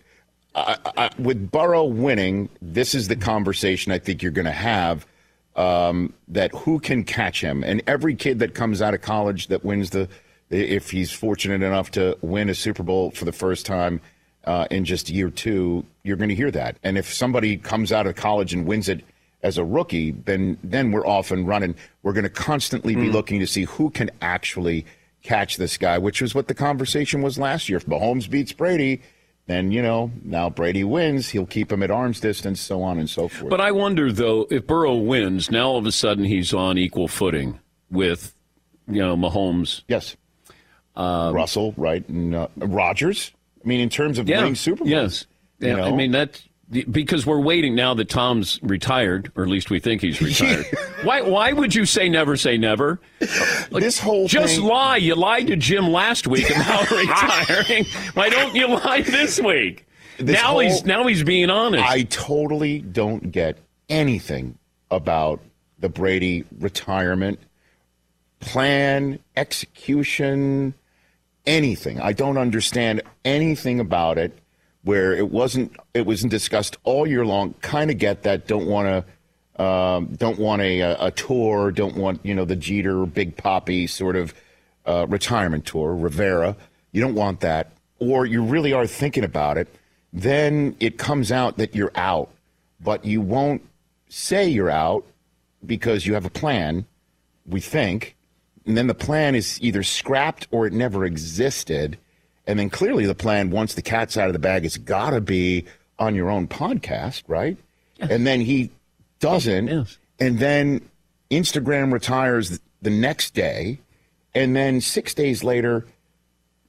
I, 0.53 0.77
I, 0.97 1.09
with 1.17 1.49
Burrow 1.49 1.85
winning, 1.85 2.49
this 2.61 2.93
is 2.93 3.07
the 3.07 3.15
conversation 3.15 3.91
I 3.91 3.97
think 3.97 4.21
you're 4.21 4.31
going 4.31 4.45
to 4.45 4.51
have. 4.51 5.07
Um, 5.55 6.13
that 6.29 6.51
who 6.51 6.79
can 6.79 7.03
catch 7.03 7.41
him, 7.41 7.63
and 7.63 7.83
every 7.85 8.15
kid 8.15 8.39
that 8.39 8.55
comes 8.55 8.81
out 8.81 8.95
of 8.95 9.01
college 9.01 9.47
that 9.47 9.63
wins 9.63 9.91
the, 9.91 10.09
if 10.49 10.89
he's 10.89 11.11
fortunate 11.11 11.61
enough 11.61 11.91
to 11.91 12.17
win 12.21 12.49
a 12.49 12.55
Super 12.55 12.81
Bowl 12.81 13.11
for 13.11 13.25
the 13.25 13.31
first 13.31 13.65
time 13.67 14.01
uh, 14.45 14.65
in 14.71 14.83
just 14.83 15.11
year 15.11 15.29
two, 15.29 15.85
you're 16.01 16.17
going 16.17 16.29
to 16.29 16.35
hear 16.35 16.49
that. 16.49 16.77
And 16.83 16.97
if 16.97 17.13
somebody 17.13 17.57
comes 17.57 17.91
out 17.91 18.07
of 18.07 18.15
college 18.15 18.53
and 18.53 18.65
wins 18.65 18.89
it 18.89 19.03
as 19.43 19.57
a 19.57 19.63
rookie, 19.63 20.11
then 20.11 20.57
then 20.63 20.91
we're 20.91 21.05
off 21.05 21.29
and 21.29 21.47
running. 21.47 21.75
We're 22.01 22.13
going 22.13 22.23
to 22.23 22.29
constantly 22.29 22.95
be 22.95 23.09
looking 23.09 23.39
to 23.39 23.47
see 23.47 23.65
who 23.65 23.89
can 23.89 24.09
actually 24.21 24.85
catch 25.21 25.57
this 25.57 25.77
guy, 25.77 25.97
which 25.97 26.21
was 26.21 26.33
what 26.33 26.47
the 26.47 26.53
conversation 26.53 27.21
was 27.21 27.37
last 27.37 27.69
year. 27.69 27.77
If 27.77 27.85
Mahomes 27.85 28.29
beats 28.29 28.53
Brady, 28.53 29.01
then 29.47 29.71
you 29.71 29.81
know 29.81 30.11
now 30.23 30.49
Brady 30.49 30.83
wins, 30.83 31.29
he'll 31.29 31.45
keep 31.45 31.71
him 31.71 31.83
at 31.83 31.91
arm's 31.91 32.19
distance, 32.19 32.61
so 32.61 32.81
on 32.81 32.97
and 32.99 33.09
so 33.09 33.27
forth. 33.27 33.49
But 33.49 33.59
I 33.61 33.71
wonder, 33.71 34.11
though, 34.11 34.47
if 34.49 34.65
Burrow 34.67 34.95
wins, 34.95 35.51
now 35.51 35.67
all 35.69 35.77
of 35.77 35.85
a 35.85 35.91
sudden 35.91 36.23
he's 36.25 36.53
on 36.53 36.77
equal 36.77 37.07
footing 37.07 37.59
with, 37.91 38.33
you 38.87 38.99
know, 39.01 39.15
Mahomes. 39.17 39.83
yes, 39.87 40.15
Um, 40.95 41.33
Russell, 41.33 41.73
right, 41.77 42.07
and 42.07 42.35
uh, 42.35 42.47
Rodgers. 42.57 43.31
I 43.63 43.67
mean, 43.67 43.79
in 43.79 43.89
terms 43.89 44.19
of 44.19 44.27
Yeah. 44.29 44.39
winning 44.39 44.55
Super 44.55 44.79
Bowls, 44.83 44.89
Yes. 44.89 45.25
you 45.59 45.67
Yeah, 45.69 45.83
I 45.85 45.91
mean, 45.91 46.11
that 46.11 46.41
because 46.71 47.25
we're 47.25 47.39
waiting 47.39 47.75
now 47.75 47.93
that 47.93 48.09
Tom's 48.09 48.59
retired, 48.63 49.31
or 49.35 49.43
at 49.43 49.49
least 49.49 49.69
we 49.69 49.79
think 49.79 50.01
he's 50.01 50.21
retired. 50.21 50.65
why? 51.03 51.21
Why 51.21 51.53
would 51.53 51.75
you 51.75 51.85
say 51.85 52.09
never 52.09 52.35
say 52.35 52.57
never? 52.57 52.99
this 53.71 53.99
whole 53.99 54.27
Just 54.27 54.55
thing- 54.55 54.65
lie. 54.65 54.97
You 54.97 55.15
lied 55.15 55.47
to 55.47 55.55
Jim 55.55 55.89
last 55.89 56.25
week 56.27 56.49
about 56.49 56.89
retiring. 56.91 57.85
Why 58.13 58.29
don't 58.29 58.55
you 58.55 58.67
lie 58.67 59.01
this 59.01 59.39
week? 59.39 59.85
This 60.17 60.35
now 60.41 60.51
whole- 60.51 60.59
he's 60.59 60.83
now 60.85 61.05
he's 61.07 61.23
being 61.23 61.49
honest. 61.49 61.83
I 61.83 62.03
totally 62.03 62.79
don't 62.79 63.31
get 63.31 63.57
anything 63.89 64.57
about 64.89 65.41
the 65.79 65.89
Brady 65.89 66.45
retirement 66.59 67.39
plan, 68.39 69.19
execution, 69.35 70.73
anything. 71.45 71.99
I 71.99 72.13
don't 72.13 72.37
understand 72.37 73.01
anything 73.25 73.79
about 73.79 74.17
it 74.17 74.37
where 74.83 75.13
it 75.13 75.31
wasn't 75.31 75.75
it 75.93 76.05
wasn't 76.05 76.31
discussed 76.31 76.77
all 76.83 77.07
year 77.07 77.25
long. 77.25 77.53
Kind 77.61 77.89
of 77.89 77.97
get 77.97 78.23
that. 78.23 78.47
Don't 78.47 78.67
want 78.67 79.05
to 79.57 79.63
um, 79.63 80.07
don't 80.15 80.39
want 80.39 80.61
a, 80.61 80.81
a 81.05 81.11
tour. 81.11 81.71
Don't 81.71 81.95
want 81.95 82.19
you 82.23 82.35
know 82.35 82.45
the 82.45 82.55
Jeter 82.55 83.05
Big 83.05 83.35
Papi 83.35 83.89
sort 83.89 84.15
of 84.15 84.33
uh, 84.85 85.05
retirement 85.07 85.65
tour. 85.65 85.95
Rivera. 85.95 86.55
You 86.91 87.01
don't 87.01 87.15
want 87.15 87.39
that, 87.39 87.71
or 87.99 88.25
you 88.25 88.43
really 88.43 88.73
are 88.73 88.85
thinking 88.85 89.23
about 89.23 89.57
it. 89.57 89.67
Then 90.11 90.75
it 90.79 90.99
comes 90.99 91.31
out 91.31 91.57
that 91.57 91.73
you're 91.73 91.91
out, 91.95 92.29
but 92.79 93.03
you 93.03 93.19
won't 93.19 93.63
say 94.09 94.47
you're 94.47 94.69
out 94.69 95.05
because 95.65 96.05
you 96.05 96.13
have 96.13 96.25
a 96.25 96.29
plan. 96.29 96.85
We 97.47 97.59
think, 97.59 98.15
and 98.65 98.77
then 98.77 98.87
the 98.87 98.93
plan 98.93 99.33
is 99.33 99.59
either 99.61 99.81
scrapped 99.81 100.47
or 100.51 100.67
it 100.67 100.73
never 100.73 101.03
existed. 101.03 101.97
And 102.45 102.59
then 102.59 102.69
clearly 102.69 103.05
the 103.05 103.15
plan, 103.15 103.51
once 103.51 103.73
the 103.73 103.81
cat's 103.81 104.17
out 104.17 104.27
of 104.27 104.33
the 104.33 104.39
bag, 104.39 104.65
it's 104.65 104.77
got 104.77 105.11
to 105.11 105.21
be 105.21 105.65
on 105.97 106.15
your 106.15 106.29
own 106.29 106.47
podcast, 106.47 107.23
right? 107.27 107.57
And 107.99 108.27
then 108.27 108.41
he 108.41 108.69
doesn't. 109.19 109.67
Yes. 109.67 109.97
And 110.19 110.39
then 110.39 110.89
Instagram 111.31 111.93
retires 111.93 112.59
the 112.81 112.89
next 112.89 113.33
day. 113.33 113.79
And 114.35 114.55
then 114.55 114.81
six 114.81 115.13
days 115.13 115.43
later, 115.43 115.85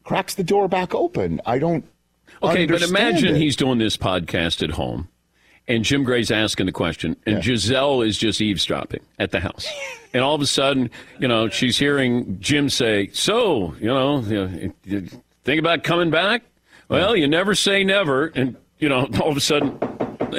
cracks 0.04 0.34
the 0.34 0.44
door 0.44 0.68
back 0.68 0.94
open. 0.94 1.40
I 1.44 1.58
don't. 1.58 1.84
Okay, 2.42 2.66
but 2.66 2.82
imagine 2.82 3.37
it. 3.37 3.38
he's 3.38 3.56
doing 3.56 3.78
this 3.78 3.96
podcast 3.96 4.62
at 4.62 4.70
home, 4.70 5.08
and 5.66 5.82
Jim 5.82 6.04
Gray's 6.04 6.30
asking 6.30 6.66
the 6.66 6.72
question, 6.72 7.16
and 7.24 7.42
Gisele 7.42 8.02
is 8.02 8.18
just 8.18 8.40
eavesdropping 8.40 9.00
at 9.18 9.30
the 9.30 9.40
house. 9.40 9.66
And 10.12 10.22
all 10.22 10.34
of 10.34 10.40
a 10.40 10.46
sudden, 10.46 10.90
you 11.18 11.26
know, 11.26 11.48
she's 11.48 11.78
hearing 11.78 12.38
Jim 12.40 12.68
say, 12.68 13.08
So, 13.12 13.74
you 13.80 13.87
know, 13.87 14.20
think 15.44 15.59
about 15.61 15.85
coming 15.85 16.11
back? 16.11 16.42
Well, 16.88 17.16
you 17.16 17.26
never 17.26 17.54
say 17.54 17.85
never. 17.85 18.26
And, 18.35 18.57
you 18.78 18.88
know, 18.88 19.09
all 19.20 19.30
of 19.30 19.37
a 19.37 19.40
sudden, 19.40 19.78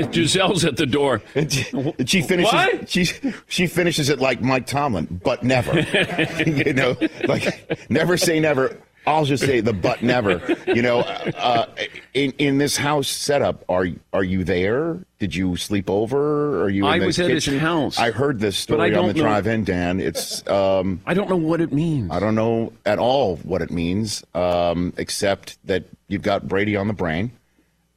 Gisele's 0.03 0.65
at 0.65 0.77
the 0.77 0.85
door. 0.85 1.21
And 1.35 1.51
she 1.51 2.21
finishes. 2.21 2.53
What? 2.53 2.89
She 2.89 3.05
she 3.47 3.67
finishes 3.67 4.09
it 4.09 4.19
like 4.19 4.41
Mike 4.41 4.67
Tomlin, 4.67 5.21
but 5.23 5.43
never. 5.43 5.79
you 6.45 6.73
know, 6.73 6.97
like 7.27 7.89
never 7.89 8.17
say 8.17 8.39
never. 8.39 8.77
I'll 9.07 9.25
just 9.25 9.43
say 9.43 9.59
the 9.59 9.73
but 9.73 10.01
never. 10.01 10.41
You 10.67 10.81
know, 10.81 10.99
uh, 10.99 11.67
in 12.13 12.31
in 12.37 12.57
this 12.57 12.77
house 12.77 13.07
setup, 13.07 13.63
are 13.69 13.87
are 14.13 14.23
you 14.23 14.43
there? 14.43 14.99
Did 15.19 15.35
you 15.35 15.55
sleep 15.55 15.89
over? 15.89 16.63
Are 16.63 16.69
you? 16.69 16.85
In 16.85 17.01
I 17.01 17.05
was 17.05 17.19
at 17.19 17.29
his 17.29 17.45
house. 17.45 17.97
I 17.99 18.11
heard 18.11 18.39
this 18.39 18.57
story 18.57 18.95
on 18.95 19.07
the 19.07 19.13
know- 19.13 19.21
drive-in, 19.21 19.63
Dan. 19.63 19.99
It's 19.99 20.45
um, 20.47 21.01
I 21.05 21.13
don't 21.13 21.29
know 21.29 21.35
what 21.35 21.61
it 21.61 21.71
means. 21.71 22.11
I 22.11 22.19
don't 22.19 22.35
know 22.35 22.73
at 22.85 22.99
all 22.99 23.37
what 23.37 23.61
it 23.61 23.71
means, 23.71 24.23
um, 24.33 24.93
except 24.97 25.57
that 25.67 25.85
you've 26.07 26.23
got 26.23 26.47
Brady 26.47 26.75
on 26.75 26.87
the 26.87 26.93
brain, 26.93 27.31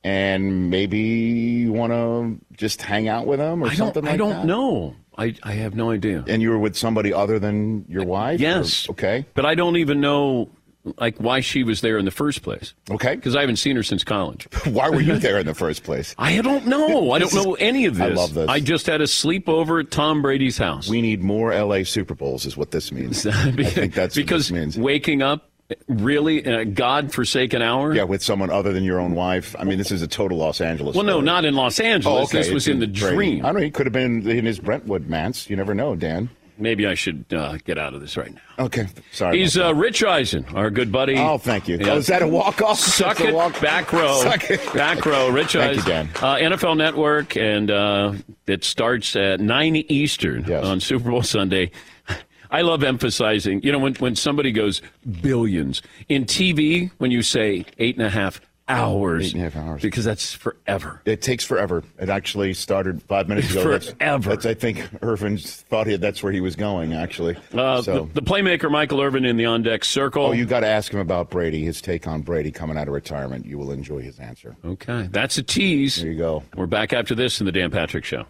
and 0.04 0.70
maybe 0.70 0.98
you 0.98 1.72
want 1.72 1.92
to 1.92 2.38
just 2.56 2.82
hang 2.82 3.08
out 3.08 3.26
with 3.26 3.40
him 3.40 3.62
or 3.62 3.72
something 3.74 4.04
like 4.04 4.10
that. 4.10 4.14
I 4.14 4.16
don't 4.16 4.30
that. 4.30 4.46
know. 4.46 4.94
I, 5.16 5.34
I 5.42 5.54
have 5.54 5.74
no 5.74 5.90
idea. 5.90 6.24
And 6.28 6.40
you 6.40 6.50
were 6.50 6.58
with 6.58 6.76
somebody 6.76 7.12
other 7.12 7.40
than 7.40 7.84
your 7.88 8.04
wife? 8.04 8.38
Yes. 8.38 8.88
Or- 8.88 8.92
okay. 8.92 9.26
But 9.34 9.46
I 9.46 9.56
don't 9.56 9.76
even 9.76 10.00
know 10.00 10.48
like 10.98 11.16
why 11.18 11.40
she 11.40 11.62
was 11.62 11.80
there 11.80 11.98
in 11.98 12.04
the 12.04 12.10
first 12.10 12.42
place. 12.42 12.74
Okay. 12.90 13.16
Because 13.16 13.36
I 13.36 13.40
haven't 13.40 13.56
seen 13.56 13.76
her 13.76 13.82
since 13.82 14.04
college. 14.04 14.48
Why 14.64 14.88
were 14.90 15.00
you 15.00 15.18
there 15.18 15.38
in 15.38 15.46
the 15.46 15.54
first 15.54 15.84
place? 15.84 16.14
I 16.18 16.40
don't 16.40 16.66
know. 16.66 17.12
I 17.12 17.18
don't 17.18 17.32
know 17.34 17.54
any 17.54 17.86
of 17.86 17.96
this. 17.96 18.04
I 18.04 18.08
love 18.14 18.34
this. 18.34 18.48
I 18.48 18.60
just 18.60 18.86
had 18.86 19.00
a 19.00 19.04
sleepover 19.04 19.82
at 19.82 19.90
Tom 19.90 20.22
Brady's 20.22 20.58
house. 20.58 20.88
We 20.88 21.02
need 21.02 21.22
more 21.22 21.54
LA 21.54 21.84
Super 21.84 22.14
Bowls, 22.14 22.46
is 22.46 22.56
what 22.56 22.70
this 22.70 22.92
means. 22.92 23.26
I 23.26 23.52
think 23.52 23.94
that's 23.94 24.14
because 24.14 24.50
what 24.50 24.56
this 24.58 24.76
means. 24.76 24.78
waking 24.78 25.22
up 25.22 25.50
really 25.86 26.44
in 26.44 26.54
a 26.54 26.64
god-forsaken 26.64 27.60
hour. 27.60 27.94
Yeah, 27.94 28.04
with 28.04 28.22
someone 28.22 28.50
other 28.50 28.72
than 28.72 28.84
your 28.84 29.00
own 29.00 29.14
wife. 29.14 29.54
I 29.58 29.64
mean, 29.64 29.78
this 29.78 29.90
is 29.90 30.00
a 30.02 30.08
total 30.08 30.38
Los 30.38 30.60
Angeles. 30.60 30.96
Well, 30.96 31.04
no, 31.04 31.20
not 31.20 31.44
in 31.44 31.54
Los 31.54 31.78
Angeles. 31.78 32.20
Oh, 32.20 32.22
okay. 32.24 32.38
This 32.38 32.50
was 32.50 32.66
It's 32.66 32.72
in 32.72 32.80
the 32.80 32.86
dream. 32.86 33.44
I 33.44 33.48
don't 33.48 33.56
know. 33.56 33.64
He 33.64 33.70
could 33.70 33.86
have 33.86 33.92
been 33.92 34.28
in 34.28 34.46
his 34.46 34.58
Brentwood 34.60 35.08
manse. 35.08 35.50
You 35.50 35.56
never 35.56 35.74
know, 35.74 35.94
Dan. 35.94 36.30
Maybe 36.58 36.86
I 36.86 36.94
should 36.94 37.24
uh, 37.32 37.56
get 37.64 37.78
out 37.78 37.94
of 37.94 38.00
this 38.00 38.16
right 38.16 38.32
now. 38.34 38.64
Okay. 38.66 38.86
Sorry. 39.12 39.38
He's 39.38 39.56
uh, 39.56 39.74
Rich 39.74 40.02
Eisen, 40.02 40.44
our 40.54 40.70
good 40.70 40.90
buddy. 40.90 41.16
Oh, 41.16 41.38
thank 41.38 41.68
you. 41.68 41.78
Yeah. 41.78 41.90
Oh, 41.92 41.96
is 41.98 42.06
that 42.08 42.22
a 42.22 42.26
walk-off? 42.28 42.78
Suck 42.78 43.20
it, 43.20 43.32
walk- 43.32 43.60
back 43.60 43.92
row, 43.92 44.20
Suck 44.22 44.50
it. 44.50 44.60
back 44.74 45.04
row. 45.06 45.28
Rich 45.30 45.52
Thank 45.52 45.74
you, 45.76 45.80
Eisen, 45.80 45.88
Dan. 45.90 46.08
Uh, 46.16 46.36
NFL 46.56 46.76
Network, 46.76 47.36
and 47.36 47.70
uh, 47.70 48.12
it 48.46 48.64
starts 48.64 49.14
at 49.16 49.40
nine 49.40 49.76
Eastern 49.76 50.44
Yes. 50.46 50.64
on 50.64 50.80
Super 50.80 51.10
Bowl 51.10 51.22
Sunday. 51.22 51.70
I 52.50 52.62
love 52.62 52.82
emphasizing, 52.82 53.60
you 53.62 53.70
know, 53.72 53.78
when 53.78 53.94
when 53.96 54.16
somebody 54.16 54.52
goes 54.52 54.80
billions 55.20 55.82
in 56.08 56.24
TV, 56.24 56.90
when 56.98 57.10
you 57.10 57.20
say 57.22 57.66
eight 57.78 57.96
and 57.96 58.06
a 58.06 58.10
half 58.10 58.40
hours, 58.68 59.26
Eight 59.26 59.34
and 59.34 59.42
a 59.42 59.50
half 59.50 59.56
hours. 59.56 59.82
because 59.82 60.04
that's 60.04 60.32
forever. 60.34 61.00
It 61.04 61.22
takes 61.22 61.44
forever. 61.44 61.82
It 61.98 62.08
actually 62.08 62.54
started 62.54 63.02
five 63.02 63.28
minutes 63.28 63.50
ago. 63.50 63.64
That's- 63.70 63.92
Forever. 63.92 64.30
That's, 64.30 64.46
I 64.46 64.54
think 64.54 64.86
Irvin 65.02 65.38
thought 65.38 65.86
he, 65.86 65.96
that's 65.96 66.22
where 66.22 66.32
he 66.32 66.40
was 66.40 66.56
going, 66.56 66.92
actually. 66.92 67.36
Uh, 67.52 67.82
so. 67.82 68.04
the, 68.12 68.20
the 68.20 68.22
playmaker 68.22 68.70
Michael 68.70 69.00
Irvin 69.00 69.24
in 69.24 69.36
the 69.36 69.46
on 69.46 69.62
deck 69.62 69.84
circle. 69.84 70.26
Oh, 70.26 70.32
you 70.32 70.44
got 70.44 70.60
to 70.60 70.66
ask 70.66 70.92
him 70.92 71.00
about 71.00 71.30
Brady, 71.30 71.64
his 71.64 71.80
take 71.80 72.06
on 72.06 72.22
Brady 72.22 72.50
coming 72.50 72.76
out 72.76 72.88
of 72.88 72.94
retirement. 72.94 73.46
You 73.46 73.58
will 73.58 73.70
enjoy 73.72 74.00
his 74.00 74.18
answer. 74.18 74.56
Okay, 74.64 75.08
that's 75.10 75.38
a 75.38 75.42
tease. 75.42 75.96
There 76.02 76.10
you 76.10 76.18
go. 76.18 76.42
We're 76.56 76.66
back 76.66 76.92
after 76.92 77.14
this 77.14 77.40
in 77.40 77.46
the 77.46 77.52
Dan 77.52 77.70
Patrick 77.70 78.04
Show. 78.04 78.24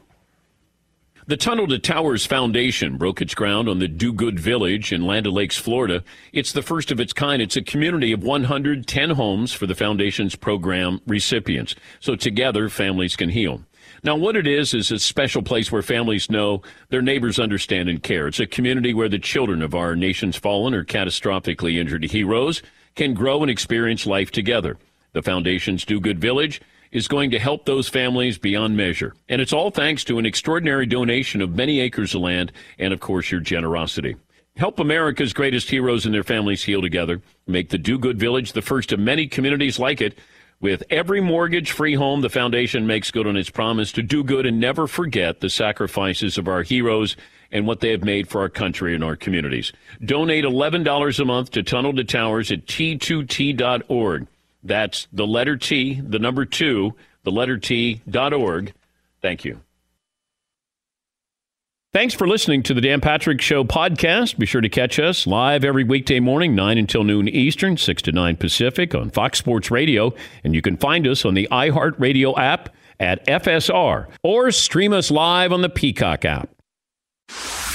The 1.29 1.37
Tunnel 1.37 1.66
to 1.66 1.79
Towers 1.79 2.24
Foundation 2.24 2.97
broke 2.97 3.20
its 3.20 3.35
ground 3.35 3.68
on 3.68 3.81
the 3.81 3.87
Do 3.87 4.14
Good 4.14 4.41
Village 4.41 4.95
in 4.95 5.05
Land 5.05 5.26
Lakes, 5.26 5.59
Florida. 5.59 6.03
It's 6.33 6.53
the 6.53 6.62
first 6.62 6.91
of 6.91 7.01
its 7.01 7.12
kind. 7.12 7.43
It's 7.43 7.55
a 7.55 7.61
community 7.61 8.12
of 8.12 8.22
110 8.22 9.11
homes 9.11 9.53
for 9.53 9.66
the 9.66 9.74
foundation's 9.74 10.37
program 10.37 11.03
recipients. 11.07 11.74
So 12.01 12.16
together, 12.16 12.70
families 12.70 13.14
can 13.14 13.29
heal. 13.29 13.62
Now, 14.03 14.16
what 14.16 14.37
it 14.37 14.47
is 14.47 14.72
is 14.72 14.91
a 14.91 14.99
special 14.99 15.43
place 15.43 15.70
where 15.70 15.83
families 15.83 16.31
know 16.31 16.62
their 16.89 17.03
neighbors 17.03 17.39
understand 17.39 17.91
and 17.91 18.03
care. 18.03 18.29
It's 18.29 18.41
a 18.41 18.47
community 18.47 18.95
where 18.95 19.11
the 19.11 19.18
children 19.18 19.61
of 19.61 19.74
our 19.74 19.95
nation's 19.95 20.37
fallen 20.37 20.72
or 20.72 20.83
catastrophically 20.83 21.79
injured 21.79 22.05
heroes 22.05 22.62
can 22.95 23.12
grow 23.12 23.43
and 23.43 23.51
experience 23.51 24.07
life 24.07 24.31
together. 24.31 24.79
The 25.12 25.22
foundation's 25.22 25.84
Do 25.84 26.00
Good 26.00 26.20
Village 26.20 26.61
is 26.90 27.09
going 27.09 27.30
to 27.30 27.38
help 27.38 27.64
those 27.64 27.88
families 27.88 28.38
beyond 28.38 28.76
measure. 28.76 29.14
And 29.28 29.40
it's 29.40 29.52
all 29.52 29.70
thanks 29.70 30.04
to 30.04 30.18
an 30.18 30.26
extraordinary 30.26 30.86
donation 30.86 31.42
of 31.42 31.54
many 31.54 31.80
acres 31.80 32.14
of 32.14 32.22
land 32.22 32.52
and, 32.78 32.92
of 32.92 33.00
course, 33.00 33.30
your 33.30 33.40
generosity. 33.40 34.16
Help 34.56 34.80
America's 34.80 35.32
greatest 35.32 35.70
heroes 35.70 36.04
and 36.04 36.14
their 36.14 36.24
families 36.24 36.64
heal 36.64 36.82
together. 36.82 37.22
Make 37.46 37.68
the 37.68 37.78
Do 37.78 37.98
Good 37.98 38.18
Village 38.18 38.52
the 38.52 38.62
first 38.62 38.90
of 38.92 38.98
many 38.98 39.26
communities 39.26 39.78
like 39.78 40.00
it. 40.00 40.18
With 40.61 40.82
every 40.90 41.20
mortgage 41.20 41.70
free 41.70 41.94
home, 41.94 42.20
the 42.20 42.28
foundation 42.28 42.84
makes 42.84 43.12
good 43.12 43.28
on 43.28 43.36
its 43.36 43.50
promise 43.50 43.92
to 43.92 44.02
do 44.02 44.24
good 44.24 44.44
and 44.44 44.59
never 44.59 44.88
forget 44.88 45.40
the 45.40 45.50
sacrifices 45.50 46.36
of 46.36 46.48
our 46.48 46.64
heroes 46.64 47.16
and 47.52 47.66
what 47.66 47.78
they 47.78 47.90
have 47.90 48.02
made 48.02 48.28
for 48.28 48.40
our 48.40 48.48
country 48.48 48.96
and 48.96 49.04
our 49.04 49.14
communities. 49.14 49.72
Donate 50.04 50.44
$11 50.44 51.20
a 51.20 51.24
month 51.24 51.52
to 51.52 51.62
Tunnel 51.62 51.94
to 51.94 52.02
Towers 52.02 52.50
at 52.50 52.66
t2t.org. 52.66 54.26
That's 54.62 55.06
the 55.12 55.26
letter 55.26 55.56
T, 55.56 56.00
the 56.00 56.18
number 56.18 56.44
two, 56.44 56.94
the 57.24 57.30
letter 57.30 57.59
T 57.59 58.00
dot 58.09 58.32
org. 58.32 58.72
Thank 59.22 59.44
you. 59.44 59.61
Thanks 61.94 62.12
for 62.12 62.28
listening 62.28 62.62
to 62.64 62.74
the 62.74 62.82
Dan 62.82 63.00
Patrick 63.00 63.40
Show 63.40 63.64
podcast. 63.64 64.36
Be 64.38 64.44
sure 64.44 64.61
to 64.61 64.68
catch 64.68 64.98
us 64.98 65.26
live 65.26 65.64
every 65.64 65.84
weekday 65.84 66.20
morning, 66.20 66.54
9 66.54 66.76
until 66.76 67.02
noon 67.02 67.28
Eastern, 67.28 67.78
6 67.78 68.02
to 68.02 68.12
9 68.12 68.36
Pacific 68.36 68.94
on 68.94 69.09
Fox 69.09 69.38
Sports 69.38 69.70
Radio. 69.70 70.12
And 70.44 70.54
you 70.54 70.61
can 70.61 70.76
find 70.76 71.06
us 71.06 71.24
on 71.24 71.32
the 71.32 71.48
iHeartRadio 71.50 72.36
app 72.36 72.74
at 73.00 73.26
FSR 73.26 74.06
or 74.22 74.50
stream 74.50 74.92
us 74.92 75.11
live 75.11 75.50
on 75.50 75.62
the 75.62 75.70
Peacock 75.70 76.26
app. 76.26 76.50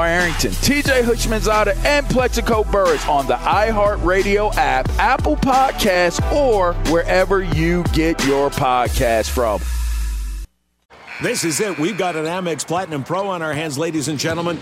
Arrington, 0.00 0.52
TJ 0.52 1.02
Houshmandzadeh, 1.02 1.76
and 1.84 2.06
Plaxico 2.08 2.64
Burress 2.64 3.06
on 3.08 3.26
the 3.26 3.34
iHeartRadio 3.34 4.54
app, 4.56 4.88
Apple 4.98 5.36
Podcasts, 5.36 6.20
or 6.32 6.74
wherever 6.90 7.42
you 7.42 7.84
get 7.92 8.24
your 8.24 8.50
podcast 8.50 9.30
from. 9.30 9.60
This 11.22 11.44
is 11.44 11.60
it. 11.60 11.78
We've 11.78 11.96
got 11.98 12.16
an 12.16 12.24
Amex 12.24 12.66
Platinum 12.66 13.04
Pro 13.04 13.28
on 13.28 13.42
our 13.42 13.52
hands, 13.52 13.78
ladies 13.78 14.08
and 14.08 14.18
gentlemen. 14.18 14.58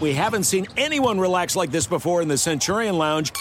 We 0.00 0.14
haven't 0.14 0.44
seen 0.44 0.66
anyone 0.76 1.20
relax 1.20 1.56
like 1.56 1.70
this 1.70 1.86
before 1.86 2.22
in 2.22 2.28
the 2.28 2.38
Centurion 2.38 2.96
Lounge. 2.96 3.32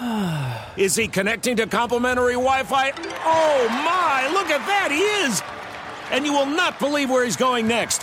Is 0.76 0.96
he 0.96 1.08
connecting 1.08 1.56
to 1.56 1.66
complimentary 1.66 2.34
Wi 2.34 2.64
Fi? 2.64 2.90
Oh 3.24 3.68
my, 3.68 4.28
look 4.32 4.48
at 4.50 4.64
that! 4.66 4.90
He 4.90 4.98
is! 4.98 5.42
And 6.10 6.24
you 6.24 6.32
will 6.32 6.46
not 6.46 6.78
believe 6.78 7.10
where 7.10 7.24
he's 7.24 7.36
going 7.36 7.66
next. 7.68 8.02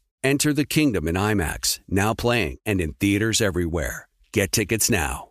Enter 0.23 0.53
the 0.53 0.65
kingdom 0.65 1.07
in 1.07 1.15
IMAX, 1.15 1.79
now 1.89 2.13
playing 2.13 2.59
and 2.63 2.79
in 2.79 2.93
theaters 2.93 3.41
everywhere. 3.41 4.07
Get 4.31 4.51
tickets 4.51 4.89
now. 4.89 5.30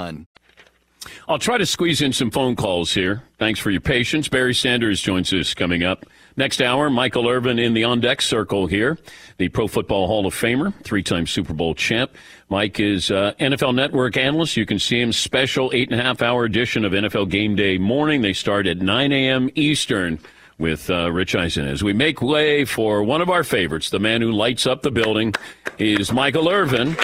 I'll 1.27 1.39
try 1.39 1.57
to 1.57 1.65
squeeze 1.65 2.01
in 2.01 2.13
some 2.13 2.29
phone 2.29 2.55
calls 2.55 2.93
here. 2.93 3.23
Thanks 3.39 3.59
for 3.59 3.71
your 3.71 3.81
patience. 3.81 4.27
Barry 4.27 4.53
Sanders 4.53 5.01
joins 5.01 5.33
us 5.33 5.53
coming 5.53 5.83
up. 5.83 6.05
Next 6.37 6.61
hour, 6.61 6.89
Michael 6.89 7.27
Irvin 7.27 7.59
in 7.59 7.73
the 7.73 7.83
on 7.83 7.99
deck 7.99 8.21
circle 8.21 8.67
here, 8.67 8.97
the 9.37 9.49
Pro 9.49 9.67
Football 9.67 10.07
Hall 10.07 10.25
of 10.25 10.33
Famer, 10.33 10.73
three 10.83 11.03
time 11.03 11.27
Super 11.27 11.53
Bowl 11.53 11.75
champ. 11.75 12.11
Mike 12.49 12.79
is 12.79 13.11
uh, 13.11 13.33
NFL 13.39 13.75
Network 13.75 14.15
analyst. 14.15 14.55
You 14.55 14.65
can 14.65 14.79
see 14.79 15.01
him 15.01 15.11
special 15.11 15.71
eight 15.73 15.91
and 15.91 15.99
a 15.99 16.03
half 16.03 16.21
hour 16.21 16.45
edition 16.45 16.85
of 16.85 16.93
NFL 16.93 17.29
Game 17.29 17.55
Day 17.55 17.77
morning. 17.77 18.21
They 18.21 18.33
start 18.33 18.65
at 18.67 18.77
9 18.77 19.11
a.m. 19.11 19.49
Eastern 19.55 20.19
with 20.57 20.89
uh, 20.89 21.11
Rich 21.11 21.35
Eisen. 21.35 21.67
As 21.67 21.83
we 21.83 21.91
make 21.91 22.21
way 22.21 22.65
for 22.65 23.03
one 23.03 23.21
of 23.21 23.29
our 23.29 23.43
favorites, 23.43 23.89
the 23.89 23.99
man 23.99 24.21
who 24.21 24.31
lights 24.31 24.65
up 24.65 24.83
the 24.83 24.91
building, 24.91 25.33
is 25.79 26.11
Michael 26.13 26.47
Irvin. 26.49 26.95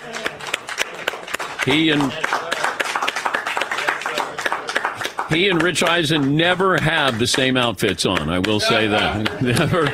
He 1.65 1.89
and 1.89 2.13
he 5.29 5.49
and 5.49 5.61
Rich 5.61 5.83
Eisen 5.83 6.35
never 6.37 6.77
have 6.77 7.19
the 7.19 7.27
same 7.27 7.57
outfits 7.57 8.05
on. 8.05 8.29
I 8.29 8.39
will 8.39 8.59
say 8.59 8.87
that. 8.87 9.41
Never, 9.41 9.85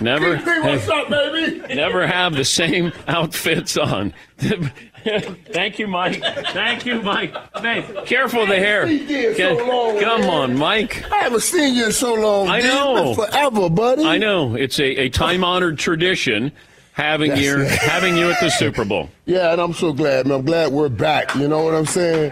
never, 0.00 0.36
never. 0.36 0.62
What's 0.62 0.88
up, 0.88 1.08
baby? 1.08 1.74
Never 1.74 2.06
have 2.06 2.34
the 2.34 2.44
same 2.44 2.92
outfits 3.08 3.76
on. 3.76 4.12
Thank 4.38 5.78
you, 5.78 5.86
Mike. 5.86 6.20
Thank 6.20 6.84
you, 6.86 7.00
Mike. 7.02 7.34
Man, 7.62 8.04
careful 8.06 8.42
of 8.42 8.48
the 8.48 8.56
hair. 8.56 8.86
so 9.34 9.56
long, 9.66 10.00
Come 10.00 10.20
man. 10.22 10.30
on, 10.30 10.56
Mike. 10.56 11.04
I 11.10 11.18
haven't 11.18 11.40
seen 11.42 11.74
you 11.74 11.86
in 11.86 11.92
so 11.92 12.14
long. 12.14 12.48
I 12.48 12.60
know. 12.60 13.14
Forever, 13.14 13.68
buddy. 13.70 14.04
I 14.04 14.18
know. 14.18 14.54
It's 14.54 14.78
a, 14.78 14.84
a 15.02 15.08
time 15.08 15.42
honored 15.44 15.78
tradition 15.78 16.52
having 16.92 17.30
That's 17.30 17.42
you 17.42 17.60
it. 17.62 17.70
having 17.70 18.16
you 18.16 18.30
at 18.30 18.40
the 18.40 18.50
Super 18.50 18.84
Bowl. 18.84 19.08
Yeah, 19.28 19.50
and 19.50 19.60
I'm 19.60 19.72
so 19.72 19.92
glad, 19.92 20.26
man. 20.28 20.38
I'm 20.38 20.44
glad 20.46 20.70
we're 20.72 20.88
back. 20.88 21.34
You 21.34 21.48
know 21.48 21.64
what 21.64 21.74
I'm 21.74 21.84
saying? 21.84 22.30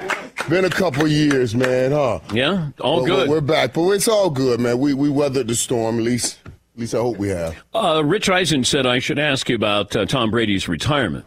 Been 0.49 0.67
a 0.67 0.71
couple 0.71 1.07
years, 1.09 1.55
man, 1.55 1.93
huh? 1.93 2.21
Yeah, 2.33 2.69
all 2.81 3.01
But 3.01 3.07
good. 3.07 3.29
We're, 3.31 3.41
back, 3.41 3.73
but 3.73 3.89
it's 3.91 4.09
all 4.09 4.29
good, 4.29 4.61
man. 4.61 4.79
We 4.79 4.93
we 4.93 5.09
weathered 5.09 5.49
the 5.49 5.55
storm. 5.55 5.99
At 5.99 6.05
least, 6.05 6.39
at 6.47 6.53
least 6.77 6.95
I 6.95 6.99
hope 6.99 7.17
we 7.17 7.29
have. 7.31 7.57
Uh, 7.73 8.03
Rich 8.05 8.29
Eisen 8.29 8.63
said 8.63 8.87
I 8.87 8.99
should 8.99 9.19
ask 9.19 9.49
you 9.49 9.57
about 9.57 9.97
uh, 9.97 10.05
Tom 10.05 10.31
Brady's 10.31 10.69
retirement. 10.69 11.25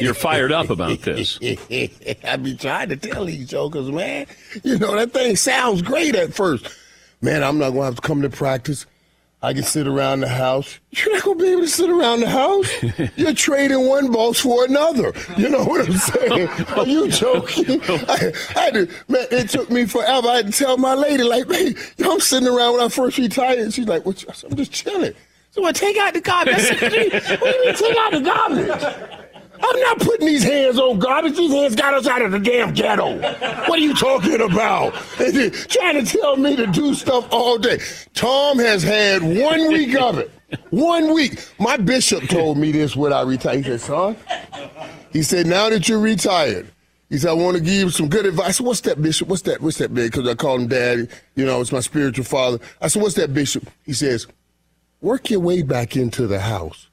You're 0.00 0.14
fired 0.14 0.50
up 0.50 0.70
about 0.70 1.00
this. 1.02 1.38
I 1.42 2.36
be 2.42 2.56
trying 2.56 2.88
to 2.88 2.96
tell 2.96 3.26
these 3.26 3.48
jokers, 3.48 3.90
man. 3.90 4.26
You 4.62 4.78
know 4.78 4.96
that 4.96 5.12
thing 5.12 5.36
sounds 5.36 5.82
great 5.82 6.14
at 6.14 6.32
first. 6.32 6.66
Man, 7.20 7.42
I'm 7.44 7.58
not 7.58 7.70
gonna 7.70 7.84
have 7.84 7.96
to 7.96 8.02
come 8.02 8.22
to 8.22 8.30
practice. 8.30 8.86
I 9.44 9.52
can 9.52 9.62
sit 9.62 9.86
around 9.86 10.20
the 10.20 10.28
house. 10.28 10.80
You're 10.90 11.12
not 11.12 11.22
gonna 11.22 11.38
be 11.38 11.52
able 11.52 11.60
to 11.60 11.68
sit 11.68 11.90
around 11.90 12.20
the 12.20 12.30
house. 12.30 12.66
You're 13.16 13.34
trading 13.34 13.86
one 13.86 14.10
boss 14.10 14.40
for 14.40 14.64
another. 14.64 15.12
You 15.36 15.50
know 15.50 15.64
what 15.64 15.86
I'm 15.86 15.92
saying? 15.92 16.48
Are 16.76 16.86
you 16.86 17.08
joking? 17.10 17.80
I, 17.82 18.32
I 18.56 18.60
had 18.60 18.74
to, 18.74 18.88
man, 19.08 19.26
it 19.30 19.50
took 19.50 19.70
me 19.70 19.84
forever. 19.84 20.28
I 20.28 20.36
had 20.36 20.46
to 20.46 20.52
tell 20.52 20.78
my 20.78 20.94
lady, 20.94 21.24
like, 21.24 21.46
man, 21.46 21.74
I'm 22.02 22.20
sitting 22.20 22.48
around 22.48 22.72
when 22.72 22.82
I 22.84 22.88
first 22.88 23.18
retired. 23.18 23.74
She's 23.74 23.86
like, 23.86 24.06
what? 24.06 24.24
I'm 24.44 24.56
just 24.56 24.72
chilling. 24.72 25.12
So 25.50 25.64
I 25.66 25.72
take 25.72 25.98
out 25.98 26.14
the 26.14 26.22
garbage. 26.22 26.54
I 26.54 26.58
said, 26.60 26.80
what 26.80 26.92
do 26.92 27.00
you 27.00 27.10
what 27.10 27.40
do 27.40 27.46
you 27.46 27.64
mean 27.66 27.74
take 27.74 27.96
out 27.98 28.12
the 28.12 28.20
garbage? 28.20 29.20
I'm 29.62 29.80
not 29.80 30.00
putting 30.00 30.26
these 30.26 30.42
hands 30.42 30.78
on 30.78 30.98
garbage. 30.98 31.36
These 31.36 31.52
hands 31.52 31.76
got 31.76 31.94
us 31.94 32.06
out 32.06 32.22
of 32.22 32.32
the 32.32 32.38
damn 32.38 32.74
ghetto. 32.74 33.18
What 33.68 33.78
are 33.78 33.82
you 33.82 33.94
talking 33.94 34.40
about? 34.40 34.94
Trying 35.16 36.04
to 36.04 36.04
tell 36.04 36.36
me 36.36 36.56
to 36.56 36.66
do 36.66 36.94
stuff 36.94 37.26
all 37.30 37.58
day. 37.58 37.78
Tom 38.14 38.58
has 38.58 38.82
had 38.82 39.22
one 39.22 39.68
week 39.68 39.94
of 39.96 40.18
it. 40.18 40.30
One 40.70 41.14
week. 41.14 41.46
My 41.58 41.76
bishop 41.76 42.28
told 42.28 42.58
me 42.58 42.72
this 42.72 42.96
when 42.96 43.12
I 43.12 43.22
retired. 43.22 43.58
He 43.58 43.62
said, 43.64 43.80
son, 43.80 44.16
he 45.12 45.22
said, 45.22 45.46
now 45.46 45.70
that 45.70 45.88
you're 45.88 46.00
retired, 46.00 46.70
he 47.08 47.18
said, 47.18 47.30
I 47.30 47.34
want 47.34 47.56
to 47.56 47.62
give 47.62 47.74
you 47.74 47.90
some 47.90 48.08
good 48.08 48.26
advice. 48.26 48.56
Said, 48.56 48.66
what's 48.66 48.80
that, 48.82 49.00
Bishop? 49.00 49.28
What's 49.28 49.42
that? 49.42 49.60
What's 49.60 49.78
that, 49.78 49.94
big? 49.94 50.10
Because 50.10 50.28
I 50.28 50.34
call 50.34 50.56
him 50.56 50.68
daddy. 50.68 51.08
You 51.36 51.44
know, 51.44 51.60
it's 51.60 51.72
my 51.72 51.80
spiritual 51.80 52.24
father. 52.24 52.58
I 52.80 52.88
said, 52.88 53.02
what's 53.02 53.14
that, 53.14 53.32
Bishop? 53.32 53.68
He 53.84 53.92
says, 53.92 54.26
work 55.00 55.30
your 55.30 55.40
way 55.40 55.62
back 55.62 55.96
into 55.96 56.26
the 56.26 56.40
house. 56.40 56.88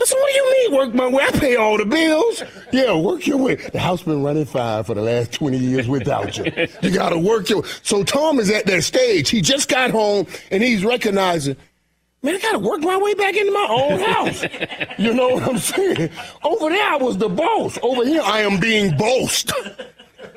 I 0.00 0.04
said, 0.04 0.16
what 0.16 0.30
do 0.30 0.34
you 0.34 0.45
work 0.68 0.94
my 0.94 1.08
way? 1.08 1.24
I 1.24 1.30
pay 1.30 1.56
all 1.56 1.76
the 1.78 1.84
bills. 1.84 2.42
Yeah, 2.72 2.94
work 2.96 3.26
your 3.26 3.38
way. 3.38 3.56
The 3.56 3.78
house 3.78 4.02
been 4.02 4.22
running 4.22 4.44
fine 4.44 4.84
for 4.84 4.94
the 4.94 5.02
last 5.02 5.32
20 5.32 5.58
years 5.58 5.88
without 5.88 6.36
you. 6.36 6.44
You 6.82 6.90
got 6.90 7.10
to 7.10 7.18
work 7.18 7.48
your 7.48 7.64
So 7.82 8.02
Tom 8.04 8.38
is 8.38 8.50
at 8.50 8.66
that 8.66 8.82
stage. 8.82 9.30
He 9.30 9.40
just 9.40 9.68
got 9.68 9.90
home 9.90 10.26
and 10.50 10.62
he's 10.62 10.84
recognizing, 10.84 11.56
man, 12.22 12.36
I 12.36 12.40
got 12.40 12.52
to 12.52 12.58
work 12.58 12.80
my 12.80 12.96
way 12.96 13.14
back 13.14 13.34
into 13.36 13.52
my 13.52 13.66
own 13.70 14.00
house. 14.00 14.44
you 14.98 15.14
know 15.14 15.28
what 15.28 15.42
I'm 15.44 15.58
saying? 15.58 16.10
Over 16.42 16.70
there, 16.70 16.92
I 16.92 16.96
was 16.96 17.18
the 17.18 17.28
boss. 17.28 17.78
Over 17.82 18.04
here, 18.04 18.22
I 18.22 18.40
am 18.40 18.58
being 18.60 18.96
bossed. 18.96 19.52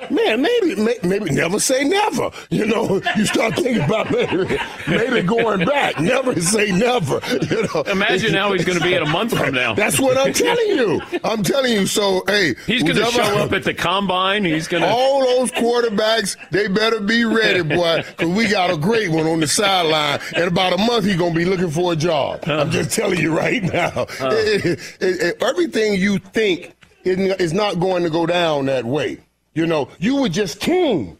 Man, 0.09 0.41
maybe, 0.41 0.75
may- 0.75 0.99
maybe 1.03 1.29
never 1.31 1.59
say 1.59 1.83
never. 1.83 2.31
You 2.49 2.65
know, 2.65 3.01
you 3.15 3.25
start 3.25 3.55
thinking 3.55 3.81
about 3.81 4.09
maybe, 4.11 4.57
maybe 4.87 5.21
going 5.21 5.65
back. 5.65 5.99
Never 5.99 6.39
say 6.41 6.71
never. 6.71 7.19
You 7.49 7.67
know, 7.73 7.81
Imagine 7.83 8.33
how 8.33 8.53
he's 8.53 8.65
going 8.65 8.77
to 8.77 8.83
be 8.83 8.93
in 8.93 9.03
a 9.03 9.09
month 9.09 9.37
from 9.37 9.53
now. 9.53 9.73
That's 9.73 9.99
what 9.99 10.17
I'm 10.17 10.33
telling 10.33 10.67
you. 10.67 11.01
I'm 11.23 11.43
telling 11.43 11.73
you. 11.73 11.85
So, 11.87 12.23
hey, 12.27 12.55
He's 12.65 12.83
going 12.83 12.95
to 12.95 13.05
show 13.05 13.37
up 13.37 13.51
at 13.53 13.63
the 13.63 13.73
combine. 13.73 14.43
He's 14.45 14.67
going 14.67 14.83
to. 14.83 14.89
all 14.89 15.21
those 15.21 15.51
quarterbacks, 15.51 16.35
they 16.51 16.67
better 16.67 16.99
be 16.99 17.23
ready, 17.25 17.61
boy, 17.63 18.03
because 18.07 18.29
we 18.29 18.47
got 18.49 18.69
a 18.71 18.77
great 18.77 19.09
one 19.09 19.27
on 19.27 19.39
the 19.39 19.47
sideline. 19.47 20.19
In 20.35 20.47
about 20.47 20.73
a 20.73 20.77
month, 20.77 21.05
he's 21.05 21.15
going 21.17 21.33
to 21.33 21.37
be 21.39 21.45
looking 21.45 21.69
for 21.71 21.93
a 21.93 21.95
job. 21.95 22.41
I'm 22.45 22.51
uh-huh. 22.61 22.71
just 22.71 22.91
telling 22.91 23.19
you 23.19 23.35
right 23.35 23.63
now. 23.63 24.05
It- 24.19 24.65
it- 24.65 24.79
it- 25.01 25.21
it- 25.21 25.43
everything 25.43 25.95
you 25.95 26.19
think 26.19 26.75
is 27.03 27.53
not 27.53 27.79
going 27.79 28.03
to 28.03 28.09
go 28.09 28.25
down 28.25 28.65
that 28.67 28.85
way. 28.85 29.19
You 29.53 29.65
know, 29.65 29.89
you 29.99 30.21
were 30.21 30.29
just 30.29 30.59
king. 30.59 31.17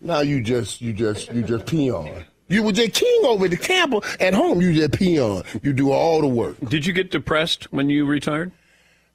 Now 0.00 0.20
you 0.20 0.42
just, 0.42 0.80
you 0.80 0.92
just, 0.92 1.32
you 1.32 1.42
just 1.42 1.66
peon. 1.66 2.24
You 2.48 2.62
were 2.62 2.72
just 2.72 2.92
king 2.92 3.22
over 3.24 3.48
the 3.48 3.56
Tampa. 3.56 4.00
At 4.20 4.34
home, 4.34 4.60
you 4.60 4.72
just 4.72 4.92
peon. 4.92 5.42
You 5.62 5.72
do 5.72 5.90
all 5.90 6.20
the 6.20 6.28
work. 6.28 6.56
Did 6.68 6.86
you 6.86 6.92
get 6.92 7.10
depressed 7.10 7.72
when 7.72 7.90
you 7.90 8.06
retired? 8.06 8.52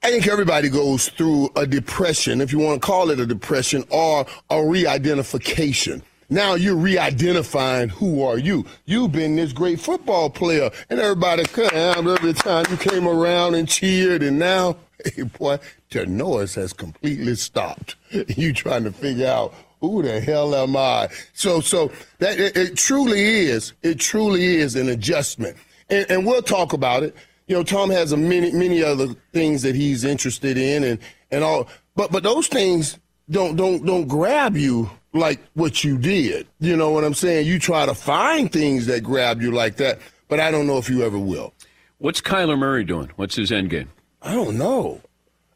I 0.03 0.09
think 0.09 0.27
everybody 0.27 0.67
goes 0.67 1.09
through 1.09 1.51
a 1.55 1.67
depression, 1.67 2.41
if 2.41 2.51
you 2.51 2.57
want 2.57 2.81
to 2.81 2.85
call 2.85 3.11
it 3.11 3.19
a 3.19 3.25
depression, 3.25 3.83
or 3.89 4.25
a 4.49 4.65
re-identification. 4.65 6.01
Now 6.27 6.55
you're 6.55 6.75
re-identifying 6.75 7.89
who 7.89 8.23
are 8.23 8.37
you. 8.37 8.65
You've 8.85 9.11
been 9.11 9.35
this 9.35 9.53
great 9.53 9.79
football 9.79 10.29
player, 10.29 10.71
and 10.89 10.99
everybody 10.99 11.43
come 11.43 12.07
every 12.07 12.33
time 12.33 12.65
you 12.71 12.77
came 12.77 13.07
around 13.07 13.53
and 13.53 13.67
cheered, 13.67 14.23
and 14.23 14.39
now, 14.39 14.77
hey 15.05 15.21
boy, 15.23 15.59
the 15.91 16.05
noise 16.05 16.55
has 16.55 16.73
completely 16.73 17.35
stopped. 17.35 17.95
You 18.27 18.51
trying 18.53 18.83
to 18.83 18.91
figure 18.91 19.27
out 19.27 19.53
who 19.79 20.03
the 20.03 20.19
hell 20.19 20.53
am 20.53 20.75
I? 20.75 21.09
So, 21.33 21.61
so 21.61 21.91
that 22.19 22.39
it, 22.39 22.55
it 22.57 22.77
truly 22.77 23.21
is. 23.21 23.73
It 23.81 23.99
truly 23.99 24.57
is 24.57 24.75
an 24.75 24.89
adjustment, 24.89 25.57
and, 25.89 26.09
and 26.09 26.25
we'll 26.25 26.41
talk 26.41 26.73
about 26.73 27.03
it. 27.03 27.15
You 27.47 27.55
know, 27.55 27.63
Tom 27.63 27.89
has 27.89 28.11
a 28.11 28.17
many, 28.17 28.51
many 28.51 28.83
other 28.83 29.07
things 29.33 29.61
that 29.63 29.75
he's 29.75 30.03
interested 30.03 30.57
in, 30.57 30.83
and 30.83 30.99
and 31.31 31.43
all. 31.43 31.67
But 31.95 32.11
but 32.11 32.23
those 32.23 32.47
things 32.47 32.97
don't 33.29 33.55
don't 33.55 33.85
don't 33.85 34.07
grab 34.07 34.55
you 34.55 34.89
like 35.13 35.41
what 35.53 35.83
you 35.83 35.97
did. 35.97 36.47
You 36.59 36.75
know 36.75 36.91
what 36.91 37.03
I'm 37.03 37.13
saying? 37.13 37.47
You 37.47 37.59
try 37.59 37.85
to 37.85 37.95
find 37.95 38.51
things 38.51 38.85
that 38.85 39.03
grab 39.03 39.41
you 39.41 39.51
like 39.51 39.77
that, 39.77 39.99
but 40.27 40.39
I 40.39 40.51
don't 40.51 40.67
know 40.67 40.77
if 40.77 40.89
you 40.89 41.03
ever 41.03 41.17
will. 41.17 41.53
What's 41.97 42.21
Kyler 42.21 42.57
Murray 42.57 42.83
doing? 42.83 43.11
What's 43.15 43.35
his 43.35 43.51
end 43.51 43.69
game? 43.69 43.89
I 44.21 44.33
don't 44.33 44.57
know. 44.57 45.01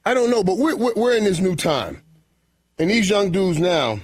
I 0.06 0.14
don't 0.14 0.30
know, 0.30 0.44
but 0.44 0.58
we're, 0.58 0.76
we're, 0.76 1.18
in 1.18 1.24
this 1.24 1.40
new 1.40 1.56
time. 1.56 2.02
And 2.78 2.90
these 2.90 3.10
young 3.10 3.32
dudes 3.32 3.58
now, 3.58 4.00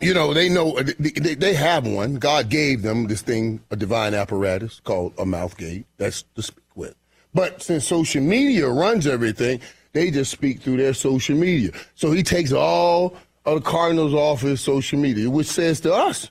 you 0.00 0.12
know, 0.12 0.34
they 0.34 0.48
know, 0.48 0.76
uh, 0.78 0.82
they, 0.98 1.10
they, 1.10 1.34
they 1.34 1.54
have 1.54 1.86
one. 1.86 2.16
God 2.16 2.48
gave 2.48 2.82
them 2.82 3.06
this 3.06 3.22
thing, 3.22 3.60
a 3.70 3.76
divine 3.76 4.14
apparatus 4.14 4.80
called 4.80 5.12
a 5.16 5.24
mouth 5.24 5.56
gate. 5.56 5.86
That's 5.98 6.22
to 6.34 6.42
speak 6.42 6.64
with. 6.74 6.94
But 7.32 7.62
since 7.62 7.86
social 7.86 8.22
media 8.22 8.68
runs 8.68 9.06
everything, 9.06 9.60
they 9.92 10.10
just 10.10 10.32
speak 10.32 10.60
through 10.60 10.78
their 10.78 10.94
social 10.94 11.36
media. 11.36 11.70
So 11.94 12.10
he 12.10 12.22
takes 12.22 12.52
all 12.52 13.16
of 13.44 13.62
the 13.62 13.70
Cardinals 13.70 14.14
off 14.14 14.40
his 14.40 14.60
social 14.60 14.98
media, 14.98 15.30
which 15.30 15.46
says 15.46 15.80
to 15.80 15.94
us, 15.94 16.30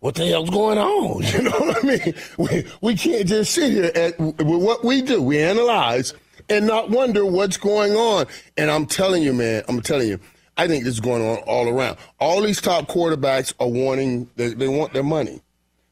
what 0.00 0.14
the 0.14 0.26
hell's 0.26 0.50
going 0.50 0.78
on? 0.78 1.22
You 1.32 1.42
know 1.42 1.50
what 1.50 1.84
I 1.84 1.86
mean? 1.86 2.14
We, 2.36 2.64
we 2.80 2.96
can't 2.96 3.26
just 3.26 3.52
sit 3.52 3.72
here 3.72 3.90
at 3.94 4.18
with 4.20 4.62
what 4.62 4.84
we 4.84 5.02
do. 5.02 5.20
We 5.20 5.42
analyze 5.42 6.14
and 6.48 6.66
not 6.66 6.90
wonder 6.90 7.24
what's 7.24 7.56
going 7.56 7.92
on. 7.92 8.26
And 8.56 8.70
I'm 8.70 8.86
telling 8.86 9.22
you, 9.22 9.32
man, 9.32 9.62
I'm 9.68 9.80
telling 9.80 10.08
you, 10.08 10.20
I 10.56 10.66
think 10.66 10.84
this 10.84 10.94
is 10.94 11.00
going 11.00 11.22
on 11.22 11.38
all 11.46 11.68
around. 11.68 11.98
All 12.18 12.42
these 12.42 12.60
top 12.60 12.88
quarterbacks 12.88 13.54
are 13.60 13.68
wanting, 13.68 14.28
they, 14.36 14.54
they 14.54 14.68
want 14.68 14.92
their 14.92 15.04
money. 15.04 15.40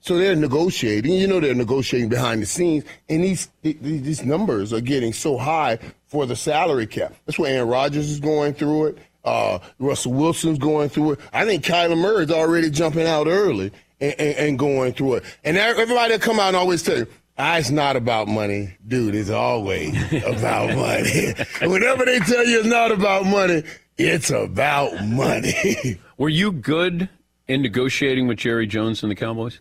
So 0.01 0.19
they're 0.19 0.37
negotiating. 0.37 1.13
You 1.13 1.27
know, 1.27 1.41
they're 1.41 1.53
negotiating 1.55 2.09
behind 2.09 2.41
the 2.41 2.47
scenes, 2.47 2.85
and 3.09 3.25
these 3.25 3.49
these 3.63 4.25
numbers 4.25 4.73
are 4.73 4.81
getting 4.81 5.13
so 5.13 5.37
high 5.37 5.81
for 6.07 6.27
the 6.27 6.37
salary 6.37 6.87
cap. 6.87 7.13
That's 7.27 7.41
why 7.41 7.49
Aaron 7.49 7.69
Rodgers 7.69 8.09
is 8.09 8.21
going 8.21 8.55
through 8.55 8.87
it. 8.87 8.99
Uh, 9.25 9.59
Russell 9.81 10.13
Wilson's 10.13 10.61
going 10.61 10.91
through 10.91 11.13
it. 11.13 11.21
I 11.33 11.45
think 11.45 11.65
Kyler 11.65 11.99
Murray's 11.99 12.31
already 12.31 12.71
jumping 12.71 13.09
out 13.09 13.27
early 13.27 13.73
and, 14.01 14.15
and, 14.21 14.37
and 14.37 14.59
going 14.61 14.93
through 14.93 15.15
it. 15.15 15.25
And 15.43 15.57
everybody 15.57 16.13
will 16.13 16.21
come 16.21 16.39
out 16.39 16.49
and 16.49 16.57
always 16.57 16.85
tell 16.85 16.99
you, 16.99 17.09
ah, 17.39 17.57
it's 17.57 17.71
not 17.71 17.97
about 17.97 18.29
money. 18.29 18.77
Dude, 18.87 19.15
it's 19.15 19.31
always 19.31 19.95
about 20.25 20.75
money. 20.75 21.35
Whenever 21.63 22.05
they 22.05 22.19
tell 22.21 22.47
you 22.47 22.61
it's 22.61 22.69
not 22.69 22.93
about 22.93 23.25
money, 23.27 23.63
it's 23.99 24.31
about 24.31 25.05
money. 25.05 25.99
Were 26.19 26.29
you 26.29 26.53
good 26.53 27.09
in 27.49 27.63
negotiating 27.63 28.27
with 28.27 28.39
Jerry 28.39 28.67
Jones 28.67 29.03
and 29.03 29.11
the 29.11 29.17
Cowboys? 29.17 29.61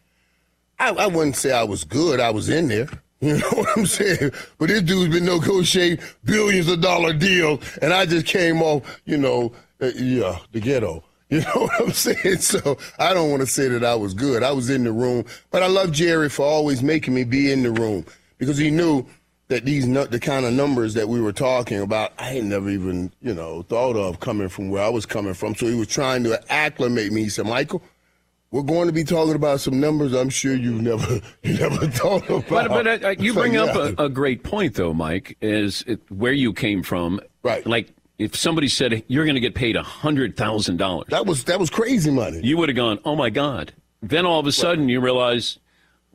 I, 0.79 0.89
I 0.89 1.07
wouldn't 1.07 1.35
say 1.37 1.51
I 1.53 1.63
was 1.63 1.83
good. 1.83 2.19
I 2.19 2.31
was 2.31 2.49
in 2.49 2.67
there. 2.67 2.89
You 3.21 3.37
know 3.37 3.49
what 3.51 3.77
I'm 3.77 3.85
saying? 3.85 4.31
But 4.57 4.67
this 4.67 4.81
dude's 4.81 5.13
been 5.13 5.25
negotiating 5.25 6.03
billions 6.25 6.67
of 6.67 6.81
dollar 6.81 7.13
deals, 7.13 7.61
and 7.81 7.93
I 7.93 8.05
just 8.05 8.25
came 8.25 8.61
off, 8.61 9.01
you 9.05 9.17
know, 9.17 9.53
uh, 9.81 9.91
yeah, 9.95 10.39
the 10.51 10.59
ghetto. 10.59 11.03
You 11.29 11.41
know 11.41 11.51
what 11.53 11.81
I'm 11.81 11.91
saying? 11.91 12.37
So 12.37 12.77
I 12.99 13.13
don't 13.13 13.29
want 13.29 13.41
to 13.41 13.47
say 13.47 13.67
that 13.67 13.83
I 13.83 13.95
was 13.95 14.13
good. 14.13 14.43
I 14.43 14.51
was 14.51 14.69
in 14.69 14.83
the 14.83 14.91
room, 14.91 15.25
but 15.51 15.63
I 15.63 15.67
love 15.67 15.91
Jerry 15.91 16.29
for 16.29 16.45
always 16.45 16.83
making 16.83 17.13
me 17.13 17.23
be 17.23 17.51
in 17.51 17.63
the 17.63 17.71
room 17.71 18.05
because 18.37 18.57
he 18.57 18.69
knew 18.69 19.05
that 19.47 19.65
these 19.65 19.87
the 19.87 20.19
kind 20.19 20.45
of 20.45 20.53
numbers 20.53 20.93
that 20.95 21.07
we 21.07 21.21
were 21.21 21.33
talking 21.33 21.79
about, 21.79 22.13
I 22.17 22.25
had 22.29 22.45
never 22.45 22.69
even 22.69 23.11
you 23.21 23.33
know 23.33 23.63
thought 23.63 23.95
of 23.95 24.19
coming 24.19 24.49
from 24.49 24.69
where 24.69 24.83
I 24.83 24.89
was 24.89 25.05
coming 25.05 25.33
from. 25.33 25.55
So 25.55 25.67
he 25.67 25.75
was 25.75 25.87
trying 25.87 26.23
to 26.25 26.51
acclimate 26.51 27.11
me. 27.11 27.23
He 27.23 27.29
said, 27.29 27.45
Michael. 27.45 27.81
We're 28.51 28.61
going 28.61 28.87
to 28.87 28.93
be 28.93 29.03
talking 29.03 29.35
about 29.35 29.59
some 29.59 29.81
numbers 29.81 30.13
I'm 30.13 30.29
sure 30.29 30.55
you've 30.55 30.81
never 30.81 31.19
you 31.43 31.57
never 31.57 31.87
thought 31.87 32.23
about. 32.29 32.47
But, 32.47 32.69
but 32.69 33.03
uh, 33.03 33.15
you 33.19 33.33
So, 33.33 33.41
bring 33.41 33.57
up 33.57 33.75
a, 33.75 34.05
a 34.05 34.07
great 34.07 34.43
point, 34.43 34.75
though, 34.75 34.93
Mike, 34.93 35.35
is 35.41 35.83
it, 35.87 35.99
where 36.09 36.31
you 36.31 36.53
came 36.53 36.81
from. 36.81 37.19
Right. 37.43 37.65
Like 37.65 37.93
if 38.17 38.35
somebody 38.35 38.67
said 38.67 39.03
you're 39.07 39.25
going 39.25 39.35
to 39.35 39.41
get 39.41 39.55
paid 39.55 39.75
hundred 39.75 40.37
thousand 40.37 40.77
dollars, 40.77 41.07
that 41.09 41.25
was 41.25 41.43
that 41.45 41.59
was 41.59 41.69
crazy 41.69 42.11
money. 42.11 42.39
You 42.43 42.57
would 42.57 42.69
have 42.69 42.75
gone, 42.75 42.99
oh 43.05 43.15
my 43.15 43.29
god. 43.29 43.73
Then 44.01 44.25
all 44.25 44.39
of 44.39 44.47
a 44.47 44.51
sudden 44.51 44.87
you 44.89 44.99
realize, 45.01 45.57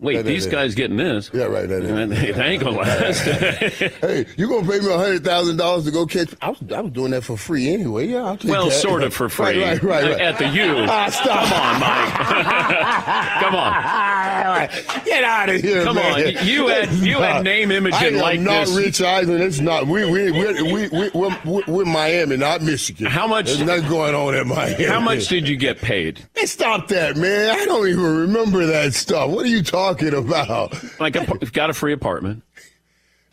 wait, 0.01 0.17
That- 0.17 0.25
these 0.25 0.47
guys 0.47 0.75
getting 0.75 0.97
this. 0.97 1.31
Yeah, 1.33 1.45
right. 1.45 1.69
That, 1.69 1.83
And 1.83 2.13
they, 2.13 2.33
they 2.33 2.43
ain't 2.45 2.63
gonna 2.63 2.77
last. 2.81 3.21
hey, 3.21 4.27
you 4.37 4.49
gonna 4.49 4.67
pay 4.69 4.81
me 4.81 4.91
hundred 4.93 5.25
thousand 5.25 5.57
dollars 5.57 5.85
to 5.85 5.91
go 5.91 6.07
catch? 6.07 6.35
I 6.43 6.51
was, 6.51 6.59
I 6.75 6.81
was 6.81 6.93
doing 6.93 7.11
that 7.13 7.23
for 7.25 7.37
free 7.37 7.73
anyway. 7.73 8.09
Yeah, 8.09 8.25
I'll 8.25 8.37
take 8.37 8.51
well, 8.51 8.67
that. 8.69 8.73
sort 8.81 9.03
of 9.03 9.15
for 9.15 9.29
free. 9.29 9.63
Right, 9.63 9.83
right, 9.83 9.83
right. 9.83 10.05
right. 10.13 10.21
At 10.21 10.39
the 10.39 10.49
U. 10.49 10.61
Ah, 10.91 11.09
stop. 11.11 11.47
Come 11.49 11.63
on, 11.63 11.81
Mike. 11.81 12.71
Come 13.41 13.55
on. 13.55 15.05
Get 15.05 15.25
out 15.25 15.49
of 15.49 15.61
here, 15.61 15.85
Come 15.85 15.97
man. 15.97 16.13
on. 16.39 16.47
You 16.47 16.67
had- 16.69 16.91
you 16.93 17.19
had 17.19 17.45
name, 17.45 17.71
image, 17.71 17.95
and 17.95 18.17
likeness. 18.17 18.71
not 18.71 18.77
Rich 18.77 19.01
Eisen. 19.03 19.41
It's 19.41 19.61
not. 19.61 19.87
We 19.87 20.05
we 20.11 20.31
we 20.31 20.63
we 20.63 20.89
we 20.89 21.11
we're, 21.15 21.39
we're, 21.45 21.63
we're 21.67 21.85
Miami, 21.85 22.37
not 22.37 22.63
Michigan. 22.63 23.07
How 23.07 23.27
much- 23.27 23.47
There's 23.47 23.63
nothing 23.63 23.89
going 23.89 24.15
on 24.15 24.35
in 24.35 24.49
Miami. 24.49 24.85
How 24.85 25.01
much 25.01 25.29
did 25.29 25.49
you 25.49 25.57
get 25.57 25.79
paid? 25.81 26.21
Hey, 26.35 26.47
stop 26.47 26.89
that, 26.89 27.17
man! 27.17 27.51
I 27.51 27.65
don't 27.65 27.87
even 27.89 28.03
remember 28.05 28.67
that 28.67 28.95
stuff. 28.95 29.31
What 29.31 29.45
are 29.45 29.49
you 29.49 29.63
talking 29.63 29.90
about? 30.15 30.75
Like 31.01 31.17
a, 31.17 31.25
got 31.53 31.71
a 31.71 31.75
free 31.75 31.93
apartment. 31.93 32.43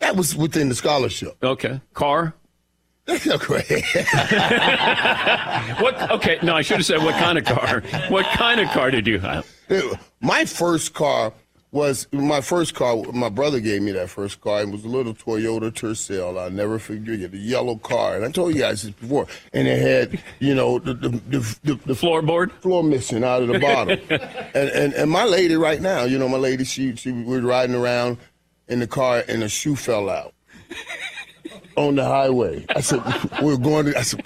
That 0.00 0.16
was 0.16 0.34
within 0.36 0.68
the 0.68 0.74
scholarship. 0.74 1.36
Okay. 1.42 1.80
Car. 1.94 2.34
That's 3.06 3.26
not 3.26 3.40
great. 3.40 3.64
What? 5.80 6.10
Okay. 6.10 6.38
No, 6.42 6.54
I 6.54 6.62
should 6.62 6.78
have 6.78 6.86
said 6.86 7.02
what 7.02 7.14
kind 7.14 7.38
of 7.38 7.44
car. 7.44 7.82
What 8.08 8.26
kind 8.26 8.60
of 8.60 8.68
car 8.70 8.90
did 8.90 9.06
you 9.06 9.18
have? 9.20 9.46
My 10.20 10.44
first 10.44 10.94
car 10.94 11.32
was 11.70 12.08
my 12.12 12.40
first 12.40 12.74
car. 12.74 12.96
My 13.12 13.28
brother 13.28 13.60
gave 13.60 13.82
me 13.82 13.92
that 13.92 14.08
first 14.08 14.40
car. 14.40 14.62
It 14.62 14.70
was 14.70 14.84
a 14.84 14.88
little 14.88 15.14
Toyota 15.14 15.70
Tercel. 15.70 16.38
I'll 16.38 16.50
never 16.50 16.78
forget 16.78 17.20
it. 17.20 17.32
The 17.32 17.38
yellow 17.38 17.76
car. 17.76 18.16
And 18.16 18.24
I 18.24 18.30
told 18.30 18.54
you 18.54 18.60
guys 18.60 18.82
this 18.82 18.92
before. 18.92 19.26
And 19.52 19.68
it 19.68 19.80
had, 19.80 20.22
you 20.38 20.54
know, 20.54 20.78
the 20.78 20.94
the, 20.94 21.08
the, 21.08 21.58
the, 21.64 21.74
the 21.74 21.94
floorboard, 21.94 22.52
floor 22.52 22.82
missing 22.82 23.22
out 23.22 23.42
of 23.42 23.48
the 23.48 23.58
bottom. 23.58 23.98
and, 24.10 24.70
and 24.70 24.94
and 24.94 25.10
my 25.10 25.24
lady 25.24 25.56
right 25.56 25.80
now, 25.80 26.04
you 26.04 26.18
know, 26.18 26.28
my 26.28 26.38
lady, 26.38 26.64
she 26.64 26.96
she 26.96 27.12
we 27.12 27.24
were 27.24 27.40
riding 27.40 27.74
around 27.74 28.16
in 28.68 28.80
the 28.80 28.86
car 28.86 29.24
and 29.28 29.42
a 29.42 29.48
shoe 29.48 29.76
fell 29.76 30.08
out 30.08 30.32
on 31.76 31.96
the 31.96 32.04
highway. 32.04 32.64
I 32.74 32.80
said, 32.80 33.02
we're 33.42 33.56
going 33.56 33.86
to. 33.86 33.98
I 33.98 34.02
said. 34.02 34.24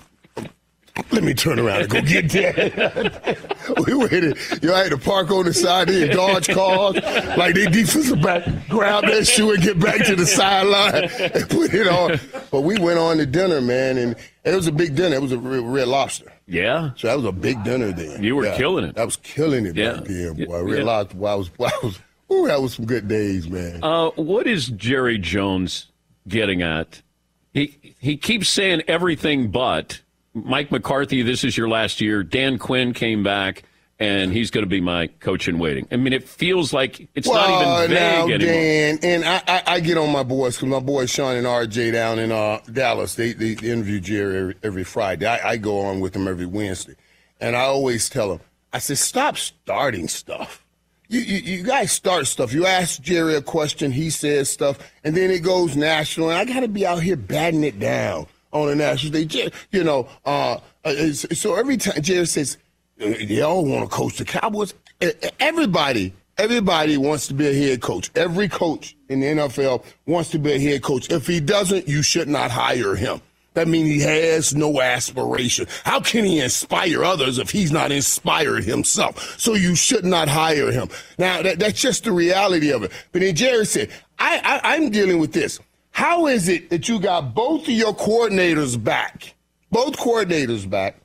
Let 1.11 1.23
me 1.25 1.33
turn 1.33 1.59
around 1.59 1.83
and 1.83 1.89
go 1.91 2.01
get 2.03 2.29
that. 2.33 3.85
we 3.87 3.95
waited. 3.95 4.37
Yo, 4.63 4.75
I 4.75 4.83
had 4.85 4.91
to 4.91 4.99
park 4.99 5.31
on 5.31 5.47
the 5.47 5.55
side 5.55 5.89
and 5.89 6.11
dodge 6.13 6.49
cars. 6.49 6.97
Like 7.37 7.55
they 7.55 7.65
defensive 7.67 8.21
back, 8.21 8.45
grab 8.69 9.05
that 9.07 9.27
shoe 9.27 9.53
and 9.53 9.63
get 9.63 9.79
back 9.81 10.05
to 10.07 10.15
the 10.17 10.27
sideline 10.27 11.05
and 11.33 11.49
put 11.49 11.73
it 11.73 11.87
on. 11.89 12.21
But 12.51 12.61
we 12.63 12.79
went 12.79 12.99
on 12.99 13.17
to 13.19 13.27
dinner, 13.27 13.63
man, 13.63 13.97
and 13.97 14.17
it 14.45 14.55
was 14.55 14.67
a 14.67 14.73
big 14.73 14.95
dinner. 14.95 15.17
It 15.17 15.23
was 15.23 15.33
a 15.33 15.39
Red 15.39 15.63
Red 15.65 15.89
Lobster. 15.89 16.31
Yeah. 16.47 16.91
So 16.97 17.07
that 17.09 17.17
was 17.17 17.25
a 17.25 17.33
big 17.33 17.63
dinner 17.65 17.93
then. 17.93 18.23
You 18.23 18.37
were 18.37 18.45
Yeah. 18.47 18.57
killing 18.59 18.85
it. 18.85 18.99
I 18.99 19.05
was 19.07 19.17
killing 19.17 19.65
it 19.65 19.75
Yeah. 19.77 19.95
back 19.95 20.05
then, 20.05 20.35
boy. 20.45 20.67
Yeah. 20.67 20.75
Red 20.77 20.85
Lobster. 20.85 21.17
I 21.27 21.35
was, 21.37 21.51
I 21.59 21.71
was, 21.83 21.99
ooh, 22.31 22.47
that 22.49 22.61
was 22.61 22.75
some 22.75 22.85
good 22.85 23.09
days, 23.09 23.49
man. 23.49 23.81
Uh, 23.83 24.11
what 24.11 24.47
is 24.47 24.69
Jerry 24.69 25.17
Jones 25.17 25.87
getting 26.29 26.61
at? 26.61 27.01
He 27.55 27.79
he 27.99 28.19
keeps 28.19 28.49
saying 28.51 28.83
everything 28.89 29.51
but 29.51 30.01
Mike 30.35 30.71
McCarthy. 30.71 31.23
This 31.23 31.45
is 31.45 31.57
your 31.57 31.69
last 31.69 32.01
year. 32.01 32.23
Dan 32.23 32.59
Quinn 32.59 32.93
came 32.95 33.23
back, 33.23 33.65
and 33.99 34.33
he's 34.33 34.51
going 34.51 34.65
to 34.65 34.69
be 34.69 34.81
my 34.81 35.09
coach 35.21 35.49
in 35.49 35.59
waiting. 35.59 35.87
I 35.91 35.97
mean, 35.97 36.13
it 36.13 36.29
feels 36.29 36.73
like 36.73 37.09
it's 37.15 37.29
well, 37.29 37.49
not 37.49 37.85
even 37.85 37.95
now, 37.95 38.27
vague 38.27 38.35
anymore. 38.35 38.55
Dan, 38.55 38.99
and 39.03 39.25
I, 39.25 39.43
I, 39.47 39.63
I 39.75 39.81
get 39.81 39.99
on 39.99 40.11
my 40.11 40.23
boys 40.23 40.57
because 40.57 40.69
my 40.69 40.81
boys 40.81 41.11
Shan 41.11 41.37
and 41.37 41.47
RJ 41.47 41.93
down 41.93 42.19
in 42.19 42.33
uh, 42.33 42.61
Dallas, 42.73 43.15
they, 43.15 43.33
they 43.33 43.53
interview 43.53 44.01
Jerry 44.01 44.39
every, 44.39 44.57
every 44.63 44.85
Friday. 44.85 45.27
I, 45.27 45.51
I 45.51 45.57
go 45.57 45.81
on 45.81 46.01
with 46.01 46.15
them 46.15 46.27
every 46.27 46.47
Wednesday, 46.47 46.97
and 47.41 47.55
I 47.55 47.63
always 47.63 48.09
tell 48.09 48.31
them, 48.31 48.41
I 48.73 48.79
said, 48.79 48.99
stop 48.99 49.37
starting 49.37 50.09
stuff. 50.09 50.65
You, 51.09 51.21
you, 51.21 51.59
you 51.59 51.63
guys 51.63 51.93
start 51.93 52.27
stuff. 52.27 52.55
You 52.55 52.65
ask 52.65 53.03
Jerry 53.03 53.35
a 53.35 53.43
question, 53.43 53.93
he 53.93 54.09
says 54.09 54.49
stuff, 54.49 54.79
and 55.05 55.15
then 55.15 55.31
it 55.31 55.41
goes 55.41 55.77
national. 55.77 56.31
And 56.31 56.39
I 56.39 56.47
got 56.47 56.61
to 56.61 56.69
be 56.69 56.87
out 56.87 57.03
here 57.03 57.17
batting 57.17 57.65
it 57.65 57.79
down 57.79 58.27
on 58.53 58.69
the 58.69 58.75
national 58.77 59.13
stage. 59.13 59.53
You 59.71 59.85
know, 59.85 60.09
uh, 60.25 60.59
uh, 60.85 61.13
so 61.13 61.55
every 61.57 61.77
time 61.77 62.01
Jerry 62.03 62.27
says, 62.27 62.59
uh, 63.01 63.13
they 63.27 63.41
all 63.41 63.65
want 63.65 63.89
to 63.89 63.95
coach 63.95 64.19
the 64.19 64.25
Cowboys. 64.25 64.75
Everybody, 65.41 66.13
everybody 66.39 66.97
wants 66.97 67.27
to 67.29 67.35
be 67.35 67.49
a 67.49 67.55
head 67.55 67.81
coach. 67.81 68.11
Every 68.15 68.49
coach 68.49 68.97
in 69.09 69.21
the 69.21 69.27
NFL 69.27 69.85
wants 70.07 70.31
to 70.31 70.39
be 70.39 70.53
a 70.53 70.59
head 70.59 70.83
coach. 70.83 71.11
If 71.11 71.27
he 71.27 71.41
doesn't, 71.41 71.89
you 71.89 72.03
should 72.03 72.29
not 72.29 72.51
hire 72.51 72.95
him. 72.95 73.21
That 73.55 73.69
means 73.69 73.89
he 73.89 74.01
has 74.01 74.55
no 74.55 74.81
aspiration. 74.81 75.67
How 75.85 76.01
can 76.01 76.25
he 76.25 76.41
inspire 76.41 77.05
others 77.05 77.39
if 77.39 77.51
he's 77.51 77.71
not 77.71 77.93
inspired 77.93 78.65
himself? 78.65 79.39
So 79.39 79.55
you 79.55 79.75
should 79.75 80.05
not 80.05 80.29
hire 80.29 80.73
him. 80.73 80.89
Now, 81.19 81.43
that, 81.43 81.59
that's 81.59 81.81
just 81.81 82.05
the 82.05 82.13
reality 82.13 82.73
of 82.73 82.83
it. 82.83 82.93
But 83.13 83.21
then 83.21 83.35
Jerry 83.35 83.67
said, 83.67 83.91
I, 84.19 84.61
I, 84.63 84.75
I'm 84.75 84.89
dealing 84.91 85.19
with 85.19 85.33
this. 85.33 85.61
How 85.93 86.27
is 86.27 86.49
it 86.49 86.71
that 86.71 86.89
you 86.89 86.99
got 86.99 87.35
both 87.35 87.63
of 87.63 87.69
your 87.69 87.95
coordinators 87.95 88.83
back? 88.83 89.35
Both 89.71 89.97
coordinators 89.99 90.69
back. 90.69 90.97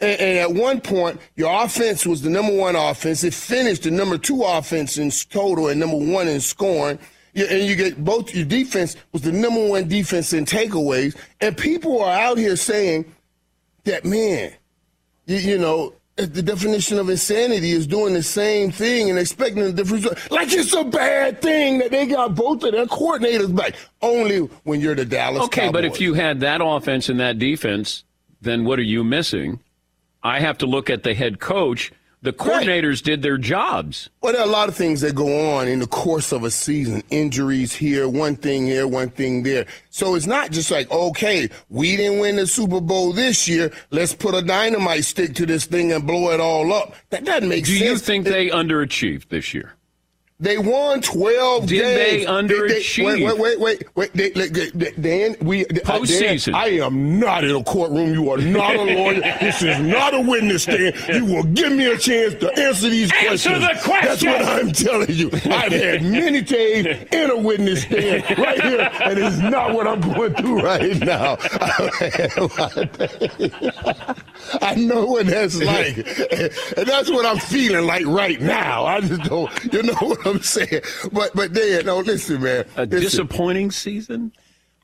And, 0.00 0.20
and 0.20 0.38
at 0.38 0.52
one 0.52 0.80
point, 0.80 1.20
your 1.36 1.64
offense 1.64 2.04
was 2.04 2.20
the 2.20 2.30
number 2.30 2.54
one 2.54 2.76
offense. 2.76 3.24
It 3.24 3.32
finished 3.32 3.84
the 3.84 3.90
number 3.90 4.18
two 4.18 4.42
offense 4.42 4.98
in 4.98 5.10
total 5.30 5.68
and 5.68 5.80
number 5.80 5.96
one 5.96 6.28
in 6.28 6.40
scoring. 6.40 6.98
And 7.36 7.64
you 7.64 7.74
get 7.74 8.04
both 8.04 8.34
your 8.34 8.44
defense 8.44 8.96
was 9.12 9.22
the 9.22 9.32
number 9.32 9.66
one 9.66 9.88
defense 9.88 10.32
in 10.32 10.44
takeaways. 10.44 11.16
And 11.40 11.56
people 11.56 12.02
are 12.02 12.12
out 12.12 12.38
here 12.38 12.56
saying 12.56 13.12
that, 13.84 14.04
man, 14.04 14.52
you, 15.26 15.36
you 15.36 15.58
know, 15.58 15.94
the 16.16 16.42
definition 16.42 16.98
of 16.98 17.08
insanity 17.08 17.70
is 17.70 17.86
doing 17.86 18.14
the 18.14 18.22
same 18.22 18.70
thing 18.70 19.10
and 19.10 19.18
expecting 19.18 19.62
a 19.62 19.72
different 19.72 20.04
result. 20.04 20.30
Like 20.30 20.52
it's 20.52 20.72
a 20.72 20.84
bad 20.84 21.42
thing 21.42 21.78
that 21.78 21.90
they 21.90 22.06
got 22.06 22.34
both 22.36 22.62
of 22.62 22.72
their 22.72 22.86
coordinators 22.86 23.54
back. 23.54 23.74
Only 24.00 24.38
when 24.62 24.80
you're 24.80 24.94
the 24.94 25.04
Dallas 25.04 25.42
Okay, 25.44 25.70
but 25.70 25.84
if 25.84 26.00
you 26.00 26.14
had 26.14 26.40
that 26.40 26.60
offense 26.62 27.08
and 27.08 27.18
that 27.18 27.38
defense, 27.38 28.04
then 28.40 28.64
what 28.64 28.78
are 28.78 28.82
you 28.82 29.02
missing? 29.02 29.60
I 30.22 30.40
have 30.40 30.58
to 30.58 30.66
look 30.66 30.88
at 30.88 31.02
the 31.02 31.14
head 31.14 31.40
coach. 31.40 31.92
The 32.24 32.32
coordinators 32.32 33.02
did 33.02 33.20
their 33.20 33.36
jobs. 33.36 34.08
Well, 34.22 34.32
there 34.32 34.40
are 34.40 34.48
a 34.48 34.50
lot 34.50 34.70
of 34.70 34.74
things 34.74 35.02
that 35.02 35.14
go 35.14 35.56
on 35.56 35.68
in 35.68 35.80
the 35.80 35.86
course 35.86 36.32
of 36.32 36.42
a 36.42 36.50
season. 36.50 37.02
Injuries 37.10 37.74
here, 37.74 38.08
one 38.08 38.34
thing 38.34 38.64
here, 38.64 38.88
one 38.88 39.10
thing 39.10 39.42
there. 39.42 39.66
So 39.90 40.14
it's 40.14 40.26
not 40.26 40.50
just 40.50 40.70
like, 40.70 40.90
okay, 40.90 41.50
we 41.68 41.98
didn't 41.98 42.20
win 42.20 42.36
the 42.36 42.46
Super 42.46 42.80
Bowl 42.80 43.12
this 43.12 43.46
year. 43.46 43.70
Let's 43.90 44.14
put 44.14 44.34
a 44.34 44.40
dynamite 44.40 45.04
stick 45.04 45.34
to 45.34 45.44
this 45.44 45.66
thing 45.66 45.92
and 45.92 46.06
blow 46.06 46.30
it 46.30 46.40
all 46.40 46.72
up. 46.72 46.94
That 47.10 47.26
doesn't 47.26 47.46
make 47.46 47.66
Do 47.66 47.72
sense. 47.72 47.80
Do 47.80 47.84
you 47.84 47.98
think 47.98 48.24
they 48.24 48.48
underachieved 48.48 49.28
this 49.28 49.52
year? 49.52 49.74
They 50.44 50.58
won 50.58 51.00
12 51.00 51.66
Did 51.66 51.80
games. 51.80 52.26
they 52.26 52.30
underachieve? 52.30 53.04
wait, 53.06 53.22
wait, 53.24 53.38
wait, 53.38 53.58
wait. 53.60 53.82
wait 53.96 54.12
they, 54.12 54.30
they, 54.30 54.48
they, 54.48 54.70
they- 54.70 54.90
Dan, 54.92 55.36
we, 55.40 55.64
Postseason. 55.64 56.52
Dan, 56.52 56.54
I 56.54 56.66
am 56.84 57.18
not 57.18 57.44
in 57.44 57.56
a 57.56 57.64
courtroom. 57.64 58.12
You 58.12 58.30
are 58.30 58.36
not 58.36 58.76
a 58.76 58.82
lawyer. 58.94 59.20
this 59.40 59.62
is 59.62 59.78
not 59.80 60.12
a 60.14 60.20
witness 60.20 60.64
stand. 60.64 60.94
You 61.08 61.24
will 61.24 61.44
give 61.44 61.72
me 61.72 61.86
a 61.86 61.96
chance 61.96 62.34
to 62.34 62.52
answer 62.58 62.90
these 62.90 63.10
Answer 63.26 63.58
questions. 63.58 63.60
the 63.60 63.80
question! 63.88 64.30
That's 64.30 64.44
what 64.44 64.44
I'm 64.60 64.72
telling 64.72 65.10
you. 65.12 65.30
I've 65.50 65.72
had 65.72 66.02
many 66.04 66.42
days 66.42 66.86
in 67.10 67.30
a 67.30 67.36
witness 67.38 67.82
stand 67.82 68.38
right 68.38 68.62
here, 68.62 68.90
and 69.02 69.18
it's 69.18 69.38
not 69.38 69.72
what 69.74 69.86
I'm 69.86 70.00
going 70.02 70.34
through 70.34 70.60
right 70.60 70.96
now. 70.98 71.38
I've 71.40 71.94
had 71.94 72.36
a 72.36 72.44
lot 72.44 72.76
of 72.76 72.92
days. 72.98 73.50
I 74.60 74.74
know 74.74 75.06
what 75.06 75.26
that's 75.26 75.60
like. 75.62 75.96
And 75.96 76.86
that's 76.86 77.10
what 77.10 77.24
I'm 77.24 77.38
feeling 77.38 77.86
like 77.86 78.04
right 78.06 78.40
now. 78.40 78.84
I 78.84 79.00
just 79.00 79.22
don't, 79.22 79.50
you 79.72 79.82
know 79.84 79.94
what 79.94 80.26
I'm 80.26 80.33
saying? 80.42 80.82
But, 81.12 81.34
but 81.34 81.52
Dan, 81.52 81.86
no, 81.86 81.98
listen, 81.98 82.42
man. 82.42 82.64
A 82.76 82.86
Listen. 82.86 83.00
disappointing 83.00 83.70
season? 83.70 84.32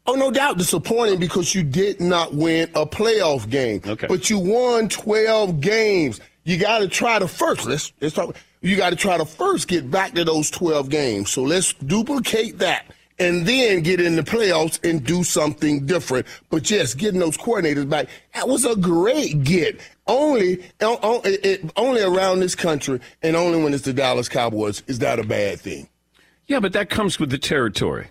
Oh, 0.06 0.14
no 0.14 0.30
doubt 0.30 0.58
disappointing 0.58 1.20
because 1.20 1.54
you 1.54 1.62
did 1.62 2.00
not 2.00 2.34
win 2.34 2.70
a 2.74 2.86
playoff 2.86 3.48
game. 3.48 3.80
Okay. 3.86 4.06
But 4.06 4.30
you 4.30 4.38
won 4.38 4.88
12 4.88 5.60
games. 5.60 6.20
You 6.44 6.56
got 6.56 6.78
to 6.78 6.88
try 6.88 7.18
to 7.18 7.28
first, 7.28 7.66
let's, 7.66 7.92
let's 8.00 8.14
talk, 8.14 8.34
you 8.62 8.76
got 8.76 8.90
to 8.90 8.96
try 8.96 9.18
to 9.18 9.24
first 9.24 9.68
get 9.68 9.90
back 9.90 10.14
to 10.14 10.24
those 10.24 10.50
12 10.50 10.88
games. 10.88 11.30
So 11.30 11.42
let's 11.42 11.74
duplicate 11.74 12.58
that 12.58 12.86
and 13.20 13.46
then 13.46 13.82
get 13.82 14.00
in 14.00 14.16
the 14.16 14.22
playoffs 14.22 14.82
and 14.88 15.04
do 15.04 15.22
something 15.22 15.84
different. 15.86 16.26
But 16.48 16.70
yes, 16.70 16.94
getting 16.94 17.20
those 17.20 17.36
coordinators 17.36 17.88
back, 17.88 18.08
that 18.34 18.48
was 18.48 18.64
a 18.64 18.74
great 18.74 19.44
get. 19.44 19.78
Only, 20.10 20.62
o- 20.80 20.98
o- 21.02 21.20
it- 21.24 21.46
it- 21.46 21.70
only 21.76 22.02
around 22.02 22.40
this 22.40 22.56
country 22.56 22.98
and 23.22 23.36
only 23.36 23.62
when 23.62 23.72
it's 23.72 23.84
the 23.84 23.92
Dallas 23.92 24.28
Cowboys 24.28 24.82
is 24.88 24.98
that 24.98 25.20
a 25.20 25.22
bad 25.24 25.60
thing. 25.60 25.88
Yeah, 26.46 26.58
but 26.58 26.72
that 26.72 26.90
comes 26.90 27.20
with 27.20 27.30
the 27.30 27.38
territory. 27.38 28.08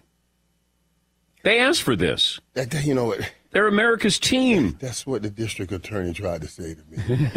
They 1.44 1.60
asked 1.60 1.84
for 1.84 1.98
this. 1.98 2.40
That, 2.54 2.74
you 2.86 2.94
know 2.94 3.04
what? 3.06 3.20
They're 3.52 3.68
America's 3.68 4.18
team. 4.18 4.78
That's 4.80 5.06
what 5.06 5.24
the 5.24 5.30
district 5.30 5.74
attorney 5.74 6.14
tried 6.14 6.42
to 6.42 6.48
say 6.48 6.76
to 6.76 6.82
me. 6.90 6.98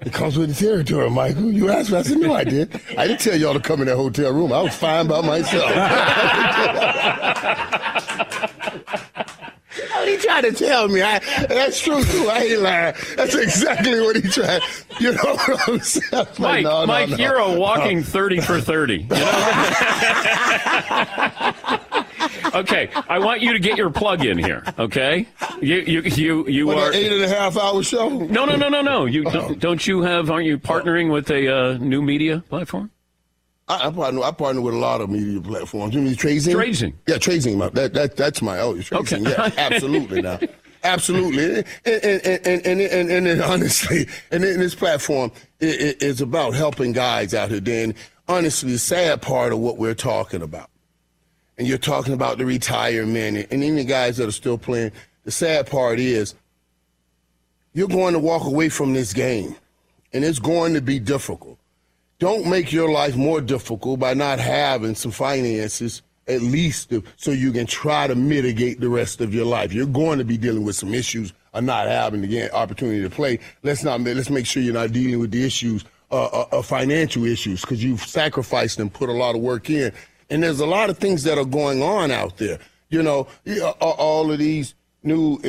it 0.00 0.12
comes 0.12 0.38
with 0.38 0.54
the 0.56 0.66
territory, 0.66 1.10
Michael. 1.10 1.52
You 1.52 1.68
asked 1.70 1.90
me. 1.90 1.98
I 1.98 2.02
said, 2.02 2.18
no, 2.18 2.32
I 2.32 2.44
did. 2.44 2.80
I 2.96 3.06
didn't 3.08 3.20
tell 3.20 3.36
y'all 3.36 3.52
to 3.54 3.60
come 3.60 3.80
in 3.80 3.88
that 3.88 3.96
hotel 3.96 4.32
room. 4.32 4.52
I 4.54 4.62
was 4.62 4.74
fine 4.74 5.06
by 5.06 5.20
myself. 5.20 5.70
What 9.92 10.08
he 10.08 10.16
tried 10.16 10.42
to 10.42 10.52
tell 10.52 10.88
me? 10.88 11.02
I, 11.02 11.18
that's 11.46 11.80
true 11.80 12.02
too. 12.04 12.28
I 12.30 12.38
ain't 12.40 12.60
lying. 12.60 12.94
That's 13.16 13.34
exactly 13.34 14.00
what 14.00 14.16
he 14.16 14.22
tried. 14.22 14.62
You 14.98 15.12
know 15.12 15.34
what 15.34 15.68
I'm 15.68 15.80
saying? 15.80 16.10
Was 16.10 16.38
like, 16.38 16.38
Mike, 16.38 16.64
no, 16.64 16.80
no, 16.80 16.86
Mike, 16.86 17.10
no. 17.10 17.16
you're 17.16 17.36
a 17.36 17.52
walking. 17.58 18.02
30 18.02 18.40
for 18.40 18.60
30. 18.60 18.94
You 18.94 19.06
know? 19.08 19.16
okay, 22.54 22.90
I 23.08 23.18
want 23.18 23.40
you 23.40 23.52
to 23.52 23.58
get 23.58 23.76
your 23.76 23.90
plug 23.90 24.24
in 24.24 24.38
here, 24.38 24.62
okay? 24.78 25.26
You 25.60 25.76
you 25.76 26.00
you 26.02 26.48
you 26.48 26.66
What, 26.66 26.78
are 26.78 26.88
an 26.88 26.94
eight 26.94 27.12
and 27.12 27.22
a 27.22 27.28
half 27.28 27.56
hour 27.56 27.82
show? 27.82 28.08
No, 28.08 28.44
no, 28.44 28.56
no, 28.56 28.68
no, 28.68 28.82
no. 28.82 29.06
You 29.06 29.24
don't, 29.24 29.58
don't 29.58 29.86
you 29.86 30.02
have 30.02 30.30
aren't 30.30 30.46
you 30.46 30.58
partnering 30.58 31.12
with 31.12 31.30
a 31.30 31.48
uh, 31.54 31.78
new 31.78 32.02
media 32.02 32.42
platform? 32.48 32.90
I, 33.70 33.86
I 33.86 33.90
partner. 33.92 34.22
I 34.24 34.32
partner 34.32 34.60
with 34.60 34.74
a 34.74 34.78
lot 34.78 35.00
of 35.00 35.08
media 35.10 35.40
platforms. 35.40 35.94
You 35.94 36.00
mean 36.00 36.14
Tradezing? 36.14 36.54
Tradezing. 36.54 36.92
Yeah, 37.06 37.16
Tradezing. 37.16 37.56
My, 37.56 37.68
that, 37.68 37.94
that 37.94 38.16
that's 38.16 38.42
my 38.42 38.58
oh, 38.58 38.74
Tradezing. 38.74 39.20
Okay. 39.20 39.30
Yeah, 39.30 39.50
absolutely. 39.58 40.22
Now, 40.22 40.40
absolutely. 40.82 41.64
And 41.84 42.04
and 42.04 42.26
and 42.26 42.66
and, 42.66 42.80
and, 42.80 43.10
and, 43.10 43.26
and 43.28 43.42
honestly, 43.42 44.08
and 44.32 44.42
this 44.42 44.74
platform 44.74 45.30
is 45.60 46.20
it, 46.20 46.24
about 46.24 46.54
helping 46.54 46.90
guys 46.90 47.32
out 47.32 47.50
here. 47.50 47.60
Then 47.60 47.94
honestly, 48.26 48.72
the 48.72 48.78
sad 48.78 49.22
part 49.22 49.52
of 49.52 49.60
what 49.60 49.78
we're 49.78 49.94
talking 49.94 50.42
about, 50.42 50.68
and 51.56 51.68
you're 51.68 51.78
talking 51.78 52.12
about 52.12 52.38
the 52.38 52.46
retirement 52.46 53.36
and, 53.36 53.46
and 53.52 53.62
even 53.62 53.76
the 53.76 53.84
guys 53.84 54.16
that 54.16 54.28
are 54.28 54.32
still 54.32 54.58
playing. 54.58 54.90
The 55.22 55.30
sad 55.30 55.70
part 55.70 56.00
is 56.00 56.34
you're 57.72 57.86
going 57.86 58.14
to 58.14 58.18
walk 58.18 58.44
away 58.46 58.68
from 58.68 58.94
this 58.94 59.12
game, 59.12 59.54
and 60.12 60.24
it's 60.24 60.40
going 60.40 60.74
to 60.74 60.80
be 60.80 60.98
difficult 60.98 61.59
don't 62.20 62.46
make 62.46 62.70
your 62.70 62.90
life 62.90 63.16
more 63.16 63.40
difficult 63.40 63.98
by 63.98 64.14
not 64.14 64.38
having 64.38 64.94
some 64.94 65.10
finances 65.10 66.02
at 66.28 66.42
least 66.42 66.92
so 67.16 67.32
you 67.32 67.50
can 67.50 67.66
try 67.66 68.06
to 68.06 68.14
mitigate 68.14 68.78
the 68.78 68.88
rest 68.88 69.20
of 69.20 69.34
your 69.34 69.46
life. 69.46 69.72
You're 69.72 69.86
going 69.86 70.18
to 70.18 70.24
be 70.24 70.36
dealing 70.36 70.62
with 70.62 70.76
some 70.76 70.94
issues 70.94 71.32
of 71.54 71.64
not 71.64 71.88
having 71.88 72.20
the 72.20 72.54
opportunity 72.54 73.02
to 73.02 73.10
play. 73.10 73.40
Let's 73.64 73.82
not 73.82 74.02
let's 74.02 74.30
make 74.30 74.46
sure 74.46 74.62
you're 74.62 74.74
not 74.74 74.92
dealing 74.92 75.18
with 75.18 75.32
the 75.32 75.44
issues 75.44 75.84
uh, 76.12 76.26
uh, 76.26 76.46
of 76.52 76.66
financial 76.66 77.24
issues 77.24 77.62
because 77.62 77.82
you've 77.82 78.02
sacrificed 78.02 78.78
and 78.78 78.92
put 78.92 79.08
a 79.08 79.12
lot 79.12 79.34
of 79.34 79.40
work 79.40 79.70
in. 79.70 79.90
And 80.28 80.42
there's 80.42 80.60
a 80.60 80.66
lot 80.66 80.90
of 80.90 80.98
things 80.98 81.24
that 81.24 81.38
are 81.38 81.44
going 81.44 81.82
on 81.82 82.10
out 82.10 82.36
there. 82.36 82.60
You 82.90 83.02
know, 83.02 83.26
all 83.80 84.30
of 84.30 84.38
these 84.38 84.74
new 85.02 85.40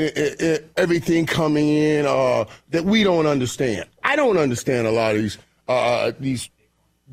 everything 0.78 1.26
coming 1.26 1.68
in 1.68 2.06
uh, 2.08 2.46
that 2.70 2.86
we 2.86 3.04
don't 3.04 3.28
understand. 3.28 3.88
I 4.04 4.16
don't 4.16 4.38
understand 4.38 4.88
a 4.88 4.92
lot 4.92 5.16
of 5.16 5.22
these 5.22 5.38
uh, 5.68 6.12
these 6.20 6.50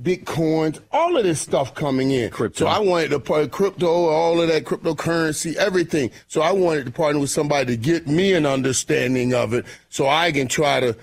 bitcoins, 0.03 0.81
all 0.93 1.17
of 1.17 1.25
this 1.25 1.41
stuff 1.41 1.75
coming 1.75 2.11
in. 2.11 2.31
Crypto. 2.31 2.65
So 2.65 2.67
I 2.67 2.79
wanted 2.79 3.11
to 3.11 3.21
part 3.21 3.51
crypto, 3.51 3.87
all 3.89 4.41
of 4.41 4.49
that 4.49 4.65
cryptocurrency, 4.65 5.55
everything. 5.57 6.11
So 6.29 6.41
I 6.43 6.53
wanted 6.53 6.87
to 6.87 6.93
partner 6.93 7.21
with 7.21 7.31
somebody 7.31 7.67
to 7.67 7.77
get 7.77 8.07
me 8.07 8.33
an 8.35 8.47
understanding 8.47 9.35
of 9.35 9.55
it, 9.55 9.65
so 9.89 10.07
I 10.09 10.33
can 10.33 10.49
try 10.49 10.81
to 10.81 10.97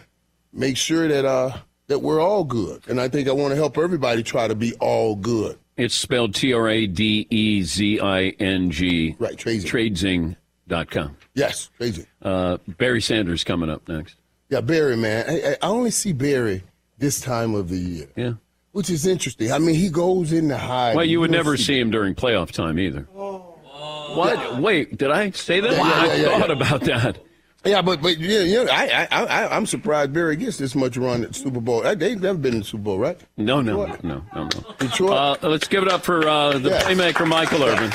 make 0.53 0.77
sure 0.77 1.07
that 1.07 1.25
uh 1.25 1.57
that 1.87 1.99
we're 1.99 2.21
all 2.21 2.43
good. 2.43 2.81
And 2.87 2.99
I 2.99 3.07
think 3.09 3.27
I 3.27 3.31
want 3.31 3.51
to 3.51 3.55
help 3.55 3.77
everybody 3.77 4.23
try 4.23 4.47
to 4.47 4.55
be 4.55 4.73
all 4.79 5.15
good. 5.15 5.57
It's 5.77 5.93
spelled 5.93 6.33
T 6.33 6.53
R 6.53 6.69
A 6.69 6.87
D 6.87 7.27
E 7.29 7.61
Z 7.63 7.99
I 7.99 8.29
N 8.39 8.71
G. 8.71 9.15
Right, 9.19 9.35
Tradezing. 9.35 10.35
Tradezing.com. 10.69 11.17
Yes, 11.33 11.69
crazy. 11.77 12.05
Uh, 12.21 12.57
Barry 12.77 13.01
Sanders 13.01 13.43
coming 13.43 13.69
up 13.69 13.87
next. 13.89 14.15
Yeah, 14.49 14.61
Barry, 14.61 14.95
man. 14.95 15.25
I- 15.29 15.57
I 15.61 15.67
only 15.67 15.91
see 15.91 16.13
Barry 16.13 16.63
this 16.97 17.19
time 17.19 17.53
of 17.55 17.67
the 17.69 17.77
year. 17.77 18.07
Yeah. 18.15 18.33
Which 18.76 18.89
is 18.89 19.07
interesting. 19.07 19.53
I 19.53 19.57
mean, 19.57 19.76
he 19.76 19.88
goes 19.88 20.34
in 20.34 20.49
the 20.49 20.57
high. 20.57 20.93
Well, 20.93 21.05
you 21.05 21.21
would 21.21 21.32
never 21.32 21.55
see 21.55 21.80
him 21.80 21.91
during 21.91 22.13
playoff 22.13 22.51
time 22.51 22.78
either. 22.78 23.03
What? 23.03 24.59
Wait, 24.59 24.97
did 24.97 25.11
I 25.11 25.32
say 25.32 25.61
that? 25.61 25.71
Yeah, 25.71 25.78
yeah, 25.78 25.84
I 25.93 26.05
yeah, 26.07 26.15
yeah, 26.15 26.39
thought 26.39 26.49
yeah. 26.49 26.55
about 26.55 26.82
that. 26.82 27.17
Yeah, 27.63 27.82
but 27.82 28.01
but 28.01 28.17
yeah, 28.19 28.41
yeah. 28.41 28.65
I 28.69 29.07
I 29.09 29.23
I 29.23 29.55
I'm 29.55 29.65
surprised 29.65 30.11
Barry 30.11 30.36
gets 30.36 30.57
this 30.57 30.76
much 30.76 30.97
run 30.97 31.23
at 31.23 31.30
the 31.30 31.34
Super 31.36 31.61
Bowl. 31.61 31.88
Uh, 31.88 31.95
They've 31.95 32.19
never 32.19 32.38
been 32.38 32.51
in 32.55 32.59
the 32.59 32.65
Super 32.65 32.84
Bowl, 32.84 32.99
right? 32.99 33.17
No, 33.38 33.61
no, 33.61 33.86
no, 33.86 33.95
no, 34.03 34.23
no. 34.36 34.49
Detroit. 34.78 35.39
Uh, 35.41 35.47
let's 35.47 35.69
give 35.69 35.82
it 35.84 35.89
up 35.89 36.03
for 36.03 36.28
uh, 36.28 36.57
the 36.57 36.71
Yeah. 36.71 36.82
playmaker 36.82 37.26
Michael 37.26 37.63
Irvin. 37.63 37.91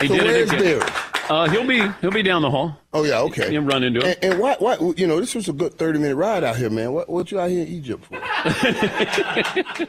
He 0.00 0.08
So 0.08 0.14
did 0.16 0.26
it 0.26 0.48
again. 0.52 0.78
Barry? 0.80 0.90
Uh, 1.28 1.48
he'll 1.48 1.66
be 1.66 1.80
he'll 2.00 2.10
be 2.10 2.22
down 2.22 2.42
the 2.42 2.50
hall. 2.50 2.78
Oh 2.92 3.04
yeah, 3.04 3.20
okay. 3.20 3.52
You 3.52 3.60
run 3.60 3.82
into 3.82 4.00
him. 4.00 4.16
And, 4.20 4.32
and 4.32 4.40
why 4.40 4.56
why 4.58 4.76
you 4.96 5.06
know 5.06 5.20
this 5.20 5.34
was 5.34 5.48
a 5.48 5.52
good 5.52 5.74
thirty 5.74 5.98
minute 5.98 6.16
ride 6.16 6.44
out 6.44 6.56
here, 6.56 6.70
man. 6.70 6.92
What 6.92 7.08
what 7.08 7.30
you 7.30 7.40
out 7.40 7.50
here 7.50 7.62
in 7.62 7.68
Egypt 7.68 8.04
for? 8.04 8.20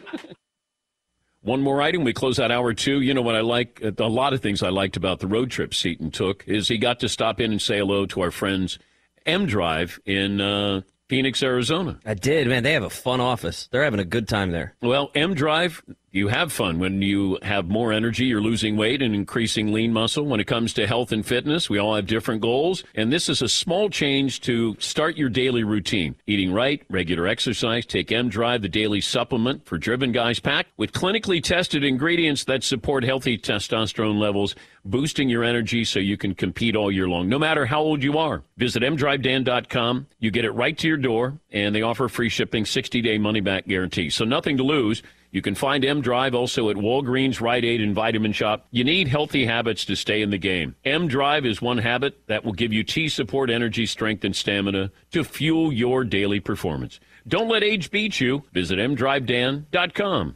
One 1.42 1.62
more 1.62 1.80
item. 1.82 2.04
We 2.04 2.14
close 2.14 2.40
out 2.40 2.52
hour 2.52 2.74
two. 2.74 3.02
You 3.02 3.14
know 3.14 3.22
what 3.22 3.36
I 3.36 3.42
like? 3.42 3.82
A 4.00 4.04
lot 4.04 4.34
of 4.34 4.42
things 4.42 4.64
I 4.64 4.70
liked 4.70 4.98
about 4.98 5.20
the 5.20 5.28
road 5.28 5.52
trip 5.52 5.76
Seton 5.76 6.10
took 6.10 6.44
is 6.48 6.68
he 6.68 6.78
got 6.80 7.00
to 7.02 7.10
stop 7.10 7.40
in 7.40 7.52
and 7.52 7.62
say 7.62 7.78
hello 7.78 8.06
to 8.08 8.22
our 8.22 8.32
friends 8.32 8.80
M 9.26 9.46
Drive 9.46 10.00
in 10.06 10.42
uh, 10.42 10.82
Phoenix, 11.08 11.44
Arizona. 11.44 12.00
I 12.06 12.16
did, 12.16 12.48
man. 12.48 12.64
They 12.64 12.74
have 12.74 12.84
a 12.84 12.90
fun 12.90 13.22
office. 13.22 13.68
They're 13.72 13.84
having 13.84 14.00
a 14.00 14.06
good 14.06 14.28
time 14.28 14.52
there. 14.52 14.74
Well, 14.82 15.12
M 15.14 15.36
Drive, 15.36 15.84
you 16.16 16.30
have 16.30 16.50
fun 16.50 16.80
when 16.80 17.02
you 17.02 17.38
have 17.42 17.68
more 17.68 17.92
energy, 17.92 18.24
you're 18.24 18.40
losing 18.40 18.78
weight 18.78 19.02
and 19.02 19.14
increasing 19.14 19.74
lean 19.74 19.92
muscle. 19.92 20.26
When 20.26 20.40
it 20.40 20.48
comes 20.48 20.72
to 20.76 20.88
health 20.88 21.12
and 21.12 21.26
fitness, 21.26 21.70
we 21.70 21.78
all 21.78 21.94
have 21.94 22.08
different 22.08 22.42
goals. 22.42 22.86
And 22.96 23.12
this 23.12 23.28
is 23.28 23.42
a 23.42 23.50
small 23.50 23.90
change 23.90 24.40
to 24.42 24.78
start 24.80 25.18
your 25.18 25.28
daily 25.28 25.66
routine. 25.66 26.16
Eating 26.26 26.54
right, 26.54 26.82
regular 26.90 27.28
exercise, 27.28 27.86
take 27.86 28.14
M 28.14 28.30
Drive, 28.30 28.62
the 28.62 28.70
daily 28.70 29.02
supplement 29.02 29.66
for 29.66 29.78
driven 29.78 30.14
guys 30.14 30.40
pack 30.40 30.68
with 30.78 30.94
clinically 30.94 31.44
tested 31.44 31.84
ingredients 31.84 32.46
that 32.46 32.64
support 32.64 33.04
healthy 33.04 33.38
testosterone 33.38 34.18
levels, 34.18 34.56
boosting 34.86 35.28
your 35.28 35.44
energy 35.44 35.84
so 35.84 36.00
you 36.00 36.16
can 36.16 36.34
compete 36.34 36.78
all 36.78 36.90
year 36.90 37.10
long, 37.10 37.28
no 37.28 37.38
matter 37.38 37.66
how 37.66 37.82
old 37.82 38.02
you 38.02 38.18
are. 38.18 38.42
Visit 38.56 38.84
mdrivedan.com. 38.84 40.08
You 40.20 40.32
get 40.32 40.46
it 40.46 40.52
right 40.52 40.78
to 40.78 40.88
your 40.88 40.96
door, 40.96 41.40
and 41.52 41.76
they 41.76 41.82
offer 41.82 42.08
free 42.08 42.30
shipping, 42.30 42.64
60 42.64 43.02
day 43.02 43.18
money 43.18 43.42
back 43.42 43.68
guarantee. 43.68 44.10
So 44.10 44.24
nothing 44.24 44.56
to 44.56 44.64
lose. 44.64 45.04
You 45.36 45.42
can 45.42 45.54
find 45.54 45.84
M 45.84 46.00
Drive 46.00 46.34
also 46.34 46.70
at 46.70 46.78
Walgreens, 46.78 47.42
Rite 47.42 47.66
Aid, 47.66 47.82
and 47.82 47.94
Vitamin 47.94 48.32
Shoppe. 48.32 48.64
You 48.72 48.86
need 48.86 49.10
healthy 49.10 49.46
habits 49.46 49.84
to 49.84 49.94
stay 49.94 50.22
in 50.22 50.30
the 50.30 50.38
game. 50.38 50.78
M 50.86 51.10
Drive 51.10 51.46
is 51.46 51.62
one 51.62 51.80
habit 51.80 52.22
that 52.28 52.46
will 52.46 52.54
give 52.54 52.72
you 52.72 52.86
T 52.86 53.10
support, 53.10 53.50
energy, 53.50 53.86
strength, 53.86 54.24
and 54.24 54.34
stamina 54.34 54.92
to 55.12 55.26
fuel 55.26 55.74
your 55.74 56.06
daily 56.06 56.40
performance. 56.40 57.02
Don't 57.28 57.50
let 57.50 57.66
age 57.66 57.92
beat 57.92 58.22
you. 58.22 58.44
Visit 58.54 58.80
mdrivedan.com. 58.80 60.36